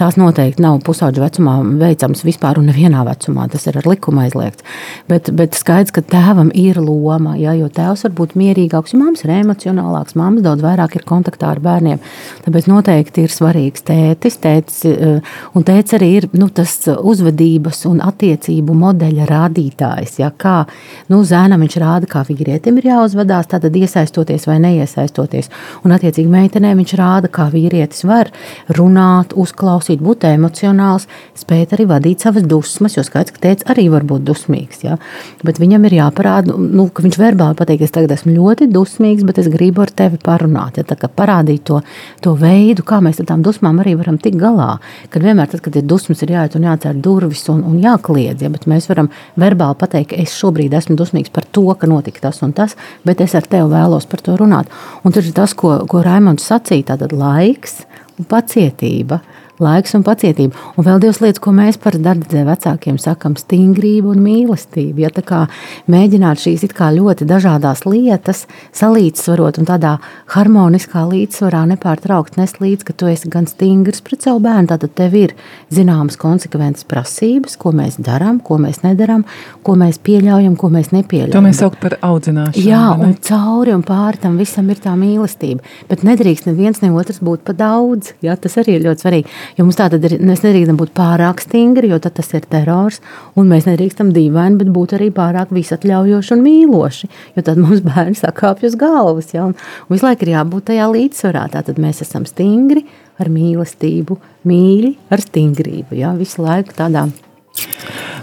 tās 0.00 0.16
noteikti 0.16 0.64
nav 0.64 0.80
pusauģu 0.88 1.20
vecumā 1.20 1.60
veicams 1.84 2.24
vispār 2.24 2.56
un 2.56 2.72
nevienā 2.72 3.04
vecumā. 3.04 3.50
Tas 3.50 3.68
ir 3.68 3.76
ar 3.76 3.89
likuma 3.90 4.26
aizliegts. 4.26 4.64
Bet, 5.10 5.30
bet 5.36 5.58
skaidrs, 5.58 5.94
ka 5.94 6.04
tēvam 6.06 6.52
ir 6.56 6.80
loma, 6.80 7.36
ja, 7.40 7.54
jo 7.58 7.68
tēvs 7.72 8.06
var 8.06 8.14
būt 8.18 8.36
mierīgāks, 8.38 8.94
jo 8.94 9.00
māmas 9.02 9.24
ir 9.24 9.34
emocionālāks, 9.40 10.16
māmas 10.18 10.44
daudz 10.46 10.64
vairāk 10.64 10.96
ir 10.98 11.06
kontaktā 11.08 11.50
ar 11.54 11.62
bērniem. 11.64 12.00
Tāpēc 12.46 12.68
noteikti 12.70 13.26
ir 13.26 13.34
svarīgs 13.34 13.84
tētis, 13.88 14.38
tētis 14.42 14.80
eh, 14.88 15.34
un 15.54 15.66
tētis 15.66 15.96
arī 15.98 16.10
ir 16.20 16.28
nu, 16.36 16.50
tas 16.54 16.76
uzvedības 16.90 17.84
un 17.90 18.02
attiecību 18.04 18.76
modeļa 18.84 19.28
rādītājs. 19.30 20.18
Ja, 20.22 20.30
kā 20.30 20.64
nu, 21.12 21.22
zēnam 21.26 21.64
viņš 21.64 21.78
rāda, 21.82 22.10
kā 22.10 22.24
vīrietim 22.28 22.80
ir 22.80 22.90
jāuzvedās, 22.90 23.50
tad 23.50 23.66
iesaistoties 23.70 24.46
vai 24.48 24.58
neiesaistoties. 24.62 25.50
Un 25.84 25.94
attiecīgi 25.96 26.30
meitenēm 26.30 26.80
viņš 26.82 26.94
rāda, 27.00 27.30
kā 27.32 27.48
vīrietis 27.52 28.04
var 28.08 28.30
runāt, 28.76 29.34
uzklausīt, 29.38 30.02
būt 30.04 30.26
emocionāls, 30.30 31.08
spēt 31.38 31.74
arī 31.76 31.88
vadīt 31.90 32.24
savas 32.24 32.46
dusmas, 32.46 32.96
jo 32.98 33.04
skaidrs, 33.06 33.34
ka 33.36 33.44
tēvs 33.46 33.68
arī 33.72 33.79
var 33.88 34.04
būt 34.08 34.24
dusmīgs. 34.28 34.82
Ja? 34.84 34.98
Bet 35.46 35.60
viņam 35.62 35.86
ir 35.88 35.96
jāparāda, 36.00 36.54
nu, 36.54 36.88
ka 36.92 37.04
viņš 37.04 37.18
verbāli 37.20 37.56
pateiks, 37.58 37.88
es 37.88 37.94
tagad 37.94 38.12
esmu 38.16 38.34
ļoti 38.36 38.68
dusmīgs, 38.72 39.24
bet 39.26 39.40
es 39.42 39.48
gribu 39.52 39.84
ar 39.84 39.92
tevi 39.96 40.20
parunāt. 40.22 40.80
Ja? 40.80 40.84
Tā 40.84 41.08
parādīt 41.08 41.64
to, 41.70 41.80
to 42.24 42.34
veidu, 42.38 42.84
kā 42.86 43.00
mēs 43.04 43.22
ar 43.22 43.30
tām 43.30 43.44
dusmām 43.46 43.80
arī 43.82 43.96
varam 44.00 44.18
tikt 44.20 44.40
galā. 44.40 44.78
Kad 45.10 45.24
vienmēr, 45.24 45.50
tad, 45.52 45.64
kad 45.64 45.78
ir 45.80 45.86
dusmas, 45.88 46.22
ir 46.24 46.34
jāiet 46.34 46.56
un 46.58 46.68
jācer 46.68 47.00
durvis 47.00 47.46
un, 47.52 47.64
un 47.66 47.80
jākliedz. 47.82 48.44
Ja? 48.44 48.52
Bet 48.52 48.68
mēs 48.70 48.90
varam 48.90 49.10
verbāli 49.40 49.80
pateikt, 49.80 50.12
ka 50.12 50.20
es 50.20 50.36
šobrīd 50.36 50.76
esmu 50.76 50.98
dusmīgs 51.00 51.32
par 51.32 51.48
to, 51.48 51.66
ka 51.78 51.88
notika 51.90 52.28
tas 52.28 52.42
un 52.46 52.52
tas, 52.56 52.76
bet 53.06 53.22
es 53.24 53.36
ar 53.38 53.46
tevi 53.48 53.70
vēlos 53.72 54.08
par 54.10 54.24
to 54.26 54.36
runāt. 54.40 54.70
Un 55.04 55.14
tas 55.16 55.26
ir 55.26 55.36
tas, 55.36 55.54
ko, 55.56 55.78
ko 55.90 56.02
Raimons 56.04 56.44
sacīja, 56.50 56.92
tātad 56.92 57.14
laiks 57.16 57.84
un 58.18 58.28
pacietība 58.28 59.20
laiks 59.60 59.94
un 59.94 60.04
pacietība. 60.06 60.56
Un 60.76 60.86
vēl 60.86 61.00
divas 61.02 61.20
lietas, 61.22 61.42
ko 61.42 61.52
mēs 61.56 61.78
par 61.80 61.96
darbdevējiem 61.98 62.48
vecākiem 62.50 62.98
sakām- 63.00 63.36
stingrība 63.42 64.12
un 64.14 64.24
mīlestība. 64.24 65.06
Ja 65.06 65.10
tā 65.10 65.22
kā 65.22 65.48
mēģināt 65.88 66.40
šīs 66.40 66.66
ļoti 66.70 67.26
dažādas 67.26 67.84
lietas 67.84 68.46
salīdzvarot 68.72 69.58
un 69.58 69.66
tādā 69.66 69.98
harmoniskā 70.34 71.04
līdzsvarā 71.08 71.64
nepārtraukt 71.74 72.36
nest 72.36 72.60
līdzi, 72.60 72.84
ka 72.84 72.92
tu 72.92 73.06
esi 73.06 73.28
gan 73.28 73.46
stingrs 73.46 74.00
pret 74.00 74.22
savu 74.22 74.40
bērnu, 74.40 74.68
tad 74.68 74.94
tev 74.94 75.14
ir 75.14 75.34
zināmas 75.70 76.16
konsekvences 76.16 76.84
prasības, 76.84 77.56
ko 77.56 77.72
mēs 77.72 77.98
darām, 77.98 78.40
ko 78.42 78.58
mēs 78.58 78.82
nedarām, 78.82 79.24
ko 79.62 79.74
mēs 79.74 79.98
pieļaujam, 79.98 80.56
ko 80.56 80.70
mēs 80.72 80.92
nepieļaujam. 80.94 81.32
To 81.32 81.44
mēs 81.44 81.60
saucam 81.62 81.80
par 81.80 81.98
audzināšanu. 82.02 82.64
Jā, 82.66 82.84
un 82.98 83.14
cauri 83.14 83.74
un 83.74 83.84
pāri 83.86 84.20
tam 84.22 84.38
visam 84.40 84.70
ir 84.70 84.80
tā 84.82 84.94
mīlestība. 84.98 85.64
Bet 85.90 86.04
nedrīkst 86.06 86.48
neviens 86.50 86.82
ne 86.82 86.92
otrs 86.94 87.20
būt 87.24 87.44
pa 87.46 87.54
daudz. 87.56 88.14
Jā, 88.24 88.36
tas 88.40 88.56
arī 88.60 88.78
ir 88.78 88.86
ļoti 88.88 89.04
svarīgi. 89.04 89.36
Jo 89.58 89.66
mums 89.66 89.78
tā 89.78 89.88
tad 89.92 90.04
ir, 90.06 90.16
mēs 90.24 90.42
nedrīkstam 90.44 90.78
būt 90.80 90.92
pārāk 90.96 91.42
stingri, 91.44 91.90
jo 91.90 91.98
tas 92.02 92.30
ir 92.36 92.46
terors. 92.50 93.00
Un 93.38 93.50
mēs 93.50 93.68
nedrīkstam 93.68 94.12
dīvaini, 94.14 94.58
bet 94.60 94.72
būt 94.74 94.96
arī 94.98 95.10
pārāk 95.14 95.52
visatļaujoši 95.54 96.34
un 96.36 96.44
mīloši. 96.46 97.10
Jo 97.36 97.46
tad 97.46 97.60
mums 97.62 97.84
bērns 97.88 98.24
sakāpj 98.24 98.70
uz 98.70 98.76
galvas. 98.80 99.32
Ja? 99.34 99.46
Un, 99.50 99.56
un 99.86 99.96
visu 99.96 100.06
laiku 100.06 100.26
ir 100.26 100.34
jābūt 100.36 100.70
tajā 100.72 100.90
līdzsvarā. 100.94 101.46
Tātad 101.54 101.80
mēs 101.82 102.02
esam 102.06 102.26
stingri 102.28 102.84
ar 103.20 103.30
mīlestību, 103.32 104.18
mīļi 104.48 104.94
ar 105.12 105.24
stingrību. 105.24 105.98
Ja? 106.00 106.14
Visu 106.18 106.44
laiku 106.44 106.76
tādā. 106.78 107.08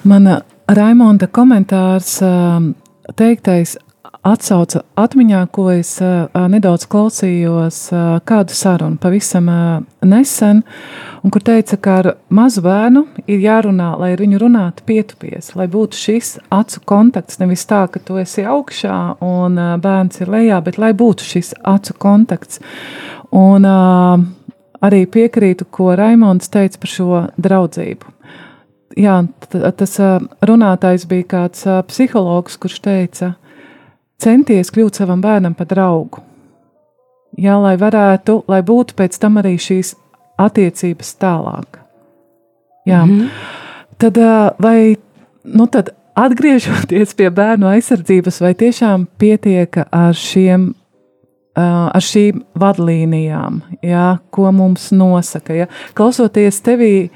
Mana 0.07 0.41
Raimonda 0.67 1.29
komentārs 1.31 2.17
teiktais 3.17 3.77
atsauca 4.27 4.81
atmiņā, 4.99 5.41
ko 5.55 5.69
es 5.71 5.95
nedaudz 6.01 6.85
klausījos 6.91 7.79
kādu 8.27 8.55
sarunu 8.57 8.99
pavisam 9.01 9.47
nesen, 10.03 10.63
un 11.23 11.33
kur 11.33 11.43
teica, 11.47 11.77
ka 11.79 11.95
ar 12.01 12.09
mazu 12.33 12.63
bērnu 12.65 13.05
ir 13.25 13.43
jārunā, 13.45 13.93
lai 14.01 14.11
ar 14.15 14.23
viņu 14.23 14.41
runātu 14.43 14.85
pietupies, 14.87 15.53
lai 15.59 15.69
būtu 15.71 15.99
šis 15.99 16.33
acu 16.53 16.83
kontakts, 16.87 17.39
nevis 17.41 17.65
tā, 17.69 17.85
ka 17.91 18.01
tu 18.03 18.19
esi 18.21 18.45
augšā 18.47 18.97
un 19.23 19.57
bērns 19.83 20.21
ir 20.23 20.33
lejā, 20.33 20.59
bet 20.65 20.81
lai 20.81 20.91
būtu 20.97 21.27
šis 21.27 21.53
acu 21.63 21.95
kontakts. 22.01 22.61
Un 23.35 23.65
arī 23.67 25.01
piekrītu, 25.09 25.65
ko 25.71 25.95
Raimons 25.97 26.51
teica 26.53 26.83
par 26.83 26.91
šo 26.91 27.25
draudzību. 27.41 28.13
Jā, 28.97 29.19
tas 29.77 29.99
runātājs 30.47 31.03
bija 31.09 31.25
kāds 31.33 31.67
psihologs, 31.89 32.55
kurš 32.57 32.79
teica, 32.81 33.35
centies 34.21 34.71
kļūt 34.73 35.01
savam 35.01 35.21
bērnam 35.21 35.55
par 35.57 35.69
draugu. 35.69 36.23
Jā, 37.37 37.57
lai 37.61 37.75
varētu, 37.77 38.41
lai 38.49 38.61
būtu 38.65 38.95
pēc 38.97 39.19
tam 39.21 39.37
arī 39.41 39.57
šīs 39.61 39.93
attiecības 40.41 41.13
tālāk. 41.21 41.79
Jā. 42.87 43.05
Mm 43.05 43.19
-hmm. 43.19 43.29
Tad, 43.97 44.17
vai, 44.59 44.95
nu 45.43 45.67
tad 45.67 45.89
atgriežoties 46.15 47.13
pie 47.13 47.29
bērnu 47.29 47.67
aizsardzības, 47.67 48.41
vai 48.41 48.53
tiešām 48.53 49.07
pietiek 49.17 49.77
ar 49.91 50.13
šiem 50.13 50.73
ar 51.57 52.03
šīm 52.03 52.43
vadlīnijām, 52.59 53.61
jā, 53.81 54.17
ko 54.29 54.51
mums 54.51 54.91
nosaka. 54.91 55.53
Ja? 55.53 55.67
Klausoties 55.97 56.61
tevī, 56.61 57.09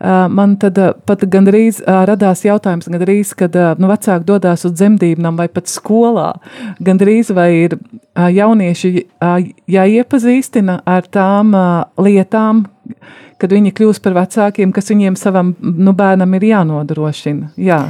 man 0.00 0.56
tad 0.62 0.78
pat 1.06 1.24
gandrīz 1.30 1.80
radās 1.86 2.44
jautājums, 2.46 2.88
gandrīz, 2.90 3.34
kad 3.38 3.56
nu, 3.80 3.90
vecāki 3.90 4.26
dodas 4.28 4.64
uz 4.68 4.74
dzemdībām 4.78 5.38
vai 5.40 5.48
pat 5.50 5.70
skolā, 5.70 6.32
gandrīz 6.84 7.32
vai 7.34 7.48
ir 7.64 7.78
jaunieši 8.14 8.92
jāiepazīstina 9.74 10.80
ar 10.86 11.08
tām 11.10 11.54
lietām, 11.98 12.66
kad 13.38 13.54
viņi 13.54 13.74
kļūst 13.74 14.02
par 14.04 14.16
vecākiem, 14.18 14.74
kas 14.74 14.90
viņiem 14.90 15.18
savam 15.18 15.54
nu, 15.60 15.94
bērnam 15.94 16.34
ir 16.38 16.46
jānodrošina. 16.52 17.52
Jā. 17.58 17.82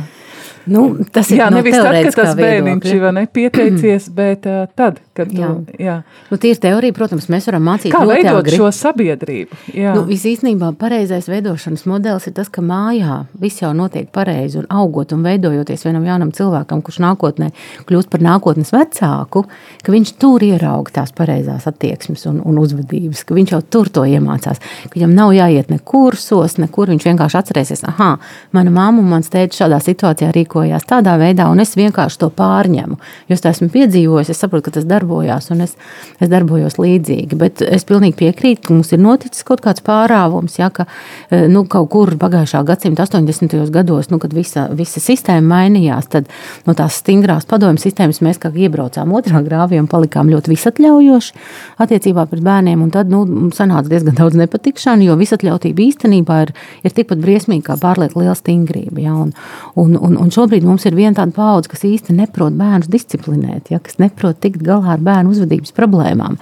Nu, 0.69 0.83
tas 1.13 1.31
ir 1.33 1.41
jā, 1.41 1.49
no 1.49 1.63
nevis 1.63 1.79
tad, 1.79 1.97
kad 2.05 2.17
tas 2.19 2.35
bērniņš 2.37 2.91
ir 2.93 3.07
nepieteicies, 3.17 4.09
bet 4.13 4.45
tad, 4.77 5.01
kad 5.19 5.33
jā. 5.35 5.51
tu, 5.51 5.79
jā. 5.83 5.97
Nu, 6.31 6.39
tīri 6.41 6.61
teorija, 6.63 6.95
protams, 6.97 7.29
mēs 7.33 7.49
varam 7.51 7.67
mācīt 7.69 7.93
Kā 7.95 8.05
veidot 8.09 8.41
agri. 8.41 8.59
šo 8.61 8.71
sabiedrību? 8.75 9.59
Jā. 9.75 9.95
Nu, 9.97 10.05
Visīstenībā 10.09 10.71
pareizais 10.79 11.29
veidošanas 11.31 11.85
modelis 11.91 12.29
ir 12.31 12.37
tas, 12.37 12.51
ka 12.53 12.63
mājā 12.65 13.25
viss 13.41 13.63
jau 13.63 13.73
notiek 13.77 14.09
pareizi 14.15 14.61
un 14.63 14.69
augot 14.73 15.13
un 15.17 15.25
veidojoties 15.27 15.85
vienam 15.89 16.07
jaunam 16.07 16.33
cilvēkam, 16.35 16.83
kurš 16.87 17.01
nākotnē 17.05 17.51
kļūst 17.89 18.13
par 18.13 18.25
nākotnes 18.25 18.73
vecāku, 18.75 19.45
ka 19.85 19.95
viņš 19.95 20.15
tur 20.23 20.45
ierauga 20.47 20.95
tās 21.01 21.13
pareizās 21.17 21.67
attieksmes 21.71 22.27
un, 22.31 22.41
un 22.47 22.61
uzvedības, 22.63 23.25
ka 23.27 23.37
viņš 23.37 23.55
jau 23.57 23.63
tur 23.77 23.91
to 23.93 24.05
iemācās, 24.09 24.63
ka 24.87 24.95
viņam 24.95 25.15
nav 25.17 25.35
jāiet 25.37 25.73
ne 25.73 25.81
kursos, 25.83 26.59
nekur 26.63 26.93
viņš 26.95 27.09
vienkārši 27.11 27.41
atcerēsies, 27.43 27.85
ah, 27.91 28.17
mana 28.57 28.75
mamma 28.75 29.03
un 29.03 29.11
mans 29.13 29.31
tēvs 29.33 29.59
šādā 29.63 29.81
situācijā 29.83 30.31
rīkojās 30.35 30.87
tādā 30.89 31.17
veidā, 31.21 31.49
un 31.53 31.63
es 31.65 31.75
vienkārši 31.79 32.23
to 32.23 32.31
pārņemu. 32.35 32.99
Jo 33.29 33.37
es 33.37 33.45
to 33.45 33.51
esmu 33.53 33.71
piedzīvojis, 33.75 34.33
es 34.33 34.43
saprotu, 34.43 34.69
ka 34.69 34.79
tas 34.79 34.89
darbojās, 35.09 35.51
un 35.51 35.65
es, 35.65 35.75
es 36.21 36.29
darbojos 36.29 36.79
līdzīgi. 36.79 37.37
Bet 37.39 37.63
es 37.63 37.85
pilnīgi 37.89 38.17
piekrītu, 38.19 38.67
ka 38.67 38.75
mums 38.75 38.93
ir 38.93 39.01
noticis 39.01 39.45
kaut 39.45 39.63
kāds 39.65 39.83
pārāvums, 39.85 40.59
ja, 40.59 40.71
ka 40.71 40.87
eh, 41.31 41.49
nu, 41.49 41.65
kaut 41.65 41.89
kur 41.91 42.15
pagājušā 42.19 42.63
gadsimta 42.69 43.07
80. 43.07 43.71
gados, 43.73 44.11
nu, 44.11 44.19
kad 44.19 44.35
visa, 44.35 44.69
visa 44.73 45.01
sistēma 45.01 45.47
mainījās, 45.49 46.09
tad 46.13 46.29
no 46.67 46.75
tās 46.75 47.01
stingrās 47.01 47.49
padomju 47.49 47.81
sistēmas 47.83 48.21
mēs 48.25 48.41
kā 48.43 48.53
iebraucām 48.53 49.13
otrā 49.17 49.43
grāvī 49.45 49.81
un 49.81 49.89
palikām 49.89 50.29
ļoti 50.33 50.53
visatļaujoši 50.53 51.35
attiecībā 51.79 52.27
pret 52.29 52.45
bērniem. 52.45 52.87
Tad 52.93 53.11
nu, 53.13 53.25
sanāca 53.57 53.89
diezgan 53.89 54.17
daudz 54.19 54.37
nepatikšanu, 54.39 55.09
jo 55.09 55.17
visatļautība 55.19 55.85
īstenībā 55.89 56.43
ir, 56.47 56.55
ir 56.85 56.95
tikpat 56.95 57.23
briesmīga 57.23 57.73
kā 57.73 57.79
pārlieku 57.81 58.23
liela 58.23 58.37
stingrība. 58.39 59.03
Ja, 59.05 59.17
un, 59.17 59.33
un, 59.79 59.97
un, 59.97 60.17
un 60.21 60.33
šobrīd 60.35 60.67
mums 60.67 60.87
ir 60.89 60.97
viena 60.99 61.17
tāda 61.21 61.35
paudze, 61.37 61.71
kas 61.73 61.85
īsti 61.89 62.17
neprot 62.17 62.57
bērnus 62.59 62.91
disciplinēt, 62.93 63.73
ja, 63.73 63.81
kas 63.85 63.99
neprot 64.03 64.41
tikt 64.43 64.63
galā 64.65 64.98
ar 64.99 65.07
bērnu 65.07 65.35
uzvedības 65.37 65.75
problēmām. 65.77 66.39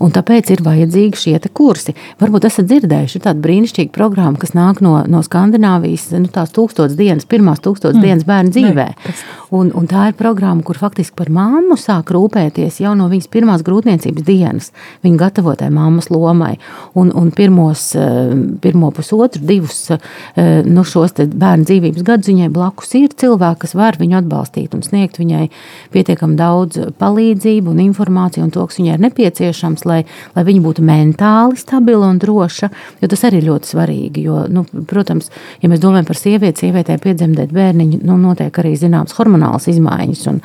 Un 0.00 0.14
tāpēc 0.14 0.48
ir 0.54 0.62
vajadzīgi 0.64 1.20
šie 1.20 1.36
kursi. 1.52 1.92
Varbūt 2.20 2.46
esat 2.48 2.68
dzirdējuši, 2.70 3.18
ir 3.18 3.24
tāda 3.26 3.44
brīnišķīga 3.44 3.92
programma, 3.92 4.40
kas 4.40 4.54
nāk 4.56 4.80
no, 4.84 4.94
no 5.10 5.20
Skandināvijas, 5.24 6.08
nu, 6.16 6.30
tās 6.32 6.54
tūkstošas 6.56 6.96
dienas, 6.96 7.28
pirmās 7.28 7.60
tūkstošas 7.64 7.98
mm. 7.98 8.06
dienas 8.06 8.26
bērnu 8.28 8.54
dzīvē. 8.54 8.86
Ne. 8.96 9.16
Un, 9.50 9.72
un 9.74 9.88
tā 9.90 10.06
ir 10.10 10.16
programma, 10.18 10.62
kur 10.64 10.78
faktiski 10.78 11.16
par 11.18 11.28
mammu 11.34 11.74
sāk 11.80 12.12
rūpēties 12.14 12.78
jau 12.84 12.94
no 12.98 13.08
viņas 13.10 13.28
pirmās 13.32 13.64
grūtniecības 13.66 14.24
dienas, 14.26 14.70
viņa 15.04 15.20
gatavotai 15.20 15.68
mammas 15.74 16.06
lomai. 16.12 16.52
Un, 16.98 17.10
un 17.16 17.32
pirmos, 17.34 17.88
eh, 17.98 18.32
pirmo 18.62 18.92
pusotru, 18.94 19.42
divus 19.46 19.82
eh, 19.90 20.62
nu, 20.64 20.84
šos 20.86 21.16
bērnu 21.18 21.66
dzīvības 21.66 22.06
gadus 22.06 22.30
viņai 22.30 22.50
blakus 22.54 22.94
ir 22.98 23.10
cilvēki, 23.20 23.64
kas 23.66 23.76
var 23.76 23.98
viņu 24.00 24.20
atbalstīt 24.22 24.76
un 24.78 24.86
sniegt 24.86 25.18
viņai 25.20 25.48
pietiekami 25.92 26.38
daudz 26.38 26.78
palīdzību 27.02 27.74
un 27.74 27.84
informāciju 27.88 28.46
un 28.46 28.54
to, 28.54 28.64
kas 28.70 28.78
viņai 28.80 28.96
ir 28.96 29.04
nepieciešams, 29.08 29.86
lai, 29.90 30.00
lai 30.36 30.46
viņa 30.46 30.64
būtu 30.64 30.84
mentāli 30.86 31.58
stabila 31.60 32.08
un 32.10 32.20
droša. 32.22 32.70
Tas 33.10 33.26
arī 33.26 33.40
ir 33.40 33.48
ļoti 33.50 33.72
svarīgi. 33.74 34.24
Jo, 34.28 34.44
nu, 34.52 34.64
protams, 34.88 35.30
ja 35.62 35.70
mēs 35.70 35.82
domājam 35.82 36.08
par 36.08 36.18
sievieti, 36.18 36.66
sievietē 36.66 36.96
piedzemdēt 37.02 37.52
bērniņu, 37.54 38.00
nu, 38.06 38.16
notiek 38.20 38.62
arī 38.62 38.74
zināmas 38.78 39.16
hormonālas 39.18 39.68
izmaiņas. 39.72 40.26
Un, 40.30 40.40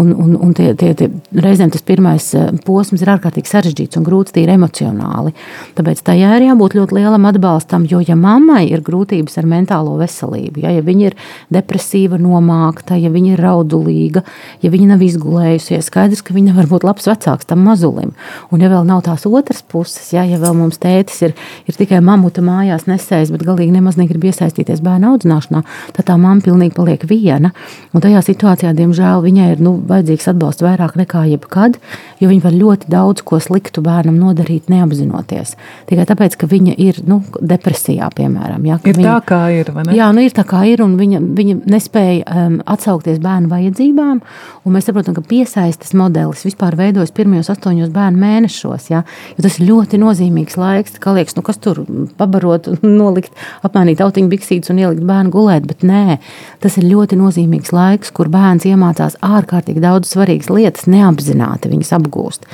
un, 0.00 0.12
un, 0.14 0.36
un 0.46 0.54
tie, 0.56 0.72
tie, 0.78 0.92
tie, 0.98 1.10
reizēm 1.34 1.72
tas 1.72 1.84
pirmais 1.86 2.26
eh, 2.36 2.50
posms 2.66 3.02
ir 3.02 3.12
ārkārtīgi 3.14 3.50
sarežģīts 3.50 4.00
un 4.00 4.06
grūts 4.06 4.34
tīri 4.36 4.54
emocionāli. 4.56 5.34
Tāpēc 5.78 6.02
tajā 6.06 6.34
ir 6.38 6.48
jābūt 6.50 6.76
ļoti 6.78 6.98
lielam 6.98 7.28
atbalstam, 7.30 7.86
jo 7.90 8.02
ja 8.04 8.16
mammai 8.18 8.66
ir 8.70 8.84
grūtības 8.86 9.38
ar 9.40 9.48
mentālo 9.50 9.96
veselību, 10.00 10.64
ja, 10.64 10.74
ja 10.76 10.84
viņa 10.84 11.06
ir 11.10 11.18
depresīva, 11.52 12.18
nomākta, 12.20 12.98
ja 13.00 13.10
viņa 13.12 13.34
ir 13.34 13.44
raudulīga, 13.44 14.24
ja 14.64 14.72
viņa 14.72 14.92
nav 14.92 15.04
izgulējusies, 15.06 15.88
skaidrs, 15.90 16.24
ka 16.26 16.36
viņa 16.36 16.52
nevar 16.52 16.68
būt 16.70 16.86
labs 16.88 17.08
vecāks 17.10 17.48
tam 17.50 17.64
mazulim. 17.66 18.14
Un 18.50 18.64
ja 18.64 18.70
vēl 18.72 18.86
nav 18.90 19.04
tās 19.06 19.26
otras 19.28 19.62
puses, 19.62 20.10
ja, 20.14 20.24
ja 20.26 20.40
vēl 20.42 20.56
mums 20.58 20.80
tētis 20.82 21.22
ir, 21.28 21.34
ir 21.70 21.78
tikai 21.78 22.02
mamuta 22.04 22.42
mājās 22.44 22.86
nesējis, 22.90 23.32
bet 23.34 23.46
galīgi 23.46 23.74
nemaz 23.74 23.98
negrib 24.00 24.26
iesaistīties 24.30 24.82
bērnu 24.84 25.14
audzināšanā, 25.14 25.62
tad 25.96 26.08
tā 26.10 26.16
mamma 26.20 26.44
pilnīgi 26.44 26.76
paliek 26.76 27.06
viena. 27.10 27.52
Un 27.94 28.04
tajā 28.04 28.22
situācijā, 28.26 28.72
diemžēl, 28.76 29.22
viņai 29.24 29.48
ir 29.54 29.64
nu, 29.64 29.76
vajadzīgs 29.90 30.30
atbalsts 30.32 30.64
vairāk 30.64 30.96
nekā 31.00 31.24
jebkad, 31.32 31.78
jo 32.20 32.30
viņa 32.30 32.46
var 32.46 32.56
ļoti 32.56 32.90
daudz 32.92 33.24
ko 33.26 33.40
sliktu 33.42 33.82
bērnam 33.84 34.18
nodarīt, 34.20 34.70
neapzinoties. 34.72 35.56
Tikai 35.90 36.06
tāpēc, 36.08 36.36
ka 36.40 36.48
viņa 36.50 36.76
ir 36.80 37.00
nu, 37.08 37.20
depresijā, 37.40 38.10
piemēram. 38.16 38.64
Ja, 38.68 38.78
ir 38.84 38.98
viņa, 38.98 39.08
tā, 39.08 39.18
kā 39.30 39.40
ir. 39.54 39.72
Jā, 39.96 40.10
nu, 40.14 40.24
ir 40.24 40.34
tā, 40.36 40.44
kā 40.48 40.62
ir, 40.68 40.82
un 40.84 40.96
viņa, 41.00 41.20
viņa 41.38 41.58
nespēja 41.70 42.24
um, 42.26 42.58
atsaukties 42.70 43.20
bērnu 43.22 43.50
vajadzībām. 43.52 44.22
Mēs 44.70 44.86
saprotam, 44.86 45.16
ka 45.16 45.24
piesaistes 45.26 45.92
modelis 45.98 46.44
vispār 46.46 46.76
veidojas 46.78 47.12
pirmajos 47.16 47.50
astoņos 47.52 47.90
bērnu 47.94 48.20
mēnešos. 48.22 48.79
Ja, 48.90 49.02
tas 49.40 49.58
ir 49.60 49.68
ļoti 49.68 50.00
nozīmīgs 50.00 50.56
laiks. 50.60 50.96
Kā 51.02 51.14
liekas, 51.16 51.36
nu, 51.36 51.44
kas 51.46 51.60
tur 51.62 51.82
pabarot, 52.20 52.70
nolikt, 53.00 53.34
apmainīt 53.66 54.00
autiņu 54.04 54.32
biksītes 54.32 54.72
un 54.72 54.80
ielikt 54.82 55.04
bērnu 55.06 55.34
gulēt, 55.34 55.68
bet 55.68 55.84
nē, 55.86 56.18
tas 56.64 56.78
ir 56.80 56.88
ļoti 56.88 57.18
nozīmīgs 57.20 57.74
laiks, 57.76 58.14
kur 58.16 58.30
bērns 58.32 58.66
iemācās 58.70 59.18
ārkārtīgi 59.24 59.84
daudz 59.84 60.14
svarīgas 60.14 60.50
lietas, 60.52 60.88
neapzināti 60.90 61.72
viņas 61.72 61.94
apgūst. 61.98 62.48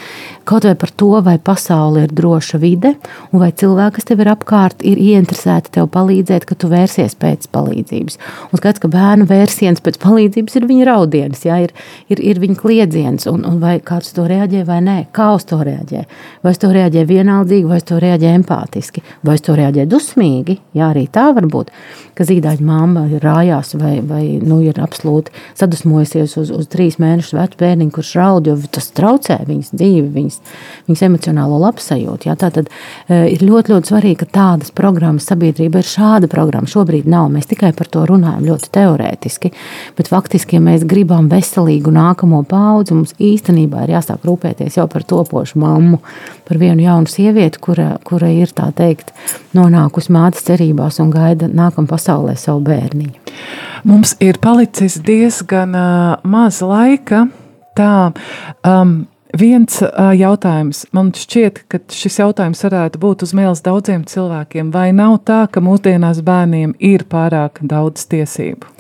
Kaut 0.47 0.67
vai 0.69 0.77
par 0.79 0.93
to, 0.95 1.11
vai 1.27 1.37
pasaule 1.43 2.05
ir 2.07 2.13
droša 2.15 2.61
vide, 2.63 2.93
un 3.33 3.43
vai 3.43 3.51
cilvēki, 3.51 3.97
kas 3.99 4.07
tev 4.07 4.23
ir 4.23 4.31
apkārt, 4.31 4.85
ir 4.87 5.01
ieinteresēti 5.03 5.73
tev 5.75 5.89
palīdzēt, 5.95 6.47
ka 6.47 6.55
tu 6.55 6.71
vērsies 6.71 7.17
pēc 7.19 7.49
palīdzības. 7.55 8.19
Un 8.53 8.61
skats, 8.61 8.83
ka 8.83 8.91
bērnu 8.93 9.27
vērsiens 9.27 9.83
pēc 9.83 9.99
palīdzības 10.03 10.59
ir 10.61 10.69
viņa 10.71 10.87
raudiens, 10.87 11.43
jā, 11.49 11.59
ir, 11.67 11.75
ir, 12.13 12.23
ir 12.23 12.43
viņa 12.43 12.61
kliedziens, 12.63 13.27
un, 13.31 13.43
un 13.49 13.59
vai 13.63 13.79
kāds 13.83 14.15
to 14.15 14.29
reaģē 14.31 14.63
vai 14.69 14.79
nē, 14.87 14.97
kā 15.17 15.33
uz 15.35 15.49
to 15.51 15.59
reaģē. 15.67 16.06
Vai 16.45 16.55
uz 16.55 16.61
to 16.63 16.71
reaģē 16.75 17.05
vienaldzīgi, 17.09 17.69
vai 17.71 17.81
uz 17.81 17.87
to 17.89 18.01
reaģē 18.03 18.33
empātiski, 18.41 19.05
vai 19.27 19.37
uz 19.39 19.45
to 19.47 19.57
reaģē 19.59 19.87
dusmīgi, 19.91 20.59
jā, 20.77 20.91
arī 20.91 21.07
tā 21.13 21.29
var 21.37 21.49
būt, 21.53 21.73
ka 22.17 22.25
zīdaiņa 22.25 22.65
mamma 22.65 23.05
ir 23.13 23.25
rājās 23.25 23.75
vai, 23.77 23.99
vai 24.01 24.23
nu, 24.41 24.63
ir 24.65 24.79
absolūti 24.81 25.35
sadusmojusies 25.59 26.37
uz, 26.41 26.51
uz 26.55 26.69
trīs 26.73 26.97
mēnešu 27.03 27.37
vecu 27.37 27.61
bērniņu, 27.61 27.93
kurš 27.93 28.13
raud, 28.17 28.49
jo 28.49 28.57
tas 28.73 28.89
traucē 28.97 29.37
viņas 29.45 29.73
dzīvi, 29.75 30.07
viņas, 30.15 30.39
viņas 30.89 31.05
emocionālo 31.11 31.59
labsajūtu. 31.61 32.31
Jā. 32.31 32.37
Tā 32.41 32.51
tad 32.57 32.71
e, 32.73 33.19
ir 33.35 33.45
ļoti, 33.45 33.75
ļoti 33.75 33.93
svarīgi, 33.93 34.21
ka 34.23 34.29
tādas 34.39 34.73
programmas 34.77 35.29
sabiedrība 35.29 35.83
ir 35.83 35.91
šāda 35.91 36.31
programma. 36.33 36.71
Šobrīd 36.71 37.09
nav. 37.11 37.29
Mēs 37.35 37.51
tikai 37.51 37.75
par 37.77 37.91
to 37.93 38.07
runājam 38.09 38.49
ļoti 38.49 38.73
teorētiski, 38.79 39.53
bet 39.99 40.09
faktiski, 40.13 40.57
ja 40.57 40.65
mēs 40.65 40.87
gribam 40.89 41.29
veselīgu 41.33 41.93
nākamo 41.93 42.41
paudzi, 42.49 42.97
mums 42.97 43.13
īstenībā 43.21 43.85
ir 43.85 43.97
jāsāk 43.99 44.25
rūpēties 44.25 44.81
jau 44.81 44.89
par 44.89 45.05
topošu 45.05 45.61
mammu, 45.61 46.01
par 46.49 46.63
vienu 46.63 46.87
jaunu 46.87 47.13
sievieti, 47.13 47.61
kura, 47.61 47.93
kura 48.09 48.33
ir 48.33 48.57
tā 48.57 48.71
teikt 48.77 49.13
nonākusi 49.57 50.15
mātes 50.17 50.47
cerībās 50.49 51.03
un 51.03 51.13
gaida 51.13 51.51
nākamā 51.53 51.91
pasaulē 51.91 52.06
savu 52.07 52.63
bērniņu. 52.67 53.35
Mums 53.87 54.17
ir 54.25 54.39
palicis 54.43 54.99
diezgan 55.07 55.75
uh, 55.77 56.17
maz 56.27 56.63
laika. 56.65 57.27
Tā, 57.77 57.93
um, 58.67 59.03
Viens 59.37 59.83
uh, 59.83 60.13
jautājums. 60.17 60.85
Man 60.97 61.11
šķiet, 61.13 61.59
ka 61.69 61.81
šis 61.93 62.21
jautājums 62.23 62.63
varētu 62.65 63.01
būt 63.03 63.25
uz 63.27 63.35
mēles 63.37 63.61
daudziem 63.65 64.07
cilvēkiem. 64.09 64.71
Vai 64.73 64.93
nav 64.97 65.19
tā, 65.29 65.43
ka 65.53 65.61
mūsdienās 65.61 66.23
bērniem 66.25 66.73
ir 66.81 67.05
pārāk 67.11 67.61
daudz 67.61 68.07
tiesību? 68.09 68.71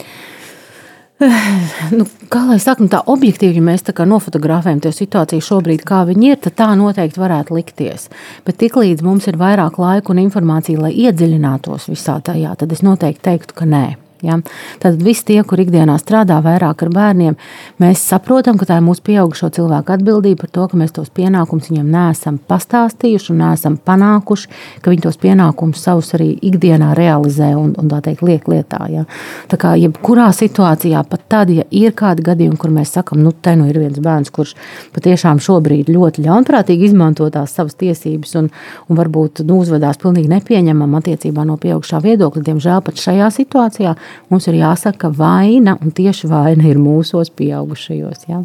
Nu, 1.96 2.06
kā 2.32 2.42
lai 2.48 2.58
saka, 2.60 2.84
nu, 2.84 2.90
tā 2.92 3.00
objektīvi, 3.08 3.60
ja 3.60 3.64
mēs 3.64 3.86
tā 3.86 4.06
nofotografējam 4.08 4.82
to 4.84 4.92
situāciju 4.94 5.44
šobrīd, 5.44 5.84
kā 5.86 6.02
viņi 6.08 6.32
ir, 6.32 6.40
tad 6.42 6.56
tā 6.60 6.70
noteikti 6.78 7.22
varētu 7.22 7.56
likties. 7.56 8.08
Bet 8.46 8.60
tiklīdz 8.62 9.04
mums 9.06 9.28
ir 9.30 9.38
vairāk 9.40 9.78
laika 9.80 10.12
un 10.12 10.24
informācija, 10.26 10.82
lai 10.82 10.92
iedziļinātos 11.06 11.88
visā 11.92 12.18
tajā, 12.24 12.56
tad 12.60 12.74
es 12.76 12.84
noteikti 12.86 13.24
teiktu, 13.30 13.56
ka 13.56 13.68
nē. 13.70 13.86
Ja? 14.24 14.38
Tad 14.82 15.00
visi 15.02 15.24
tie, 15.30 15.38
kur 15.44 15.60
ikdienā 15.60 15.96
strādā 16.00 16.38
vairāk 16.44 16.86
ar 16.86 16.92
bērniem, 16.92 17.36
mēs 17.82 18.04
saprotam, 18.08 18.58
ka 18.58 18.68
tā 18.68 18.78
ir 18.80 18.86
mūsu 18.86 19.04
pieaugušo 19.06 19.50
cilvēku 19.56 19.94
atbildība 19.96 20.44
par 20.44 20.52
to, 20.54 20.66
ka 20.70 20.80
mēs 20.80 20.94
tos 20.96 21.10
pienākumus 21.16 21.70
viņiem 21.70 21.90
neesam 21.92 22.38
pastāstījuši 22.48 23.32
un 23.34 23.42
neesam 23.42 23.76
panākuši, 23.76 24.50
ka 24.82 24.92
viņi 24.92 25.04
tos 25.04 25.20
pienākumus 25.22 25.82
savus 25.84 26.12
arī 26.16 26.30
ikdienā 26.48 26.92
realizē 26.96 27.52
un, 27.58 27.74
un 27.76 27.90
tā 27.92 28.00
teikt, 28.04 28.24
liek 28.26 28.48
lietā. 28.50 28.82
Ja? 28.92 29.04
Tā 29.50 29.60
kā 29.60 29.74
jebkurā 29.80 30.30
situācijā, 30.36 31.02
pat 31.10 31.26
tad, 31.32 31.52
ja 31.52 31.66
ir 31.70 31.94
kādi 31.96 32.24
gadījumi, 32.26 32.58
kur 32.60 32.72
mēs 32.74 32.94
sakam, 32.96 33.20
nu, 33.24 33.32
te 33.32 33.56
nu 33.58 33.68
ir 33.70 33.80
viens 33.82 34.00
bērns, 34.02 34.32
kurš 34.34 34.54
patiešām 34.96 35.40
šobrīd 35.42 35.90
ļoti 35.92 36.24
ļaunprātīgi 36.26 36.90
izmanto 36.90 37.28
tās 37.32 37.54
savas 37.56 37.76
tiesības 37.78 38.36
un, 38.40 38.50
un 38.88 39.00
varbūt 39.00 39.44
nu, 39.46 39.60
uzvedās 39.62 40.00
pilnīgi 40.02 40.30
nepieņemam 40.32 40.96
attiecībā 41.00 41.44
no 41.46 41.58
pieaugušā 41.60 42.00
viedokļa, 42.04 42.44
diemžēl 42.50 42.82
pat 42.86 43.02
šajā 43.02 43.30
situācijā 43.34 43.94
mums 44.32 44.48
ir 44.50 44.58
jāsaka, 44.60 45.06
ka 45.06 45.12
vaina 45.14 45.76
un 45.80 45.92
tieši 45.94 46.30
vaina 46.30 46.66
ir 46.68 46.80
mūsos 46.80 47.30
pieaugušajos. 47.36 48.26
Ja? 48.30 48.42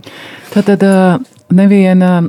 Tad, 0.53 0.69
tad 0.69 0.85
neviena 1.53 2.21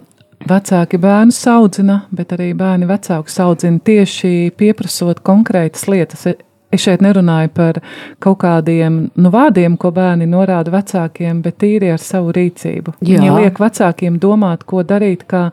vecāki 0.49 0.99
bērnu 1.01 1.35
audzina, 1.53 1.99
bet 2.11 2.33
arī 2.35 2.53
bērni 2.59 2.89
vecāku 2.91 3.31
audzina 3.45 3.79
tieši 3.85 4.53
pieprasot 4.57 5.23
konkrētas 5.27 5.87
lietas. 5.89 6.27
Es 6.73 6.81
šeit 6.81 7.03
nerunāju 7.05 7.51
par 7.53 7.79
kaut 8.23 8.39
kādiem 8.41 9.11
nu, 9.13 9.31
vārdiem, 9.33 9.77
ko 9.77 9.91
bērni 9.93 10.25
norāda 10.27 10.73
vecākiem, 10.73 11.43
bet 11.45 11.59
tīri 11.61 11.91
ar 11.93 12.01
savu 12.01 12.33
rīcību. 12.33 12.95
Jā. 13.05 13.21
Viņi 13.21 13.35
liek 13.43 13.61
vecākiem 13.61 14.17
domāt, 14.23 14.65
ko 14.65 14.81
darīt, 14.81 15.27
kā 15.29 15.51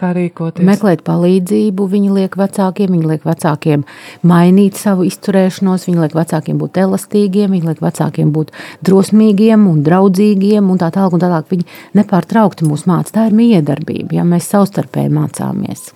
kā 0.00 0.10
rīkoties. 0.16 0.64
Meklēt 0.66 1.04
palīdzību, 1.06 1.86
viņi 1.92 2.12
liek 2.16 2.36
vecākiem, 2.40 2.94
viņi 2.96 3.10
liek 3.12 3.26
vecākiem 3.28 3.84
mainīt 4.26 4.78
savu 4.80 5.06
izturēšanos, 5.08 5.86
viņi 5.88 6.04
liek 6.04 6.16
vecākiem 6.16 6.60
būt 6.60 6.80
elastīgiem, 6.82 7.54
viņi 7.54 7.70
liek 7.70 7.82
vecākiem 7.84 8.32
būt 8.34 8.54
drosmīgiem 8.86 9.66
un 9.70 9.82
draudzīgiem 9.86 10.70
un 10.72 10.80
tā 10.80 10.90
tālāk. 10.94 11.16
Un 11.16 11.24
tālāk. 11.24 11.48
Viņi 11.50 11.66
nepārtraukti 11.98 12.68
mūs 12.68 12.86
māca. 12.88 13.14
Tā 13.16 13.26
ir 13.30 13.36
miedarbība, 13.36 14.20
ja 14.20 14.26
mēs 14.26 14.50
savstarpēji 14.52 15.12
mācāmies. 15.14 15.90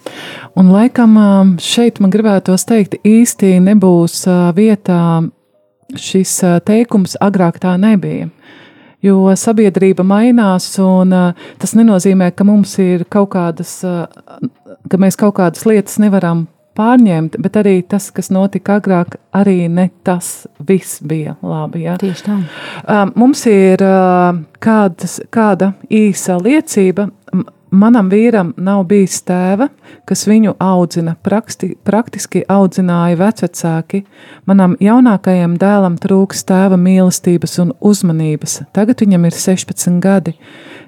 Un 0.58 0.72
laikam 0.74 1.16
šeit 1.62 2.00
man 2.02 2.12
gribētos 2.14 2.66
teikt, 2.68 2.98
īsti 3.06 3.56
nebūs 3.64 4.24
vietā 4.56 5.00
šis 5.94 6.38
teikums, 6.66 7.18
agrāk 7.22 7.60
tā 7.62 7.76
nebija 7.80 8.30
jo 9.04 9.34
sabiedrība 9.38 10.06
mainās, 10.06 10.70
un 10.82 11.12
uh, 11.14 11.46
tas 11.60 11.76
nenozīmē, 11.78 12.32
ka 12.36 12.46
mums 12.48 12.76
ir 12.82 13.06
kaut 13.12 13.32
kādas, 13.36 13.76
uh, 13.86 14.08
ka 14.90 15.00
mēs 15.00 15.18
kaut 15.20 15.36
kādas 15.38 15.66
lietas 15.68 16.00
nevaram 16.02 16.46
pārņemt, 16.74 17.38
bet 17.42 17.56
arī 17.60 17.76
tas, 17.86 18.08
kas 18.14 18.30
notika 18.34 18.78
agrāk, 18.80 19.18
arī 19.34 19.68
ne 19.70 19.88
tas 20.06 20.46
viss 20.66 21.02
bija 21.06 21.36
labi. 21.42 21.84
Ja? 21.86 21.96
Tieši 22.00 22.26
tā. 22.26 22.38
Uh, 22.82 23.04
mums 23.14 23.44
ir 23.50 23.84
uh, 23.84 24.40
kādas, 24.64 25.20
kāda 25.34 25.74
īsa 25.90 26.38
liecība. 26.42 27.08
Manam 27.74 28.06
vīram 28.06 28.52
nav 28.60 28.84
bijis 28.86 29.16
tēva, 29.26 29.66
kas 30.06 30.20
viņu 30.30 30.52
audzina, 30.62 31.16
prakti, 31.26 31.72
praktiski 31.82 32.44
audzināja 32.46 33.16
vecvecāki. 33.18 34.04
Manam 34.46 34.76
jaunākajam 34.84 35.56
dēlam 35.58 35.96
trūks 35.98 36.44
tēva 36.46 36.78
mīlestības 36.78 37.58
un 37.64 37.72
uzmanības. 37.82 38.60
Tagad 38.76 39.02
viņam 39.02 39.26
ir 39.26 39.34
16 39.34 39.98
gadi. 40.04 40.36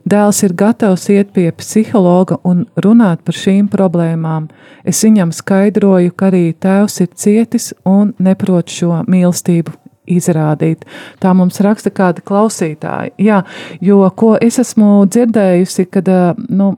Dēls 0.06 0.44
ir 0.46 0.54
gatavs 0.54 1.08
iet 1.10 1.32
pie 1.34 1.48
psihologa 1.58 2.38
un 2.46 2.68
runāt 2.78 3.24
par 3.26 3.34
šīm 3.34 3.66
problēmām. 3.72 4.46
Es 4.86 5.02
viņam 5.02 5.34
skaidroju, 5.34 6.14
ka 6.14 6.30
arī 6.30 6.44
tēvs 6.54 7.00
ir 7.02 7.10
cietis 7.18 7.72
un 7.82 8.14
neprot 8.22 8.70
šo 8.70 9.02
mīlestību 9.10 9.74
izrādīt. 10.06 10.84
Tā 11.22 11.32
mums 11.36 11.60
raksta 11.64 11.92
kādi 11.94 12.24
klausītāji. 12.26 13.14
Jā, 13.26 13.42
jo 13.80 14.02
ko 14.16 14.34
es 14.40 14.58
esmu 14.62 15.06
dzirdējusi, 15.10 15.88
kad 15.92 16.10
nu, 16.48 16.74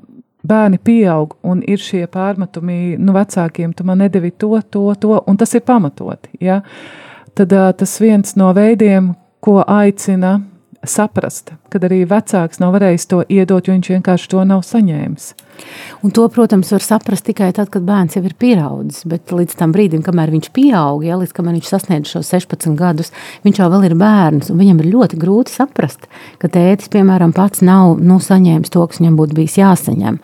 bērni 0.49 0.79
pieaug 0.79 1.35
un 1.43 1.63
ir 1.67 1.81
šie 1.83 2.07
pārmetumi 2.11 2.97
nu, 2.99 3.15
vecākiem, 3.17 3.73
tu 3.77 3.85
man 3.85 4.03
nedevi 4.03 4.31
to, 4.31 4.55
to, 4.71 4.85
to, 5.01 5.19
un 5.27 5.37
tas 5.37 5.55
ir 5.55 5.65
pamatoti. 5.67 6.39
Ja? 6.41 6.61
Tad 7.39 7.53
tas 7.79 7.99
viens 8.01 8.37
no 8.39 8.53
veidiem, 8.55 9.13
ko 9.45 9.61
aicina 9.63 10.39
saprast, 10.93 11.53
kad 11.73 11.85
arī 11.87 12.05
vecāks 12.09 12.61
nav 12.63 12.75
varējis 12.77 13.07
to 13.11 13.21
iedot, 13.29 13.67
jo 13.69 13.77
viņš 13.77 13.93
vienkārši 13.97 14.33
to 14.33 14.45
nav 14.49 14.65
saņēmis. 14.67 15.33
Un 16.07 16.13
to, 16.15 16.29
protams, 16.31 16.71
var 16.71 16.85
saprast 16.85 17.27
tikai 17.27 17.51
tad, 17.55 17.71
kad 17.75 17.83
bērns 17.83 18.15
jau 18.15 18.23
ir 18.23 18.35
pieraudzis. 18.39 19.03
Bet 19.11 19.33
līdz 19.35 19.57
tam 19.59 19.73
brīdim, 19.75 20.05
kamēr 20.07 20.31
viņš 20.31 20.51
pieaug, 20.55 21.03
ja, 21.07 21.17
līdz 21.19 21.35
kamēr 21.35 21.57
viņš 21.57 21.71
sasniedz 21.73 22.13
šos 22.13 22.31
16 22.31 22.77
gadus, 22.79 23.11
viņš 23.47 23.59
jau 23.59 23.83
ir 23.83 23.97
bērns. 23.99 24.53
Viņam 24.55 24.83
ir 24.83 24.91
ļoti 24.93 25.19
grūti 25.19 25.55
saprast, 25.57 26.07
ka 26.39 26.51
tētis, 26.55 26.91
piemēram, 26.93 27.35
pats 27.35 27.65
nav 27.67 27.99
nu, 27.99 28.21
saņēmis 28.23 28.71
to, 28.71 28.87
kas 28.87 29.03
viņam 29.03 29.19
būtu 29.19 29.39
bijis 29.39 29.59
jāsaņem. 29.59 30.21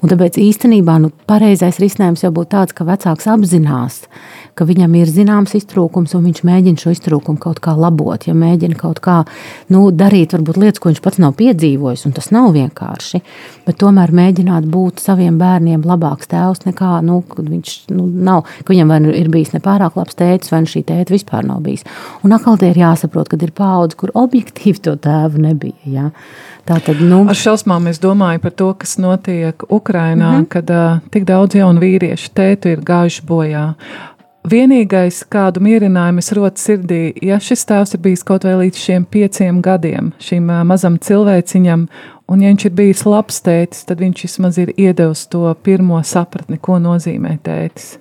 Un 0.00 0.12
tāpēc 0.12 0.40
īstenībā 0.40 0.96
nu, 1.04 1.12
pareizais 1.28 1.80
risinājums 1.82 2.24
jau 2.24 2.32
būtu 2.32 2.54
tāds, 2.56 2.72
ka 2.76 2.88
vecāks 2.88 3.28
apzinās, 3.28 4.00
ka 4.08 4.37
viņam 4.66 4.94
ir 4.98 5.10
zināms 5.12 5.54
iztrūkums, 5.58 6.14
un 6.16 6.24
viņš 6.26 6.42
mēģina 6.48 6.82
šo 6.82 6.92
iztrūkumu 6.94 7.38
kaut 7.42 7.60
kā 7.64 7.74
labot. 7.78 8.26
Ja 8.26 8.34
mēģina 8.34 8.78
kaut 8.78 9.00
kā 9.04 9.20
nu, 9.68 9.88
darīt, 9.94 10.34
varbūt 10.34 10.58
lietas, 10.58 10.80
ko 10.82 10.90
viņš 10.90 11.02
pats 11.04 11.20
nav 11.22 11.36
piedzīvojis, 11.38 12.06
un 12.08 12.16
tas 12.16 12.30
nav 12.34 12.50
vienkārši, 12.56 13.22
bet 13.66 13.78
tomēr 13.82 14.12
mēģināt 14.14 14.66
būt 14.72 15.02
saviem 15.04 15.38
bērniem 15.38 15.86
labāks 15.86 16.30
tēvs 16.32 16.66
nekā 16.66 16.98
nu, 17.06 17.20
viņš 17.38 17.76
nu, 17.94 18.06
nav. 18.06 18.44
Viņam 18.68 18.92
vai 18.94 19.00
nu 19.04 19.14
ir 19.14 19.30
bijis 19.32 19.54
nepārāk 19.54 19.98
labs 19.98 20.18
tēvs, 20.18 20.52
vai 20.52 20.64
nu 20.64 20.72
šī 20.72 20.84
tēta 20.88 21.14
vispār 21.14 21.46
nav 21.46 21.62
bijis. 21.66 21.86
Un 22.26 22.34
atkal 22.36 22.58
tie 22.60 22.72
ir 22.72 22.82
jāsaprot, 22.82 23.30
ka 23.30 23.38
ir 23.42 23.54
paudze, 23.56 23.98
kur 23.98 24.14
objektīvi 24.14 24.82
to 24.84 24.96
tēvu 24.96 25.42
nebija. 25.44 25.78
Ja? 25.88 26.10
Tātad, 26.68 27.00
nu... 27.00 27.22
Ar 27.30 27.38
šausmām 27.38 27.88
es 27.88 28.00
domāju 28.02 28.42
par 28.44 28.52
to, 28.52 28.68
kas 28.76 28.98
notiek 29.00 29.62
Ukrainā, 29.68 30.30
mm 30.32 30.40
-hmm. 30.42 30.48
kad 30.48 30.70
uh, 30.70 31.00
tik 31.10 31.24
daudz 31.24 31.54
jaunu 31.54 31.80
vīriešu 31.80 32.30
tētu 32.34 32.72
ir 32.72 32.80
gājuši 32.84 33.24
bojā. 33.24 33.74
Vienīgais, 34.48 35.24
kādu 35.28 35.60
mierinājumu 35.64 36.22
es 36.22 36.30
rotu 36.36 36.62
sirdī, 36.62 37.00
ja 37.26 37.36
šis 37.42 37.66
tēvs 37.68 37.96
ir 37.96 38.00
bijis 38.04 38.22
kaut 38.24 38.46
vai 38.46 38.54
līdz 38.62 38.80
šiem 38.80 39.04
pieciem 39.10 39.58
gadiem, 39.64 40.12
šim 40.22 40.46
mazam 40.68 40.96
cilvēciņam, 41.04 41.84
un 42.30 42.44
ja 42.44 42.52
viņš 42.52 42.68
ir 42.68 42.76
bijis 42.78 43.04
labs 43.08 43.42
tētis, 43.44 43.84
tad 43.88 44.00
viņš 44.00 44.24
vismaz 44.24 44.60
ir 44.62 44.72
iedevis 44.76 45.26
to 45.32 45.42
pirmo 45.66 46.00
sapratni, 46.06 46.60
ko 46.62 46.78
nozīmē 46.80 47.34
tētis. 47.44 47.96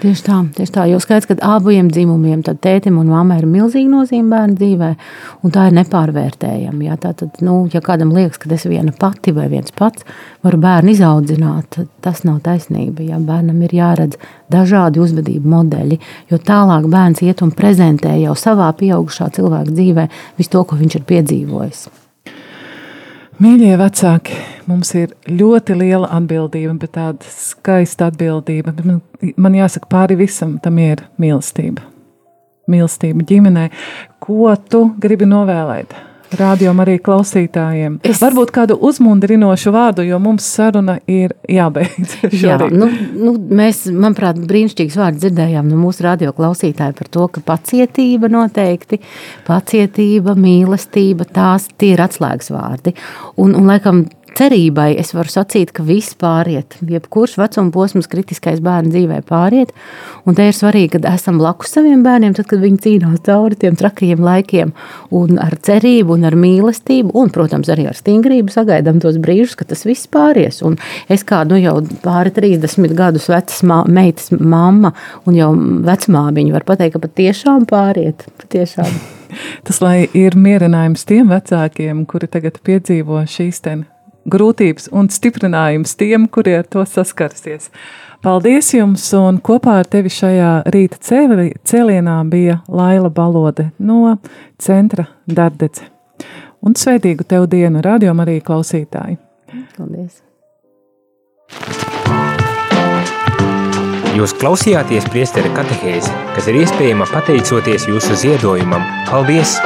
Tieši 0.00 0.22
tā, 0.26 0.36
tieši 0.56 0.72
tā. 0.74 0.84
Jo 0.90 0.98
skaidrs, 1.02 1.28
ka 1.30 1.36
abiem 1.54 1.90
dzimumiem, 1.92 2.40
tad 2.46 2.58
tētim 2.64 2.96
un 2.98 3.10
mammai 3.12 3.36
ir 3.42 3.46
milzīga 3.46 3.90
nozīme 3.90 4.32
bērnu 4.32 4.56
dzīvē, 4.58 4.88
un 5.44 5.54
tā 5.54 5.68
ir 5.68 5.76
nepārvērtējama. 5.78 6.82
Ja, 6.88 6.96
Tātad, 7.02 7.38
nu, 7.44 7.60
ja 7.70 7.82
kādam 7.84 8.10
liekas, 8.14 8.40
ka 8.42 8.50
es 8.56 8.66
viena 8.66 8.94
pati 8.98 9.34
vai 9.36 9.46
viens 9.52 9.74
pats 9.76 10.06
varu 10.42 10.58
bērnu 10.62 10.94
izaudzināt, 10.94 11.78
tas 12.02 12.24
nav 12.26 12.40
taisnība. 12.46 13.04
Ja. 13.06 13.20
Bērnam 13.22 13.62
ir 13.62 13.76
jāredz 13.78 14.18
dažādi 14.50 15.02
uzvedību 15.02 15.54
modeļi, 15.54 16.00
jo 16.32 16.42
tālāk 16.50 16.88
bērns 16.90 17.22
iet 17.22 17.44
un 17.46 17.54
prezentē 17.54 18.16
jau 18.24 18.34
savā 18.38 18.72
pieaugušā 18.78 19.30
cilvēka 19.36 19.70
dzīvē 19.70 20.08
visu 20.38 20.56
to, 20.56 20.64
ko 20.66 20.80
viņš 20.80 20.98
ir 20.98 21.10
piedzīvojis. 21.12 21.90
Mīļie 23.42 23.76
vecāki, 23.80 24.34
mums 24.70 24.92
ir 24.98 25.14
ļoti 25.28 25.76
liela 25.78 26.10
atbildība, 26.18 26.76
bet 26.84 26.94
tāda 26.98 27.32
skaista 27.32 28.10
atbildība. 28.12 28.74
Man, 28.84 29.02
man 29.36 29.58
jāsaka, 29.58 29.90
pāri 29.92 30.18
visam 30.20 30.58
tam 30.62 30.78
ir 30.82 31.04
mīlestība. 31.22 31.84
Mīlestība 32.70 33.26
ģimenē. 33.28 33.68
Ko 34.22 34.54
tu 34.70 34.86
gribi 35.02 35.28
novēlēt? 35.28 35.94
rādījuma 36.38 36.84
arī 36.84 36.96
klausītājiem. 37.02 37.98
Es... 38.06 38.20
Varbūt 38.22 38.52
kādu 38.54 38.76
uzmundrinošu 38.88 39.72
vārdu, 39.74 40.04
jo 40.06 40.18
mums 40.22 40.46
saruna 40.48 40.98
ir 41.10 41.34
jābeidz. 41.50 42.16
Jā, 42.42 42.58
nu, 42.72 42.88
nu, 43.18 43.34
mēs, 43.52 43.84
manuprāt, 43.90 44.40
brīnišķīgs 44.48 44.98
vārds 44.98 45.22
dzirdējām 45.22 45.68
no 45.70 45.80
mūsu 45.80 46.06
radio 46.06 46.32
klausītāja 46.36 46.96
par 46.98 47.10
to, 47.12 47.28
ka 47.32 47.44
pacietība 47.52 48.30
noteikti, 48.32 49.00
pacietība, 49.48 50.36
mīlestība, 50.38 51.28
tās 51.28 51.68
tie 51.76 51.94
ir 51.96 52.04
atslēgas 52.04 52.52
vārdi. 52.54 52.96
Un, 53.36 53.56
un 53.58 53.68
laikam, 53.70 54.04
cerībai 54.38 54.92
es 55.00 55.12
varu 55.14 55.30
sacīt, 55.32 55.72
ka 55.74 55.84
viss 55.86 56.16
pāriet. 56.18 56.76
Jebkurš 56.88 57.36
vecuma 57.40 57.72
posms, 57.74 58.08
kritiskais 58.10 58.62
bērnu 58.64 58.92
dzīvē 58.92 59.20
pāriet. 59.28 59.72
Un 60.28 60.36
te 60.38 60.46
ir 60.48 60.56
svarīgi, 60.56 60.96
ka 60.96 61.14
esam 61.14 61.40
blakus 61.40 61.74
saviem 61.76 62.04
bērniem, 62.04 62.34
tad, 62.36 62.48
kad 62.50 62.62
viņi 62.62 62.80
cīnās 62.84 63.22
cauri 63.26 63.58
tiem 63.60 63.78
trakajiem 63.78 64.22
laikiem. 64.24 64.74
Un 65.18 65.40
ar 65.42 65.56
cerību, 65.68 66.16
un 66.16 66.28
ar 66.28 66.36
mīlestību, 66.38 67.14
un, 67.18 67.32
protams, 67.34 67.70
arī 67.72 67.88
ar 67.90 67.98
stingrību 67.98 68.54
sagaidām 68.54 69.00
tos 69.02 69.20
brīžus, 69.22 69.56
kad 69.58 69.72
tas 69.72 69.86
viss 69.88 70.10
pāries. 70.10 70.62
Un 70.66 70.78
es 71.12 71.26
kā 71.28 71.42
nu, 71.48 71.58
jau 71.60 71.78
pāri 72.04 72.34
30 72.34 72.96
gadus 72.98 73.30
vecas 73.32 73.62
mā, 73.68 73.82
meitas 73.88 74.32
mamma 74.38 74.94
un 75.26 75.38
jau 75.38 75.52
vecmāmiņa 75.88 76.58
var 76.58 76.68
pateikt, 76.68 76.96
ka 76.96 77.06
patiešām 77.08 77.66
pāriet. 77.70 78.26
Patiešām. 78.42 79.02
Tas 79.66 79.80
lai 79.80 79.96
ir 80.12 80.36
mierinājums 80.36 81.06
tiem 81.08 81.32
vecākiem, 81.32 82.04
kuri 82.08 82.28
tagad 82.28 82.60
piedzīvo 82.66 83.24
šīs 83.28 83.64
tenas 83.64 83.91
grūtības 84.28 84.90
un 84.92 85.10
stiprinājums 85.12 85.96
tiem, 85.98 86.28
kuri 86.28 86.56
ar 86.60 86.66
to 86.70 86.84
saskarsies. 86.88 87.70
Paldies 88.22 88.68
jums, 88.74 89.08
un 89.18 89.40
kopā 89.42 89.80
ar 89.82 89.88
tevi 89.90 90.12
šajā 90.12 90.50
rīta 90.70 91.00
cēlienā 91.02 92.18
bija 92.30 92.60
Laila 92.70 93.10
Balode 93.10 93.72
no 93.82 94.16
centra 94.62 95.08
Dardece. 95.26 95.88
Un 96.62 96.76
sveitīgu 96.78 97.26
tev 97.26 97.48
dienu, 97.50 97.82
radio 97.82 98.14
arī 98.22 98.38
klausītāji. 98.46 99.18
Paldies! 99.76 100.22
Jūs 104.12 104.34
klausījāties 104.36 105.06
priesteri 105.08 105.50
katehēzi, 105.56 106.12
kas 106.36 106.50
ir 106.52 106.60
iespējama 106.62 107.08
pateicoties 107.10 107.88
jūsu 107.88 108.18
ziedojumam. 108.22 108.84
Paldies! 109.08 109.56